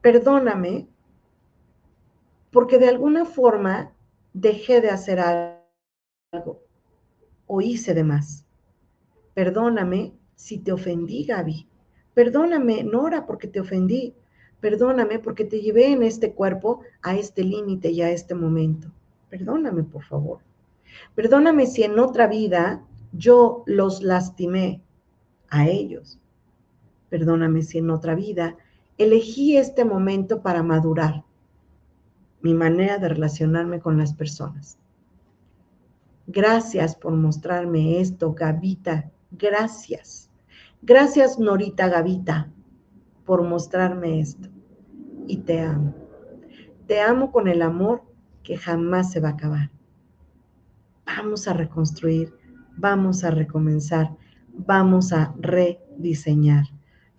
Perdóname 0.00 0.88
porque 2.50 2.78
de 2.78 2.88
alguna 2.88 3.24
forma 3.24 3.92
dejé 4.32 4.80
de 4.80 4.90
hacer 4.90 5.20
algo 5.20 6.62
o 7.46 7.60
hice 7.60 7.94
de 7.94 8.04
más. 8.04 8.46
Perdóname 9.34 10.14
si 10.34 10.58
te 10.58 10.72
ofendí, 10.72 11.24
Gaby. 11.24 11.68
Perdóname, 12.14 12.84
Nora, 12.84 13.26
porque 13.26 13.48
te 13.48 13.60
ofendí. 13.60 14.14
Perdóname 14.60 15.18
porque 15.18 15.44
te 15.44 15.60
llevé 15.60 15.92
en 15.92 16.02
este 16.02 16.32
cuerpo 16.32 16.80
a 17.02 17.16
este 17.16 17.44
límite 17.44 17.90
y 17.90 18.02
a 18.02 18.10
este 18.10 18.34
momento. 18.34 18.90
Perdóname, 19.30 19.84
por 19.84 20.04
favor. 20.04 20.40
Perdóname 21.14 21.66
si 21.66 21.82
en 21.84 21.98
otra 21.98 22.26
vida 22.26 22.84
yo 23.12 23.62
los 23.66 24.02
lastimé 24.02 24.82
a 25.50 25.66
ellos. 25.66 26.18
Perdóname 27.08 27.62
si 27.62 27.78
en 27.78 27.90
otra 27.90 28.14
vida 28.14 28.56
elegí 28.98 29.56
este 29.56 29.84
momento 29.84 30.42
para 30.42 30.62
madurar 30.62 31.24
mi 32.42 32.54
manera 32.54 32.98
de 32.98 33.08
relacionarme 33.08 33.80
con 33.80 33.98
las 33.98 34.14
personas. 34.14 34.78
Gracias 36.26 36.94
por 36.94 37.14
mostrarme 37.14 38.00
esto, 38.00 38.34
Gavita. 38.34 39.10
Gracias. 39.30 40.30
Gracias, 40.82 41.38
Norita 41.38 41.88
Gavita, 41.88 42.52
por 43.24 43.42
mostrarme 43.42 44.20
esto. 44.20 44.48
Y 45.26 45.38
te 45.38 45.60
amo. 45.60 45.94
Te 46.86 47.00
amo 47.00 47.32
con 47.32 47.48
el 47.48 47.62
amor 47.62 48.02
que 48.42 48.56
jamás 48.56 49.10
se 49.10 49.20
va 49.20 49.30
a 49.30 49.32
acabar. 49.32 49.70
Vamos 51.06 51.48
a 51.48 51.54
reconstruir, 51.54 52.37
vamos 52.78 53.24
a 53.24 53.30
recomenzar, 53.30 54.10
vamos 54.52 55.12
a 55.12 55.34
rediseñar, 55.38 56.64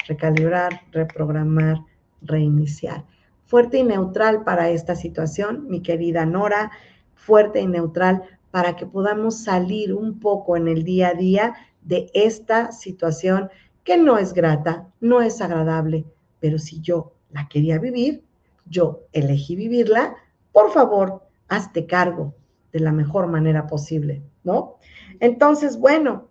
recalibrar, 0.08 0.82
reprogramar, 0.92 1.80
reiniciar. 2.22 3.06
Fuerte 3.46 3.80
y 3.80 3.84
neutral 3.84 4.44
para 4.44 4.70
esta 4.70 4.96
situación, 4.96 5.68
mi 5.68 5.82
querida 5.82 6.26
Nora, 6.26 6.72
fuerte 7.16 7.60
y 7.60 7.68
neutral 7.68 8.24
para 8.52 8.76
que 8.76 8.86
podamos 8.86 9.44
salir 9.44 9.94
un 9.94 10.20
poco 10.20 10.56
en 10.56 10.68
el 10.68 10.84
día 10.84 11.10
a 11.10 11.14
día 11.14 11.54
de 11.82 12.10
esta 12.14 12.72
situación 12.72 13.50
que 13.84 13.98
no 13.98 14.18
es 14.18 14.34
grata, 14.34 14.88
no 15.00 15.22
es 15.22 15.42
agradable, 15.42 16.06
pero 16.40 16.58
si 16.58 16.80
yo 16.82 17.14
la 17.32 17.48
quería 17.48 17.80
vivir, 17.80 18.24
yo 18.66 19.02
elegí 19.14 19.56
vivirla, 19.56 20.16
por 20.52 20.72
favor, 20.72 21.24
hazte 21.48 21.86
cargo 21.86 22.36
de 22.72 22.80
la 22.80 22.92
mejor 22.92 23.28
manera 23.28 23.68
posible, 23.68 24.22
¿no? 24.44 24.76
Entonces, 25.20 25.78
bueno, 25.78 26.30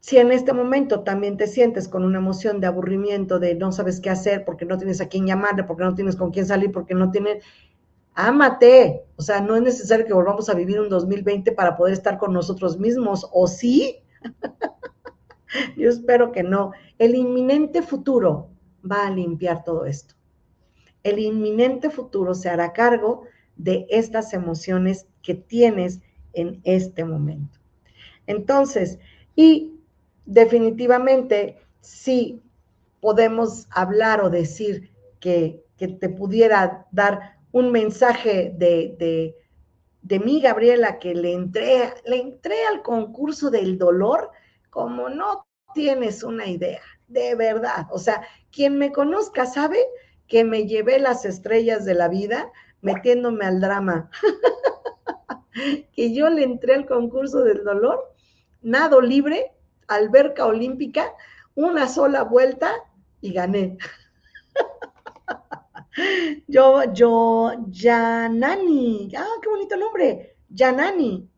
si 0.00 0.18
en 0.18 0.32
este 0.32 0.52
momento 0.52 1.04
también 1.04 1.36
te 1.36 1.46
sientes 1.46 1.88
con 1.88 2.04
una 2.04 2.18
emoción 2.18 2.60
de 2.60 2.66
aburrimiento, 2.66 3.38
de 3.38 3.54
no 3.54 3.70
sabes 3.70 4.00
qué 4.00 4.10
hacer, 4.10 4.44
porque 4.44 4.64
no 4.64 4.76
tienes 4.76 5.00
a 5.00 5.08
quién 5.08 5.26
llamarle, 5.26 5.62
porque 5.64 5.84
no 5.84 5.94
tienes 5.94 6.16
con 6.16 6.32
quién 6.32 6.44
salir, 6.44 6.72
porque 6.72 6.94
no 6.94 7.12
tienes, 7.12 7.44
ámate. 8.14 9.04
O 9.16 9.22
sea, 9.22 9.40
no 9.40 9.54
es 9.54 9.62
necesario 9.62 10.04
que 10.04 10.12
volvamos 10.12 10.48
a 10.48 10.54
vivir 10.54 10.80
un 10.80 10.88
2020 10.88 11.52
para 11.52 11.76
poder 11.76 11.92
estar 11.92 12.18
con 12.18 12.32
nosotros 12.32 12.78
mismos, 12.78 13.28
¿o 13.32 13.46
sí? 13.46 13.98
Yo 15.76 15.88
espero 15.88 16.32
que 16.32 16.42
no. 16.42 16.72
El 16.98 17.14
inminente 17.14 17.82
futuro 17.82 18.48
va 18.88 19.06
a 19.06 19.10
limpiar 19.10 19.62
todo 19.62 19.86
esto. 19.86 20.14
El 21.04 21.18
inminente 21.18 21.90
futuro 21.90 22.34
se 22.34 22.48
hará 22.48 22.72
cargo 22.72 23.22
de 23.56 23.86
estas 23.88 24.32
emociones 24.32 25.06
que 25.22 25.34
tienes 25.34 26.00
en 26.32 26.60
este 26.64 27.04
momento. 27.04 27.58
Entonces, 28.26 28.98
y 29.34 29.72
definitivamente, 30.26 31.58
si 31.80 32.40
podemos 33.00 33.66
hablar 33.70 34.22
o 34.22 34.30
decir 34.30 34.90
que, 35.20 35.60
te 35.76 36.08
pudiera 36.08 36.86
dar 36.92 37.40
un 37.50 37.72
mensaje 37.72 38.54
de, 38.56 38.94
de, 39.00 39.36
de 40.02 40.20
mí, 40.20 40.40
Gabriela, 40.40 41.00
que 41.00 41.12
le 41.12 41.32
entré, 41.32 41.92
le 42.04 42.20
entré 42.20 42.54
al 42.66 42.82
concurso 42.82 43.50
del 43.50 43.78
dolor, 43.78 44.30
como 44.70 45.08
no 45.08 45.44
tienes 45.74 46.22
una 46.22 46.46
idea, 46.46 46.82
de 47.08 47.34
verdad. 47.34 47.88
O 47.90 47.98
sea, 47.98 48.22
quien 48.52 48.78
me 48.78 48.92
conozca 48.92 49.44
sabe 49.44 49.84
que 50.28 50.44
me 50.44 50.68
llevé 50.68 51.00
las 51.00 51.24
estrellas 51.24 51.84
de 51.84 51.94
la 51.94 52.06
vida 52.08 52.52
metiéndome 52.80 53.44
al 53.44 53.60
drama. 53.60 54.10
que 55.94 56.14
yo 56.14 56.28
le 56.30 56.44
entré 56.44 56.74
al 56.74 56.86
concurso 56.86 57.42
del 57.44 57.64
dolor, 57.64 58.14
nado 58.62 59.00
libre, 59.00 59.52
alberca 59.88 60.46
olímpica, 60.46 61.12
una 61.54 61.88
sola 61.88 62.24
vuelta 62.24 62.72
y 63.20 63.32
gané. 63.32 63.78
yo, 66.48 66.92
yo, 66.92 67.52
Yanani, 67.68 69.12
ah, 69.16 69.26
qué 69.42 69.48
bonito 69.48 69.76
nombre, 69.76 70.36
Yanani, 70.48 71.28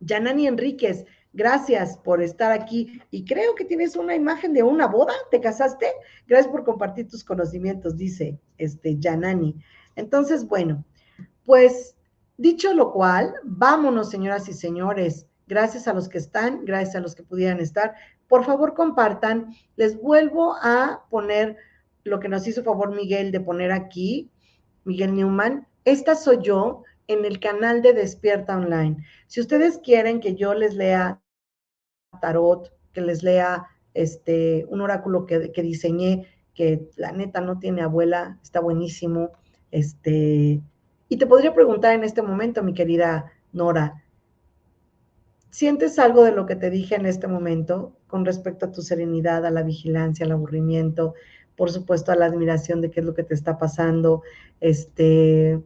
Yanani 0.00 0.46
Enríquez, 0.46 1.04
Gracias 1.36 1.98
por 1.98 2.22
estar 2.22 2.52
aquí 2.52 3.02
y 3.10 3.24
creo 3.24 3.56
que 3.56 3.64
tienes 3.64 3.96
una 3.96 4.14
imagen 4.14 4.52
de 4.52 4.62
una 4.62 4.86
boda. 4.86 5.12
¿Te 5.32 5.40
casaste? 5.40 5.86
Gracias 6.28 6.50
por 6.50 6.62
compartir 6.62 7.08
tus 7.08 7.24
conocimientos, 7.24 7.96
dice 7.96 8.38
este 8.56 9.00
Yanani. 9.00 9.56
Entonces, 9.96 10.46
bueno, 10.46 10.84
pues 11.44 11.96
dicho 12.36 12.72
lo 12.74 12.92
cual, 12.92 13.34
vámonos, 13.44 14.10
señoras 14.10 14.48
y 14.48 14.52
señores. 14.52 15.26
Gracias 15.46 15.86
a 15.88 15.92
los 15.92 16.08
que 16.08 16.18
están, 16.18 16.64
gracias 16.64 16.96
a 16.96 17.00
los 17.00 17.14
que 17.14 17.22
pudieran 17.22 17.60
estar. 17.60 17.94
Por 18.28 18.44
favor, 18.44 18.74
compartan. 18.74 19.54
Les 19.76 20.00
vuelvo 20.00 20.54
a 20.62 21.04
poner 21.10 21.56
lo 22.04 22.20
que 22.20 22.28
nos 22.28 22.46
hizo 22.46 22.64
favor 22.64 22.94
Miguel 22.94 23.32
de 23.32 23.40
poner 23.40 23.72
aquí, 23.72 24.30
Miguel 24.84 25.14
Newman. 25.14 25.66
Esta 25.84 26.14
soy 26.14 26.38
yo 26.42 26.82
en 27.06 27.24
el 27.24 27.40
canal 27.40 27.82
de 27.82 27.92
Despierta 27.92 28.56
Online. 28.56 29.04
Si 29.26 29.40
ustedes 29.40 29.78
quieren 29.78 30.20
que 30.20 30.34
yo 30.34 30.54
les 30.54 30.74
lea 30.74 31.20
tarot, 32.20 32.72
que 32.92 33.00
les 33.00 33.22
lea 33.22 33.66
este, 33.92 34.64
un 34.68 34.80
oráculo 34.80 35.26
que, 35.26 35.50
diseñé, 35.56 36.26
que 36.54 36.88
la 36.96 37.12
neta 37.12 37.40
no 37.40 37.58
tiene 37.58 37.82
abuela, 37.82 38.38
está 38.42 38.60
buenísimo. 38.60 39.32
Este, 39.70 40.62
y 41.14 41.16
te 41.16 41.28
podría 41.28 41.54
preguntar 41.54 41.94
en 41.94 42.02
este 42.02 42.22
momento, 42.22 42.64
mi 42.64 42.74
querida 42.74 43.30
Nora, 43.52 44.02
¿sientes 45.48 46.00
algo 46.00 46.24
de 46.24 46.32
lo 46.32 46.44
que 46.44 46.56
te 46.56 46.70
dije 46.70 46.96
en 46.96 47.06
este 47.06 47.28
momento 47.28 47.92
con 48.08 48.24
respecto 48.24 48.66
a 48.66 48.72
tu 48.72 48.82
serenidad, 48.82 49.46
a 49.46 49.52
la 49.52 49.62
vigilancia, 49.62 50.26
al 50.26 50.32
aburrimiento, 50.32 51.14
por 51.54 51.70
supuesto 51.70 52.10
a 52.10 52.16
la 52.16 52.26
admiración 52.26 52.80
de 52.80 52.90
qué 52.90 52.98
es 52.98 53.06
lo 53.06 53.14
que 53.14 53.22
te 53.22 53.32
está 53.32 53.58
pasando? 53.58 54.22
Este, 54.60 55.62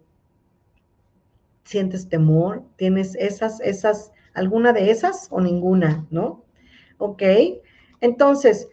¿Sientes 1.65 2.11
temor? 2.11 2.63
¿Tienes 2.77 3.15
esas, 3.15 3.59
esas 3.63 4.13
alguna 4.35 4.75
de 4.75 4.91
esas 4.91 5.29
o 5.31 5.41
ninguna, 5.41 6.07
¿no? 6.11 6.45
Ok, 6.99 7.23
entonces, 8.03 8.69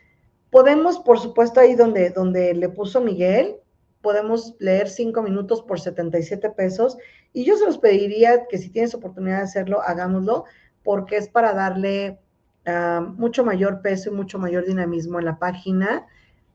podemos, 0.49 0.99
por 0.99 1.19
supuesto, 1.19 1.61
ahí 1.61 1.76
donde, 1.76 2.09
donde 2.09 2.53
le 2.53 2.67
puso 2.67 2.99
Miguel, 2.99 3.61
podemos 4.06 4.53
leer 4.60 4.88
cinco 4.88 5.24
minutos 5.24 5.64
por 5.64 5.80
77 5.80 6.51
pesos 6.51 6.95
y 7.34 7.43
yo 7.43 7.58
se 7.58 7.66
los 7.66 7.80
pediría 7.80 8.45
que 8.45 8.60
si 8.60 8.70
tienes 8.70 8.93
oportunidad 8.93 9.38
de 9.38 9.45
hacerlo, 9.45 9.82
hagámoslo, 9.82 10.45
porque 10.84 11.18
es 11.18 11.28
para 11.28 11.56
darle 11.56 12.20
ah, 12.68 13.01
mucho 13.18 13.43
mayor 13.43 13.82
peso 13.82 14.12
y 14.12 14.14
mucho 14.14 14.38
mayor 14.38 14.64
dinamismo 14.64 15.18
en 15.18 15.26
la 15.26 15.39
página. 15.39 16.06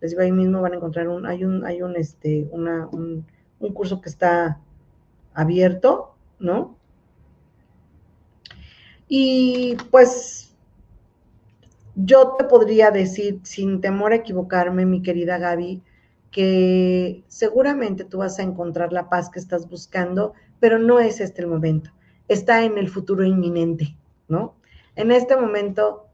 Les 0.01 0.13
digo, 0.13 0.23
ahí 0.23 0.31
mismo 0.31 0.61
van 0.61 0.75
a 0.75 0.77
encontrar 0.77 1.09
un, 1.09 1.27
hay 1.27 1.43
un, 1.45 1.65
hay 1.65 1.83
un, 1.83 1.97
este, 1.97 2.49
una, 2.53 2.87
un, 2.87 3.27
un 3.59 3.75
curso 3.75 4.01
que 4.01 4.11
está 4.11 4.61
abierto, 5.35 6.15
¿no? 6.39 6.77
Y 9.09 9.77
pues 9.91 10.55
yo 11.97 12.37
te 12.39 12.45
podría 12.45 12.93
decir, 12.93 13.41
sin 13.43 13.81
temor 13.81 14.13
a 14.13 14.17
equivocarme, 14.17 14.87
mi 14.87 15.03
querida 15.03 15.39
Gaby, 15.39 15.83
que 16.31 17.25
seguramente 17.29 18.05
tú 18.05 18.19
vas 18.19 18.39
a 18.39 18.43
encontrar 18.43 18.93
la 18.93 19.09
paz 19.09 19.31
que 19.31 19.41
estás 19.41 19.69
buscando, 19.69 20.35
pero 20.61 20.79
no 20.79 21.01
es 21.01 21.21
este 21.21 21.43
el 21.43 21.49
momento, 21.49 21.91
está 22.29 22.63
en 22.65 22.79
el 22.79 22.89
futuro 22.89 23.25
inminente, 23.25 23.97
¿no? 24.29 24.55
En 24.95 25.11
este 25.11 25.37
momento, 25.37 26.07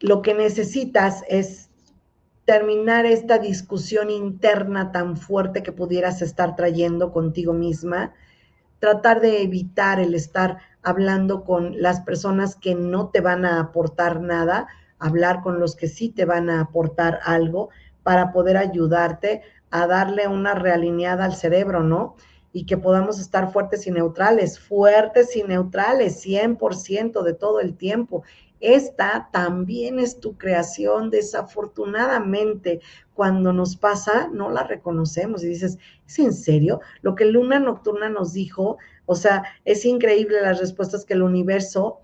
lo 0.00 0.22
que 0.22 0.34
necesitas 0.34 1.22
es 1.28 1.68
terminar 2.44 3.06
esta 3.06 3.38
discusión 3.38 4.10
interna 4.10 4.90
tan 4.90 5.16
fuerte 5.16 5.62
que 5.62 5.72
pudieras 5.72 6.22
estar 6.22 6.56
trayendo 6.56 7.12
contigo 7.12 7.52
misma, 7.52 8.12
tratar 8.80 9.20
de 9.20 9.42
evitar 9.42 10.00
el 10.00 10.14
estar 10.14 10.58
hablando 10.82 11.44
con 11.44 11.80
las 11.80 12.00
personas 12.00 12.56
que 12.56 12.74
no 12.74 13.10
te 13.10 13.20
van 13.20 13.44
a 13.44 13.60
aportar 13.60 14.20
nada, 14.20 14.66
hablar 14.98 15.42
con 15.42 15.60
los 15.60 15.76
que 15.76 15.86
sí 15.86 16.08
te 16.08 16.24
van 16.24 16.50
a 16.50 16.60
aportar 16.60 17.20
algo 17.24 17.68
para 18.02 18.32
poder 18.32 18.56
ayudarte 18.56 19.42
a 19.70 19.86
darle 19.86 20.28
una 20.28 20.54
realineada 20.54 21.24
al 21.24 21.34
cerebro, 21.34 21.82
¿no? 21.82 22.16
Y 22.52 22.66
que 22.66 22.76
podamos 22.76 23.20
estar 23.20 23.52
fuertes 23.52 23.86
y 23.86 23.90
neutrales, 23.92 24.58
fuertes 24.58 25.36
y 25.36 25.42
neutrales, 25.44 26.24
100% 26.24 27.22
de 27.22 27.34
todo 27.34 27.60
el 27.60 27.76
tiempo. 27.76 28.24
Esta 28.58 29.28
también 29.32 29.98
es 29.98 30.20
tu 30.20 30.36
creación. 30.36 31.10
Desafortunadamente, 31.10 32.80
cuando 33.14 33.52
nos 33.52 33.76
pasa, 33.76 34.28
no 34.32 34.50
la 34.50 34.64
reconocemos 34.64 35.42
y 35.42 35.48
dices, 35.48 35.78
¿es 36.06 36.18
en 36.18 36.32
serio? 36.32 36.80
Lo 37.02 37.14
que 37.14 37.24
Luna 37.24 37.60
Nocturna 37.60 38.08
nos 38.08 38.32
dijo, 38.32 38.78
o 39.06 39.14
sea, 39.14 39.44
es 39.64 39.84
increíble 39.84 40.42
las 40.42 40.58
respuestas 40.58 41.04
que 41.04 41.14
el 41.14 41.22
universo 41.22 42.00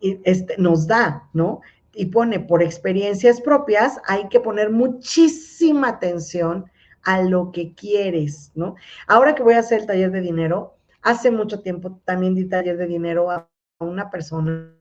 este, 0.00 0.56
nos 0.58 0.86
da, 0.86 1.28
¿no? 1.32 1.60
Y 1.98 2.06
pone 2.06 2.40
por 2.40 2.62
experiencias 2.62 3.40
propias, 3.40 3.98
hay 4.06 4.28
que 4.28 4.38
poner 4.38 4.70
muchísima 4.70 5.88
atención 5.88 6.66
a 7.02 7.22
lo 7.22 7.52
que 7.52 7.72
quieres, 7.74 8.52
¿no? 8.54 8.74
Ahora 9.06 9.34
que 9.34 9.42
voy 9.42 9.54
a 9.54 9.60
hacer 9.60 9.80
el 9.80 9.86
taller 9.86 10.10
de 10.10 10.20
dinero, 10.20 10.76
hace 11.00 11.30
mucho 11.30 11.60
tiempo 11.60 12.00
también 12.04 12.34
di 12.34 12.44
taller 12.44 12.76
de 12.76 12.86
dinero 12.86 13.30
a 13.30 13.48
una 13.78 14.10
persona 14.10 14.72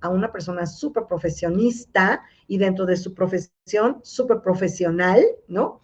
a 0.00 0.08
una 0.08 0.30
persona 0.30 0.64
súper 0.64 1.06
profesionista 1.06 2.22
y 2.46 2.58
dentro 2.58 2.86
de 2.86 2.96
su 2.96 3.14
profesión 3.14 4.00
súper 4.02 4.42
profesional, 4.42 5.24
¿no? 5.48 5.80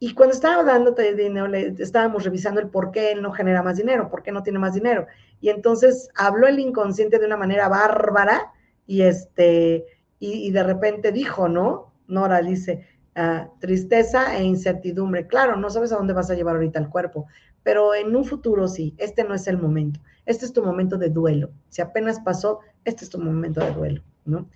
Y 0.00 0.14
cuando 0.14 0.34
estaba 0.34 0.64
dando 0.64 0.92
dinero, 0.92 1.46
le, 1.46 1.74
estábamos 1.78 2.24
revisando 2.24 2.60
el 2.60 2.68
por 2.68 2.90
qué 2.90 3.12
él 3.12 3.22
no 3.22 3.32
genera 3.32 3.62
más 3.62 3.76
dinero, 3.76 4.10
por 4.10 4.22
qué 4.22 4.32
no 4.32 4.42
tiene 4.42 4.58
más 4.58 4.74
dinero. 4.74 5.06
Y 5.40 5.50
entonces 5.50 6.08
habló 6.16 6.48
el 6.48 6.58
inconsciente 6.58 7.18
de 7.18 7.26
una 7.26 7.36
manera 7.36 7.68
bárbara 7.68 8.50
y, 8.90 9.02
este, 9.02 9.86
y, 10.18 10.50
de 10.50 10.64
repente 10.64 11.12
dijo, 11.12 11.48
¿no? 11.48 11.92
Nora 12.08 12.42
dice, 12.42 12.88
ah, 13.14 13.48
tristeza 13.60 14.36
e 14.36 14.42
incertidumbre. 14.42 15.28
Claro, 15.28 15.54
no 15.54 15.70
sabes 15.70 15.92
a 15.92 15.96
dónde 15.96 16.12
vas 16.12 16.28
a 16.28 16.34
llevar 16.34 16.56
ahorita 16.56 16.80
el 16.80 16.88
cuerpo, 16.88 17.28
pero 17.62 17.94
en 17.94 18.16
un 18.16 18.24
futuro 18.24 18.66
sí, 18.66 18.96
este 18.98 19.22
no 19.22 19.32
es 19.32 19.46
el 19.46 19.58
momento. 19.58 20.00
Este 20.26 20.44
es 20.44 20.52
tu 20.52 20.64
momento 20.64 20.98
de 20.98 21.08
duelo. 21.08 21.52
Si 21.68 21.80
apenas 21.80 22.18
pasó, 22.18 22.58
este 22.84 23.04
es 23.04 23.10
tu 23.10 23.20
momento 23.20 23.60
de 23.60 23.70
duelo, 23.70 24.02
¿no? 24.24 24.48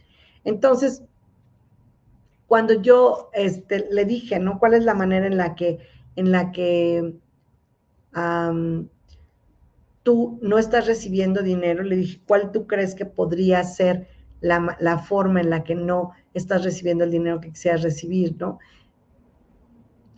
Entonces, 0.43 1.05
cuando 2.49 2.83
yo 2.83 3.31
este, 3.35 3.87
le 3.93 4.05
dije, 4.05 4.41
¿no? 4.41 4.59
¿Cuál 4.59 4.75
es 4.75 4.83
la 4.83 4.95
manera 4.95 5.29
en 5.29 5.37
la 5.37 5.55
que, 5.55 5.79
en 6.17 6.33
la 6.33 6.51
que 6.51 7.15
tú 10.03 10.41
no 10.43 10.59
estás 10.59 10.89
recibiendo 10.89 11.41
dinero? 11.45 11.85
Le 11.85 11.95
dije, 11.95 12.21
¿cuál 12.27 12.51
tú 12.51 12.67
crees 12.67 12.97
que 12.97 13.07
podría 13.07 13.63
ser 13.63 14.09
la, 14.45 14.99
forma 14.99 15.41
en 15.41 15.51
la 15.51 15.65
que 15.65 15.75
no 15.75 16.13
estás 16.35 16.65
recibiendo 16.65 17.05
el 17.05 17.11
dinero 17.11 17.41
que 17.41 17.51
quisieras 17.51 17.83
recibir, 17.83 18.37
¿no? 18.39 18.59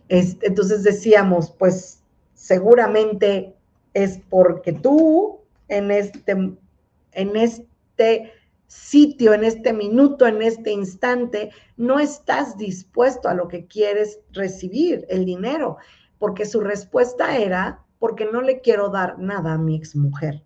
entonces 0.09 0.83
decíamos, 0.83 1.51
pues 1.51 2.01
seguramente 2.33 3.53
es 3.93 4.21
porque 4.29 4.71
tú 4.71 5.39
en 5.67 5.91
este, 5.91 6.31
en 6.31 7.35
este 7.35 8.31
sitio, 8.67 9.33
en 9.33 9.43
este 9.43 9.73
minuto, 9.73 10.25
en 10.25 10.41
este 10.41 10.71
instante, 10.71 11.51
no 11.75 11.99
estás 11.99 12.57
dispuesto 12.57 13.27
a 13.27 13.33
lo 13.33 13.49
que 13.49 13.65
quieres 13.65 14.19
recibir, 14.31 15.05
el 15.09 15.25
dinero. 15.25 15.77
porque 16.19 16.45
su 16.45 16.61
respuesta 16.61 17.37
era, 17.37 17.85
porque 17.99 18.25
no 18.25 18.41
le 18.41 18.61
quiero 18.61 18.89
dar 18.89 19.19
nada 19.19 19.53
a 19.53 19.57
mi 19.59 19.75
exmujer. 19.75 20.43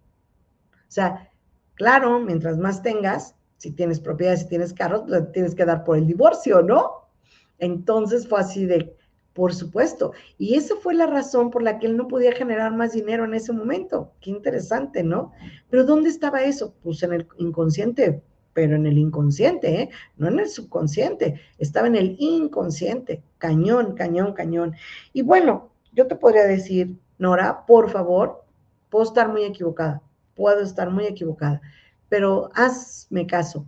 O 0.73 0.91
sea, 0.91 1.29
claro, 1.75 2.19
mientras 2.19 2.57
más 2.57 2.83
tengas, 2.83 3.35
si 3.61 3.69
tienes 3.69 3.99
propiedades, 3.99 4.39
si 4.39 4.47
tienes 4.47 4.73
carros, 4.73 5.03
tienes 5.33 5.53
que 5.53 5.65
dar 5.65 5.83
por 5.83 5.95
el 5.95 6.07
divorcio, 6.07 6.63
¿no? 6.63 7.07
Entonces 7.59 8.27
fue 8.27 8.39
así 8.39 8.65
de, 8.65 8.95
por 9.33 9.53
supuesto. 9.53 10.13
Y 10.39 10.55
esa 10.55 10.75
fue 10.77 10.95
la 10.95 11.05
razón 11.05 11.51
por 11.51 11.61
la 11.61 11.77
que 11.77 11.85
él 11.85 11.95
no 11.95 12.07
podía 12.07 12.31
generar 12.31 12.73
más 12.75 12.93
dinero 12.93 13.23
en 13.23 13.35
ese 13.35 13.53
momento. 13.53 14.13
Qué 14.19 14.31
interesante, 14.31 15.03
¿no? 15.03 15.31
Pero 15.69 15.85
¿dónde 15.85 16.09
estaba 16.09 16.41
eso? 16.41 16.73
Pues 16.81 17.03
en 17.03 17.13
el 17.13 17.27
inconsciente, 17.37 18.23
pero 18.53 18.75
en 18.75 18.87
el 18.87 18.97
inconsciente, 18.97 19.81
¿eh? 19.83 19.89
no 20.17 20.27
en 20.27 20.39
el 20.39 20.49
subconsciente, 20.49 21.39
estaba 21.59 21.85
en 21.85 21.97
el 21.97 22.15
inconsciente, 22.17 23.21
cañón, 23.37 23.93
cañón, 23.93 24.33
cañón. 24.33 24.73
Y 25.13 25.21
bueno, 25.21 25.69
yo 25.93 26.07
te 26.07 26.15
podría 26.15 26.45
decir, 26.45 26.97
Nora, 27.19 27.63
por 27.67 27.91
favor, 27.91 28.43
puedo 28.89 29.05
estar 29.05 29.29
muy 29.29 29.43
equivocada, 29.43 30.01
puedo 30.33 30.61
estar 30.61 30.89
muy 30.89 31.05
equivocada, 31.05 31.61
pero 32.11 32.49
hazme 32.55 33.25
caso. 33.25 33.65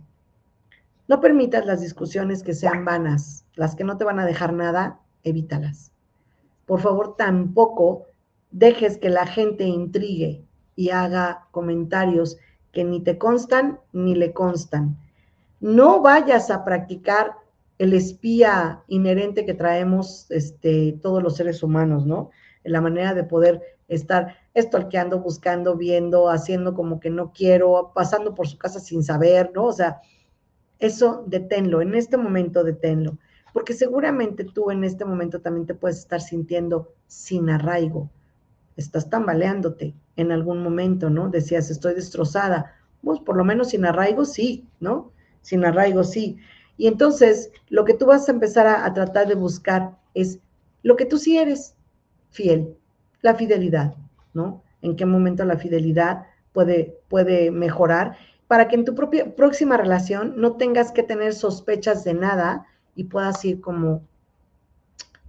No 1.08 1.22
permitas 1.22 1.64
las 1.64 1.80
discusiones 1.80 2.42
que 2.42 2.52
sean 2.52 2.84
vanas, 2.84 3.46
las 3.54 3.74
que 3.74 3.84
no 3.84 3.96
te 3.96 4.04
van 4.04 4.20
a 4.20 4.26
dejar 4.26 4.52
nada, 4.52 5.00
evítalas. 5.22 5.92
Por 6.66 6.80
favor, 6.80 7.16
tampoco 7.16 8.04
dejes 8.50 8.98
que 8.98 9.08
la 9.08 9.26
gente 9.26 9.64
intrigue 9.64 10.44
y 10.76 10.90
haga 10.90 11.46
comentarios 11.52 12.36
que 12.70 12.84
ni 12.84 13.00
te 13.00 13.16
constan 13.16 13.80
ni 13.94 14.14
le 14.14 14.34
constan. 14.34 14.98
No 15.60 16.02
vayas 16.02 16.50
a 16.50 16.66
practicar 16.66 17.32
el 17.78 17.94
espía 17.94 18.82
inherente 18.88 19.46
que 19.46 19.54
traemos 19.54 20.30
este, 20.30 20.98
todos 21.00 21.22
los 21.22 21.36
seres 21.36 21.62
humanos, 21.62 22.04
¿no? 22.04 22.28
La 22.62 22.82
manera 22.82 23.14
de 23.14 23.24
poder 23.24 23.62
estar 23.88 24.36
estolqueando, 24.54 25.20
buscando, 25.20 25.76
viendo, 25.76 26.30
haciendo 26.30 26.74
como 26.74 27.00
que 27.00 27.10
no 27.10 27.32
quiero, 27.32 27.92
pasando 27.94 28.34
por 28.34 28.48
su 28.48 28.56
casa 28.56 28.80
sin 28.80 29.02
saber, 29.02 29.50
¿no? 29.54 29.64
O 29.64 29.72
sea, 29.72 30.00
eso 30.78 31.24
deténlo, 31.26 31.82
en 31.82 31.94
este 31.94 32.16
momento 32.16 32.64
deténlo 32.64 33.18
porque 33.54 33.72
seguramente 33.72 34.44
tú 34.44 34.72
en 34.72 34.82
este 34.82 35.04
momento 35.04 35.40
también 35.40 35.64
te 35.64 35.74
puedes 35.74 35.98
estar 35.98 36.20
sintiendo 36.20 36.92
sin 37.06 37.48
arraigo, 37.48 38.10
estás 38.76 39.08
tambaleándote 39.08 39.94
en 40.16 40.32
algún 40.32 40.60
momento, 40.60 41.08
¿no? 41.08 41.28
Decías, 41.28 41.70
estoy 41.70 41.94
destrozada, 41.94 42.74
pues 43.00 43.20
por 43.20 43.36
lo 43.36 43.44
menos 43.44 43.70
sin 43.70 43.86
arraigo 43.86 44.24
sí, 44.24 44.66
¿no? 44.80 45.12
Sin 45.40 45.64
arraigo 45.64 46.02
sí. 46.02 46.36
Y 46.76 46.88
entonces 46.88 47.52
lo 47.68 47.84
que 47.84 47.94
tú 47.94 48.06
vas 48.06 48.28
a 48.28 48.32
empezar 48.32 48.66
a, 48.66 48.92
tratar 48.92 49.28
de 49.28 49.36
buscar 49.36 49.96
es 50.14 50.40
lo 50.82 50.96
que 50.96 51.06
tú 51.06 51.16
sí 51.16 51.38
eres, 51.38 51.76
fiel, 52.30 52.76
la 53.22 53.36
fidelidad, 53.36 53.94
¿no? 54.34 54.62
En 54.82 54.96
qué 54.96 55.06
momento 55.06 55.44
la 55.44 55.56
fidelidad 55.56 56.26
puede, 56.52 56.98
puede 57.08 57.50
mejorar 57.50 58.16
para 58.46 58.68
que 58.68 58.76
en 58.76 58.84
tu 58.84 58.94
propia 58.94 59.34
próxima 59.34 59.76
relación 59.76 60.34
no 60.36 60.56
tengas 60.56 60.92
que 60.92 61.02
tener 61.02 61.32
sospechas 61.32 62.04
de 62.04 62.12
nada, 62.14 62.66
y 62.94 63.04
puedas 63.04 63.44
ir 63.44 63.60
como 63.60 64.02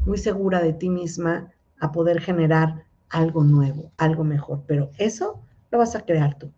muy 0.06 0.18
segura 0.18 0.62
de 0.62 0.74
ti 0.74 0.90
misma 0.90 1.52
a 1.80 1.92
poder 1.92 2.22
generar 2.22 2.84
algo 3.10 3.44
nuevo, 3.44 3.92
algo 3.98 4.24
mejor. 4.24 4.64
Pero 4.68 4.92
eso 4.98 5.42
lo 5.72 5.80
vas 5.80 5.96
a 5.96 6.02
crear 6.02 6.38
tú. 6.38 6.52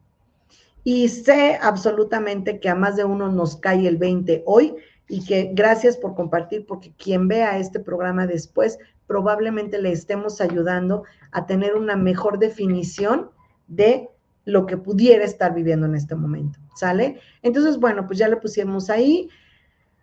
Y 0.83 1.09
sé 1.09 1.57
absolutamente 1.61 2.59
que 2.59 2.69
a 2.69 2.75
más 2.75 2.95
de 2.95 3.03
uno 3.03 3.31
nos 3.31 3.57
cae 3.57 3.87
el 3.87 3.97
20 3.97 4.43
hoy 4.45 4.75
y 5.09 5.25
que 5.25 5.51
gracias 5.53 5.97
por 5.97 6.15
compartir, 6.15 6.65
porque 6.65 6.91
quien 6.97 7.27
vea 7.27 7.57
este 7.57 7.79
programa 7.79 8.27
después 8.27 8.77
probablemente 9.05 9.81
le 9.81 9.91
estemos 9.91 10.41
ayudando 10.41 11.03
a 11.31 11.45
tener 11.45 11.75
una 11.75 11.95
mejor 11.95 12.39
definición 12.39 13.31
de 13.67 14.09
lo 14.43 14.65
que 14.65 14.77
pudiera 14.77 15.23
estar 15.23 15.53
viviendo 15.53 15.85
en 15.85 15.95
este 15.95 16.15
momento. 16.15 16.59
¿Sale? 16.75 17.19
Entonces, 17.41 17.79
bueno, 17.79 18.05
pues 18.05 18.19
ya 18.19 18.27
le 18.27 18.37
pusimos 18.37 18.89
ahí 18.89 19.29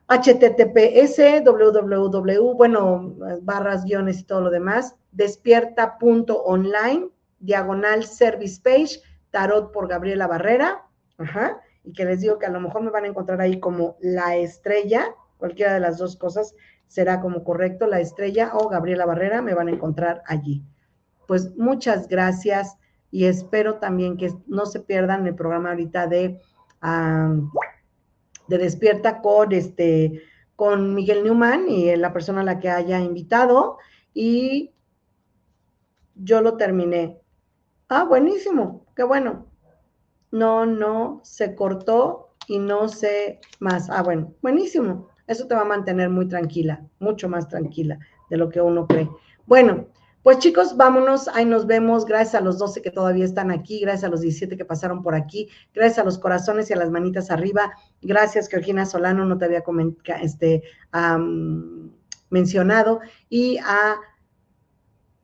https, 0.08 1.44
www, 1.44 2.54
bueno, 2.54 3.14
barras, 3.42 3.84
guiones 3.84 4.20
y 4.20 4.24
todo 4.24 4.42
lo 4.42 4.50
demás, 4.50 4.96
despierta.online, 5.12 7.08
diagonal 7.40 8.04
service 8.04 8.60
page, 8.62 9.00
tarot 9.30 9.72
por 9.72 9.88
Gabriela 9.88 10.26
Barrera, 10.26 10.82
ajá, 11.18 11.60
y 11.84 11.92
que 11.92 12.04
les 12.04 12.20
digo 12.20 12.38
que 12.38 12.46
a 12.46 12.50
lo 12.50 12.60
mejor 12.60 12.82
me 12.82 12.90
van 12.90 13.04
a 13.04 13.08
encontrar 13.08 13.40
ahí 13.40 13.60
como 13.60 13.96
la 14.00 14.36
estrella, 14.36 15.14
cualquiera 15.38 15.74
de 15.74 15.80
las 15.80 15.98
dos 15.98 16.16
cosas 16.16 16.54
será 16.86 17.20
como 17.20 17.44
correcto, 17.44 17.86
la 17.86 18.00
estrella 18.00 18.52
o 18.54 18.68
Gabriela 18.68 19.06
Barrera, 19.06 19.42
me 19.42 19.54
van 19.54 19.68
a 19.68 19.72
encontrar 19.72 20.22
allí. 20.26 20.64
Pues 21.26 21.56
muchas 21.56 22.08
gracias 22.08 22.76
y 23.10 23.26
espero 23.26 23.76
también 23.76 24.16
que 24.16 24.32
no 24.46 24.66
se 24.66 24.80
pierdan 24.80 25.26
el 25.26 25.34
programa 25.34 25.70
ahorita 25.70 26.06
de 26.06 26.40
de 28.48 28.58
Despierta 28.58 29.22
con, 29.22 29.52
este, 29.52 30.22
con 30.56 30.94
Miguel 30.94 31.24
Newman 31.24 31.68
y 31.68 31.94
la 31.96 32.12
persona 32.12 32.42
a 32.42 32.44
la 32.44 32.60
que 32.60 32.70
haya 32.70 33.00
invitado. 33.00 33.78
Y 34.12 34.74
yo 36.14 36.40
lo 36.40 36.56
terminé. 36.56 37.20
Ah, 37.88 38.04
buenísimo, 38.04 38.86
qué 38.94 39.02
bueno. 39.02 39.46
No, 40.34 40.66
no, 40.66 41.20
se 41.22 41.54
cortó 41.54 42.34
y 42.48 42.58
no 42.58 42.88
sé 42.88 43.38
más. 43.60 43.88
Ah, 43.88 44.02
bueno, 44.02 44.34
buenísimo. 44.42 45.08
Eso 45.28 45.46
te 45.46 45.54
va 45.54 45.60
a 45.60 45.64
mantener 45.64 46.10
muy 46.10 46.26
tranquila, 46.26 46.84
mucho 46.98 47.28
más 47.28 47.46
tranquila 47.46 48.00
de 48.30 48.36
lo 48.36 48.48
que 48.48 48.60
uno 48.60 48.88
cree. 48.88 49.08
Bueno, 49.46 49.86
pues 50.24 50.40
chicos, 50.40 50.76
vámonos, 50.76 51.28
ahí 51.28 51.44
nos 51.44 51.68
vemos. 51.68 52.04
Gracias 52.04 52.34
a 52.34 52.40
los 52.40 52.58
12 52.58 52.82
que 52.82 52.90
todavía 52.90 53.24
están 53.24 53.52
aquí, 53.52 53.78
gracias 53.78 54.02
a 54.02 54.08
los 54.08 54.22
17 54.22 54.56
que 54.56 54.64
pasaron 54.64 55.04
por 55.04 55.14
aquí, 55.14 55.48
gracias 55.72 56.00
a 56.00 56.04
los 56.04 56.18
corazones 56.18 56.68
y 56.68 56.72
a 56.72 56.78
las 56.78 56.90
manitas 56.90 57.30
arriba. 57.30 57.72
Gracias, 58.02 58.48
Georgina 58.48 58.86
Solano, 58.86 59.24
no 59.24 59.38
te 59.38 59.44
había 59.44 59.62
este, 60.20 60.64
mencionado. 62.28 63.02
Y 63.28 63.58
a 63.58 64.00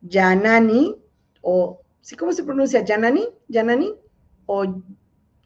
Yanani, 0.02 1.02
o 1.42 1.80
¿sí 2.00 2.14
cómo 2.14 2.32
se 2.32 2.44
pronuncia? 2.44 2.84
¿Yanani? 2.84 3.28
¿Yanani? 3.48 3.96
O 4.46 4.84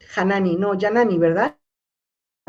Janani, 0.07 0.55
no, 0.55 0.73
Yanani, 0.73 1.17
¿verdad? 1.17 1.57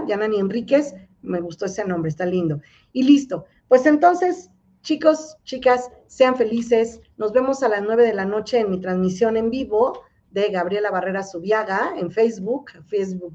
Yanani 0.07 0.39
Enríquez, 0.39 0.95
me 1.23 1.41
gustó 1.41 1.67
ese 1.67 1.85
nombre, 1.85 2.11
está 2.11 2.27
lindo. 2.27 2.61
Y 2.93 3.03
listo. 3.03 3.47
Pues 3.69 3.87
entonces, 3.87 4.51
Chicos, 4.87 5.37
chicas, 5.43 5.91
sean 6.07 6.37
felices. 6.37 7.01
Nos 7.17 7.33
vemos 7.33 7.65
a 7.65 7.69
las 7.69 7.83
nueve 7.83 8.07
de 8.07 8.15
la 8.15 8.25
noche 8.25 8.61
en 8.61 8.71
mi 8.71 8.81
transmisión 8.81 9.37
en 9.37 9.51
vivo 9.51 10.05
de 10.31 10.49
Gabriela 10.51 10.93
Barrera 10.93 11.25
Subiaga 11.25 11.95
en 11.97 12.13
Facebook, 12.13 12.71
Facebook 12.87 13.35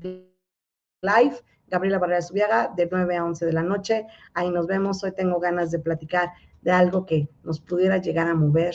Live, 1.01 1.35
Gabriela 1.67 1.99
Barrera 1.99 2.21
Subiaga, 2.21 2.71
de 2.73 2.87
9 2.89 3.17
a 3.17 3.25
11 3.25 3.45
de 3.45 3.51
la 3.51 3.63
noche. 3.63 4.07
Ahí 4.33 4.49
nos 4.49 4.65
vemos. 4.65 5.03
Hoy 5.03 5.11
tengo 5.11 5.41
ganas 5.41 5.71
de 5.71 5.79
platicar 5.79 6.31
de 6.61 6.71
algo 6.71 7.05
que 7.05 7.27
nos 7.43 7.59
pudiera 7.59 7.97
llegar 7.97 8.29
a 8.29 8.33
mover 8.33 8.73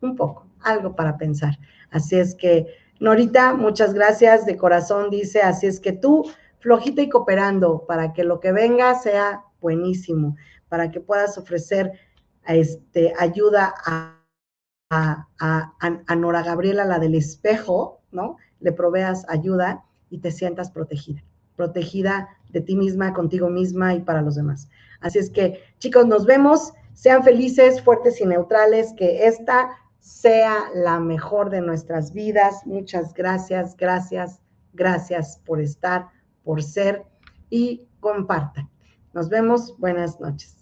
un 0.00 0.14
poco, 0.14 0.46
algo 0.60 0.94
para 0.94 1.18
pensar. 1.18 1.58
Así 1.90 2.14
es 2.14 2.36
que, 2.36 2.68
Norita, 3.04 3.54
muchas 3.54 3.92
gracias 3.92 4.46
de 4.46 4.56
corazón, 4.56 5.10
dice, 5.10 5.42
así 5.42 5.66
es 5.66 5.78
que 5.78 5.92
tú, 5.92 6.24
flojita 6.58 7.02
y 7.02 7.10
cooperando 7.10 7.84
para 7.86 8.14
que 8.14 8.24
lo 8.24 8.40
que 8.40 8.50
venga 8.50 8.94
sea 8.98 9.44
buenísimo 9.60 10.36
para 10.74 10.90
que 10.90 11.00
puedas 11.00 11.38
ofrecer 11.38 11.92
este, 12.48 13.12
ayuda 13.16 13.72
a, 13.86 14.20
a, 14.90 16.16
Nora 16.16 16.42
Gabriela, 16.42 16.84
la 16.84 16.98
del 16.98 17.14
espejo, 17.14 18.00
¿no? 18.10 18.38
Le 18.58 18.72
proveas 18.72 19.24
ayuda 19.28 19.84
y 20.10 20.18
te 20.18 20.32
sientas 20.32 20.72
protegida, 20.72 21.22
protegida 21.54 22.28
de 22.50 22.60
ti 22.60 22.74
misma, 22.74 23.12
contigo 23.12 23.48
misma 23.50 23.94
y 23.94 24.00
para 24.00 24.20
los 24.20 24.34
demás. 24.34 24.68
Así 25.00 25.20
es 25.20 25.30
que, 25.30 25.62
chicos, 25.78 26.06
nos 26.06 26.26
vemos. 26.26 26.72
Sean 26.92 27.22
felices, 27.22 27.80
fuertes 27.80 28.20
y 28.20 28.26
neutrales, 28.26 28.94
que 28.96 29.26
esta 29.26 29.70
sea 30.04 30.68
la 30.74 31.00
mejor 31.00 31.48
de 31.48 31.62
nuestras 31.62 32.12
vidas. 32.12 32.66
Muchas 32.66 33.14
gracias, 33.14 33.74
gracias, 33.74 34.42
gracias 34.74 35.40
por 35.46 35.62
estar, 35.62 36.08
por 36.42 36.62
ser 36.62 37.06
y 37.48 37.88
compartan. 38.00 38.68
Nos 39.14 39.30
vemos. 39.30 39.74
Buenas 39.78 40.20
noches. 40.20 40.53